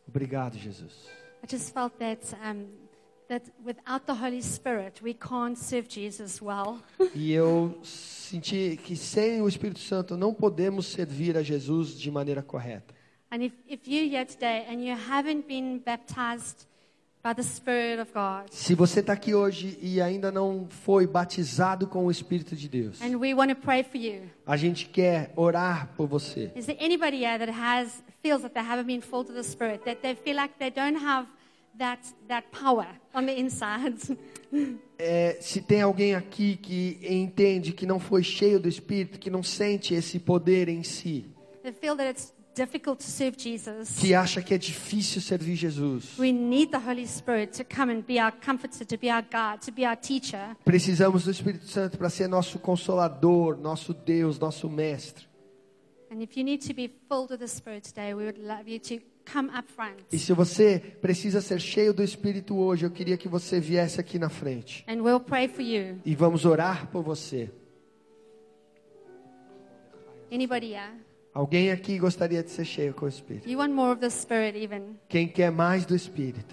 Obrigado, 0.09 0.57
Jesus. 0.57 1.07
I 1.43 1.47
just 1.47 1.73
felt 1.73 1.99
that 1.99 2.21
um, 2.43 2.67
that 3.29 3.43
without 3.63 4.07
the 4.07 4.15
Holy 4.15 4.41
Spirit, 4.41 5.01
we 5.03 5.15
can't 5.15 5.57
serve 5.57 5.87
Jesus 5.89 6.41
well. 6.41 6.81
E 7.15 7.33
eu 7.33 7.79
senti 7.85 8.79
que 8.83 8.97
sem 8.97 9.43
o 9.43 9.49
Espírito 9.49 9.81
Santo 9.81 10.17
não 10.17 10.33
podemos 10.33 10.87
servir 10.87 11.37
a 11.37 11.43
Jesus 11.43 11.99
de 11.99 12.11
maneira 12.11 12.43
correta. 12.43 12.95
And 13.31 13.43
if, 13.43 13.53
if 13.69 13.87
you're 13.87 14.09
here 14.09 14.25
today 14.25 14.65
and 14.69 14.83
you 14.83 14.97
haven't 14.97 15.47
been 15.47 15.81
baptized 15.81 16.67
Se 18.51 18.75
você 18.75 19.01
está 19.01 19.13
aqui 19.13 19.35
hoje 19.35 19.79
e 19.81 20.01
ainda 20.01 20.31
não 20.31 20.67
foi 20.69 21.07
batizado 21.07 21.87
com 21.87 22.07
o 22.07 22.11
Espírito 22.11 22.55
de 22.57 22.69
Deus, 22.69 23.01
and 23.03 23.17
we 23.19 23.35
want 23.35 23.51
to 23.51 23.57
pray 23.57 23.83
for 23.83 23.97
you. 23.97 24.23
a 24.47 24.57
gente 24.57 24.87
quer 24.87 25.33
orar 25.37 25.89
por 25.97 26.07
você. 26.07 26.51
Is 26.57 26.67
there 26.67 26.79
anybody 26.81 27.25
here 27.25 27.39
that 27.39 27.51
has 27.51 28.03
feels 28.23 28.43
that 28.43 28.55
they 28.55 28.63
haven't 28.63 28.87
been 28.87 29.01
filled 29.01 29.29
with 29.29 29.37
the 29.37 29.43
Spirit, 29.43 29.85
that 29.85 30.01
they 30.01 30.15
feel 30.15 30.37
like 30.37 30.55
they 30.59 30.71
don't 30.71 30.99
have 30.99 31.27
that 31.79 32.01
that 32.29 32.47
power 32.51 32.87
on 33.15 33.25
the 33.27 33.39
inside? 33.39 33.97
É, 35.01 35.37
se 35.41 35.61
tem 35.61 35.83
alguém 35.83 36.15
aqui 36.17 36.57
que 36.57 36.99
entende 37.03 37.73
que 37.73 37.87
não 37.87 38.01
foi 38.01 38.23
cheio 38.23 38.59
do 38.59 38.69
Espírito, 38.69 39.19
que 39.21 39.31
não 39.31 39.45
sente 39.45 39.95
esse 39.95 40.19
poder 40.19 40.69
em 40.69 40.83
si, 40.83 41.27
they 41.63 41.71
feel 41.71 41.95
that 41.95 42.09
it's 42.09 42.33
difficult 42.59 42.99
to 42.99 43.11
serve 43.11 43.37
Jesus. 43.39 43.91
que 43.99 44.15
acha 44.15 44.43
que 44.43 44.53
é 44.53 44.59
difícil 44.59 45.21
servir 45.21 45.55
Jesus, 45.55 46.19
We 46.19 46.33
need 46.33 46.71
the 46.71 46.79
Holy 46.79 47.07
Spirit 47.07 47.53
to 47.57 47.65
come 47.65 47.93
and 47.93 48.03
be 48.03 48.19
our 48.21 48.33
comforter, 48.33 48.85
to 48.85 48.99
be 48.99 49.09
our 49.11 49.23
guide, 49.23 49.65
to 49.65 49.73
be 49.73 49.87
our 49.87 49.97
teacher. 49.97 50.57
precisamos 50.65 51.25
do 51.25 51.31
Espírito 51.31 51.67
Santo 51.67 51.97
para 51.97 52.11
ser 52.11 52.29
nosso 52.29 52.59
consolador, 52.59 53.57
nosso 53.59 53.95
Deus, 53.95 54.39
nosso 54.39 54.69
mestre. 54.69 55.27
And 56.11 56.23
if 56.23 56.37
you 56.37 56.43
need 56.45 56.67
to 56.67 56.75
be 56.75 56.89
filled 57.09 57.31
with 57.31 57.39
the 57.39 57.47
Spirit 57.47 57.83
today, 57.89 58.15
we 58.15 58.25
would 58.25 58.39
love 58.41 58.67
you 58.67 58.81
to 58.81 58.99
come 59.31 59.51
up 59.51 59.71
front. 59.71 59.97
E 60.11 60.19
se 60.19 60.33
você 60.33 60.79
precisa 61.03 61.41
ser 61.43 61.61
cheio 61.61 61.93
do 61.93 62.03
Espírito 62.03 62.57
hoje, 62.57 62.87
eu 62.87 62.91
queria 62.91 63.17
que 63.19 63.29
você 63.29 63.61
viesse 63.61 64.01
aqui 64.01 64.19
na 64.19 64.31
frente. 64.31 64.85
And 64.89 65.03
we'll 65.03 65.21
pray 65.21 65.47
for 65.49 65.61
you. 65.63 66.01
E 66.05 66.15
vamos 66.15 66.45
orar 66.47 66.87
por 66.91 67.03
você. 67.03 67.51
Anybody 70.33 70.73
here? 70.75 70.93
Alguém 71.39 71.71
aqui 71.71 72.01
gostaria 72.01 72.43
de 72.43 72.51
ser 72.51 72.65
cheio 72.65 72.93
com 72.93 73.07
o 73.07 73.09
Espírito? 73.09 73.49
You 73.49 73.61
want 73.61 73.73
more 73.73 73.93
of 73.93 74.01
the 74.01 74.11
Spirit 74.11 74.59
even? 74.59 74.97
Quem 75.09 75.29
quer 75.29 75.53
mais 75.53 75.87
do 75.87 75.95
Espírito? 75.95 76.53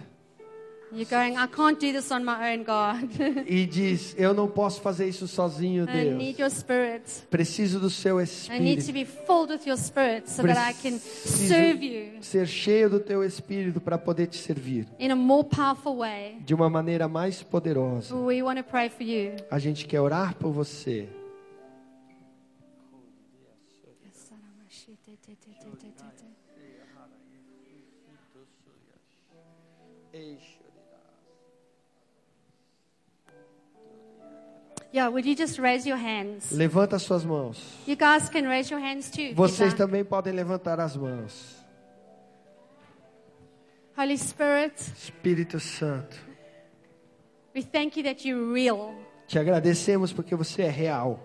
You're 0.91 1.09
going, 1.09 1.33
I 1.33 1.47
can't 1.47 1.79
do 1.79 1.91
this 1.91 2.11
on 2.11 2.19
my 2.19 2.53
own, 2.53 2.63
God. 2.63 3.09
E 3.49 3.65
diz: 3.65 4.13
Eu 4.15 4.31
não 4.35 4.47
posso 4.47 4.79
fazer 4.81 5.07
isso 5.07 5.27
sozinho, 5.27 5.85
I 5.89 6.13
need 6.13 6.37
Deus. 6.37 6.39
your 6.39 6.49
Spirit. 6.51 7.01
Preciso 7.31 7.79
do 7.79 7.89
seu 7.89 8.19
I 8.21 8.25
need 8.59 8.83
to 8.83 8.91
Espírito. 8.91 8.93
be 8.93 9.05
filled 9.25 9.51
with 9.51 9.65
your 9.65 9.75
Spirit 9.75 10.29
so 10.29 10.43
that 10.43 10.69
I 10.69 10.73
can 10.75 10.99
Preciso 10.99 11.47
serve 11.47 11.83
you 11.83 12.21
ser 12.21 12.45
cheio 12.45 12.87
do 12.87 12.99
teu 12.99 13.23
Espírito 13.23 13.81
para 13.81 13.97
poder 13.97 14.27
te 14.27 14.37
servir 14.37 14.85
in 14.99 15.09
a 15.09 15.15
more 15.15 15.47
powerful 15.49 15.97
way. 15.97 16.37
de 16.45 16.53
uma 16.53 16.69
maneira 16.69 17.07
mais 17.07 17.41
poderosa. 17.41 18.15
We 18.15 18.43
want 18.43 18.59
to 18.59 18.63
pray 18.63 18.89
for 18.89 19.01
you. 19.01 19.31
A 19.49 19.57
gente 19.57 19.87
quer 19.87 19.99
orar 19.99 20.35
por 20.35 20.51
você. 20.51 21.09
Yeah, 34.95 35.09
would 35.09 35.25
you 35.25 35.35
just 35.35 35.59
raise 35.59 35.85
your 35.85 35.97
hands? 35.97 36.53
Levanta 36.53 36.97
suas 36.97 37.25
mãos. 37.25 37.57
You 37.85 37.97
guys 37.97 38.29
can 38.29 38.47
raise 38.47 38.71
your 38.71 38.79
hands 38.79 39.11
too. 39.11 39.33
Vocês 39.35 39.73
like. 39.73 39.77
também 39.77 40.05
podem 40.05 40.31
levantar 40.31 40.79
as 40.79 40.95
mãos. 40.95 41.53
Holy 43.97 44.17
Spirit, 44.17 44.73
Espírito 44.97 45.59
Santo, 45.59 46.15
we 47.53 47.61
thank 47.61 47.97
you 47.97 48.03
that 48.05 48.25
you're 48.25 48.53
real. 48.53 48.95
te 49.27 49.37
agradecemos 49.37 50.13
porque 50.13 50.33
você 50.33 50.61
é 50.61 50.69
real. 50.69 51.19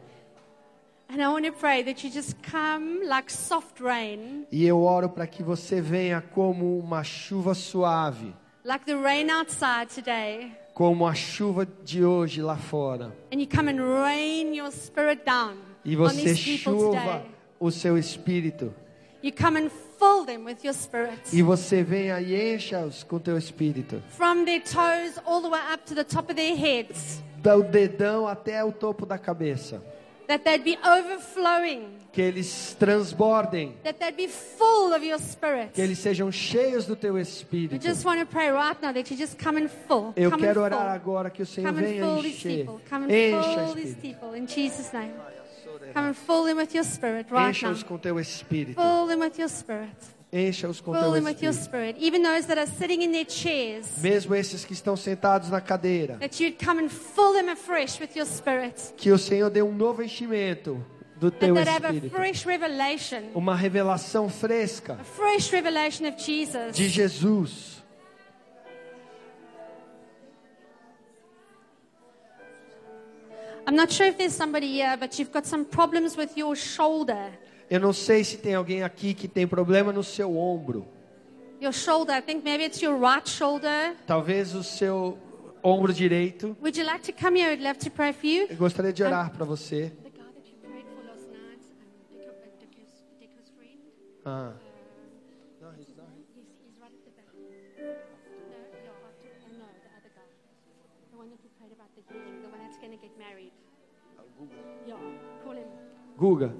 And 1.08 1.22
I 1.22 1.28
want 1.28 1.46
to 1.46 1.52
pray 1.52 1.84
that 1.84 2.04
you 2.04 2.12
just 2.12 2.34
come 2.42 3.06
like 3.06 3.30
soft 3.30 3.80
rain, 3.80 4.48
E 4.50 4.66
eu 4.66 4.82
oro 4.82 5.08
para 5.08 5.28
que 5.28 5.44
você 5.44 5.80
venha 5.80 6.20
como 6.20 6.76
uma 6.76 7.04
chuva 7.04 7.54
suave, 7.54 8.34
like 8.64 8.84
the 8.84 8.96
rain 8.96 9.30
outside 9.30 9.94
today. 9.94 10.59
Como 10.80 11.06
a 11.06 11.12
chuva 11.12 11.68
de 11.84 12.02
hoje 12.02 12.40
lá 12.40 12.56
fora. 12.56 13.12
And 13.30 13.38
you 13.38 13.46
come 13.46 13.70
and 13.70 14.02
rain 14.02 14.54
your 14.54 14.72
spirit 14.72 15.26
down 15.26 15.58
E 15.84 15.94
você 15.94 16.34
chuva 16.34 17.22
o 17.58 17.70
seu 17.70 17.98
espírito. 17.98 18.72
You 19.22 19.30
come 19.30 19.58
and 19.58 19.70
fill 19.98 20.24
them 20.24 20.46
with 20.46 20.64
your 20.64 20.72
spirit. 20.72 21.20
E 21.34 21.42
você 21.42 21.82
venha 21.82 22.18
e 22.18 22.54
encha-os 22.54 23.02
com 23.02 23.18
teu 23.18 23.36
espírito. 23.36 24.02
From 24.16 24.46
their 24.46 24.62
toes 24.62 25.18
all 25.26 25.42
the 25.42 25.50
way 25.50 25.60
up 25.70 25.84
to 25.84 25.94
the 25.94 26.02
top 26.02 26.32
of 26.32 26.34
their 26.34 26.56
heads. 26.56 27.22
Do 27.42 27.62
dedão 27.62 28.26
até 28.26 28.64
o 28.64 28.72
topo 28.72 29.04
da 29.04 29.18
cabeça. 29.18 29.82
That 30.30 30.44
they'd 30.44 30.62
be 30.62 30.78
overflowing, 30.86 31.98
que 32.12 32.22
eles 32.22 32.76
transbordem, 32.78 33.74
that 33.82 33.98
they'd 33.98 34.16
be 34.16 34.28
full 34.28 34.92
of 34.94 35.02
your 35.04 35.18
spirit. 35.18 35.72
que 35.74 35.80
eles 35.82 35.98
sejam 35.98 36.30
cheios 36.30 36.86
do 36.86 36.94
teu 36.94 37.14
We 37.14 37.20
Espírito. 37.20 37.78
just 37.78 38.04
want 38.04 38.20
to 38.20 38.26
pray 38.26 38.50
right 38.50 38.80
now 38.80 38.92
that 38.92 39.10
you 39.10 39.16
just 39.16 39.36
come 39.38 39.58
in 39.60 39.68
full. 39.68 40.12
Eu 40.16 40.30
come 40.30 40.42
quero 40.42 40.62
orar 40.62 40.78
full. 40.78 40.88
agora 40.88 41.30
que 41.30 41.42
o 41.42 41.46
Senhor 41.46 41.72
Come 41.72 41.82
venha 41.84 42.04
encher. 42.04 42.66
Come 42.88 43.04
and 43.06 43.10
Encha, 43.12 43.54
fill 43.66 43.74
these 43.74 43.90
Espírito. 43.90 44.00
people 44.00 44.34
in 44.34 44.46
Jesus' 44.46 44.92
name. 44.92 45.12
Come 45.92 46.06
and 46.08 46.16
fill 46.16 46.44
them 46.44 46.56
with 46.58 46.72
your 46.74 46.84
spirit 46.84 47.26
right 47.30 47.42
now. 47.42 47.48
Encha-os 47.50 47.82
com 47.82 47.98
teu 47.98 48.18
Espírito. 48.20 48.80
Fill 48.80 49.06
them 49.06 49.20
with 49.20 49.38
your 49.38 49.48
spirit. 49.48 49.90
Encha-os 50.32 50.80
com 50.80 50.92
Fill 50.92 51.02
teu 51.02 51.10
them 51.12 51.24
with 51.24 51.42
your 51.42 51.50
Espírito. 51.52 51.64
spirit. 51.64 51.96
Even 52.00 52.22
those 52.22 52.46
that 52.46 52.56
are 52.56 52.70
sitting 52.78 53.02
in 53.02 53.10
their 53.10 53.24
chairs, 53.28 53.86
Mesmo 54.00 54.34
esses 54.34 54.64
que 54.64 54.72
estão 54.72 54.96
sentados 54.96 55.50
na 55.50 55.60
cadeira. 55.60 56.18
that 56.20 56.40
you'd 56.40 56.56
come 56.64 56.78
and 56.80 56.88
fill 56.88 57.32
them 57.32 57.48
afresh 57.48 57.98
with 58.00 58.14
your 58.16 58.26
spirit. 58.26 58.94
Que 58.96 59.10
o 59.10 59.18
Senhor 59.18 59.50
dê 59.50 59.60
um 59.60 59.72
novo 59.74 60.02
enchimento 60.04 60.80
do 61.18 61.32
teu 61.32 61.52
they'd 61.54 61.68
have 61.68 61.84
a 61.84 61.90
Espírito. 61.92 62.14
fresh 62.14 62.46
revelation, 62.46 63.22
Uma 63.34 63.56
revelação 63.56 64.28
fresca 64.28 64.96
a 65.00 65.04
fresh 65.04 65.52
revelation 65.52 66.06
of 66.06 66.16
Jesus. 66.16 66.76
de 66.76 66.88
Jesus. 66.88 67.82
I'm 73.66 73.76
not 73.76 73.90
sure 73.92 74.06
if 74.06 74.18
there's 74.18 74.34
somebody 74.34 74.68
here, 74.68 74.96
but 74.98 75.18
you've 75.18 75.32
got 75.32 75.46
some 75.46 75.64
problems 75.64 76.16
with 76.16 76.36
your 76.36 76.56
shoulder. 76.56 77.30
Eu 77.70 77.78
não 77.78 77.92
sei 77.92 78.24
se 78.24 78.36
tem 78.36 78.54
alguém 78.56 78.82
aqui 78.82 79.14
que 79.14 79.28
tem 79.28 79.46
problema 79.46 79.92
no 79.92 80.02
seu 80.02 80.36
ombro. 80.36 80.86
Your 81.62 81.72
shoulder, 81.72 82.16
I 82.16 82.20
think 82.22 82.42
maybe 82.42 82.64
it's 82.64 82.80
your 82.82 82.98
right 82.98 83.28
shoulder. 83.28 83.94
Talvez 84.06 84.54
o 84.54 84.64
seu 84.64 85.16
ombro 85.62 85.92
direito. 85.92 86.56
Would 86.60 86.76
you 86.76 86.84
like 86.84 87.04
to 87.04 87.12
come 87.12 87.38
here? 87.38 87.52
I'd 87.52 87.62
love 87.62 87.78
to 87.80 87.90
pray 87.90 88.12
for 88.12 88.26
you. 88.26 88.46
Eu 88.50 88.56
gostaria 88.56 88.92
de 88.92 89.04
orar 89.04 89.30
para 89.30 89.44
você. 89.44 89.92
The 90.02 90.10
guy 90.10 90.18
that 90.18 90.48
you 90.50 90.56
prayed 90.66 90.86
for 90.88 91.04
last 91.06 91.28
night, 91.30 91.62
um, 91.78 92.16
Dick, 92.16 92.26
uh, 92.26 92.32
Dick's, 92.58 93.04
Dick's 93.20 93.50
friend, 93.54 93.78
Ah. 94.24 94.52
he's, 95.78 95.86
he's 95.86 95.94
right 96.80 96.90
at 96.90 97.04
the 97.04 97.12
back. 97.14 97.28
No, 97.30 97.86
yeah, 97.86 98.90
after, 99.06 99.30
uh, 99.30 99.52
no, 99.60 99.66
the 99.78 99.90
other 99.94 100.10
guy. 100.16 100.26
The 101.12 101.16
one 101.20 101.28
that 101.30 101.38
you 101.44 101.50
prayed 101.60 101.72
about 101.76 101.92
the 101.94 102.02
healing, 102.08 102.42
the 102.42 102.48
one 102.48 102.58
that's 102.64 102.78
going 102.82 102.90
to 102.90 102.98
get 102.98 103.12
married. 103.16 103.52
Yeah, 104.88 104.96
call 105.44 105.52
him. 105.54 105.68
Guga. 106.18 106.50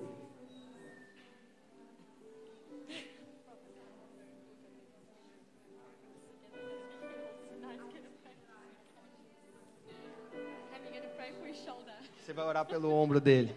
Você 12.30 12.34
vai 12.34 12.46
orar 12.46 12.64
pelo 12.64 12.92
ombro 12.92 13.20
dele. 13.20 13.52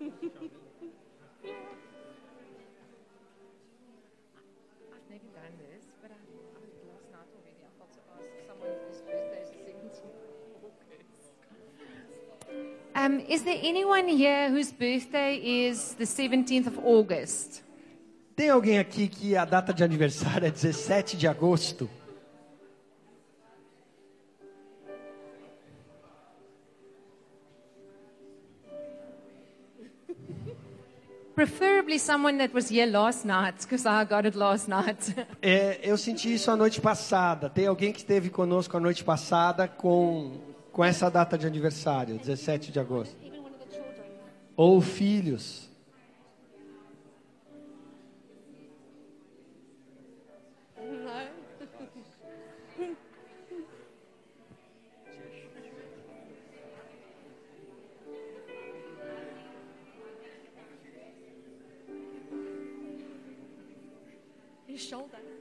I've 0.00 0.12
never 5.10 5.26
done 5.34 5.50
this, 5.58 5.82
but 6.00 6.12
I, 6.12 6.14
I 6.14 6.62
last 6.86 7.10
night 7.10 7.26
already 7.34 7.58
I 7.58 7.74
thought 7.76 7.90
to 7.90 7.98
ask 8.14 8.30
someone 8.46 8.70
whose 8.86 9.00
birthday 9.00 9.42
is 9.42 9.50
the 9.50 9.64
17th 9.66 10.14
of 10.54 10.62
August. 10.62 11.34
Um, 12.94 13.18
is 13.28 13.42
there 13.42 13.58
anyone 13.60 14.06
here 14.06 14.50
whose 14.50 14.70
birthday 14.70 15.34
is 15.66 15.94
the 15.94 16.04
17th 16.04 16.68
of 16.68 16.78
August? 16.86 17.64
Tem 18.36 18.48
alguém 18.48 18.78
aqui 18.78 19.08
que 19.08 19.36
a 19.36 19.44
data 19.44 19.74
de 19.74 19.82
aniversário 19.82 20.46
é 20.46 20.52
17 20.52 21.16
de 21.16 21.26
agosto? 21.26 21.90
Preferably 31.44 31.98
someone 31.98 32.38
that 32.38 32.54
was 32.54 32.70
here 32.70 32.86
last 32.86 33.26
night, 33.26 33.60
because 33.60 33.84
I 33.84 34.02
got 34.04 34.24
it 34.24 34.34
last 34.34 34.66
night. 34.66 35.14
É, 35.42 35.78
eu 35.82 35.98
senti 35.98 36.32
isso 36.32 36.50
a 36.50 36.56
noite 36.56 36.80
passada. 36.80 37.50
Tem 37.50 37.66
alguém 37.66 37.92
que 37.92 37.98
esteve 37.98 38.30
conosco 38.30 38.74
a 38.74 38.80
noite 38.80 39.04
passada 39.04 39.68
com, 39.68 40.40
com 40.72 40.82
essa 40.82 41.10
data 41.10 41.36
de 41.36 41.46
aniversário, 41.46 42.16
17 42.16 42.72
de 42.72 42.80
agosto. 42.80 43.14
Ou 44.56 44.80
filhos. 44.80 45.68
His 64.74 64.82
shoulder. 64.82 65.33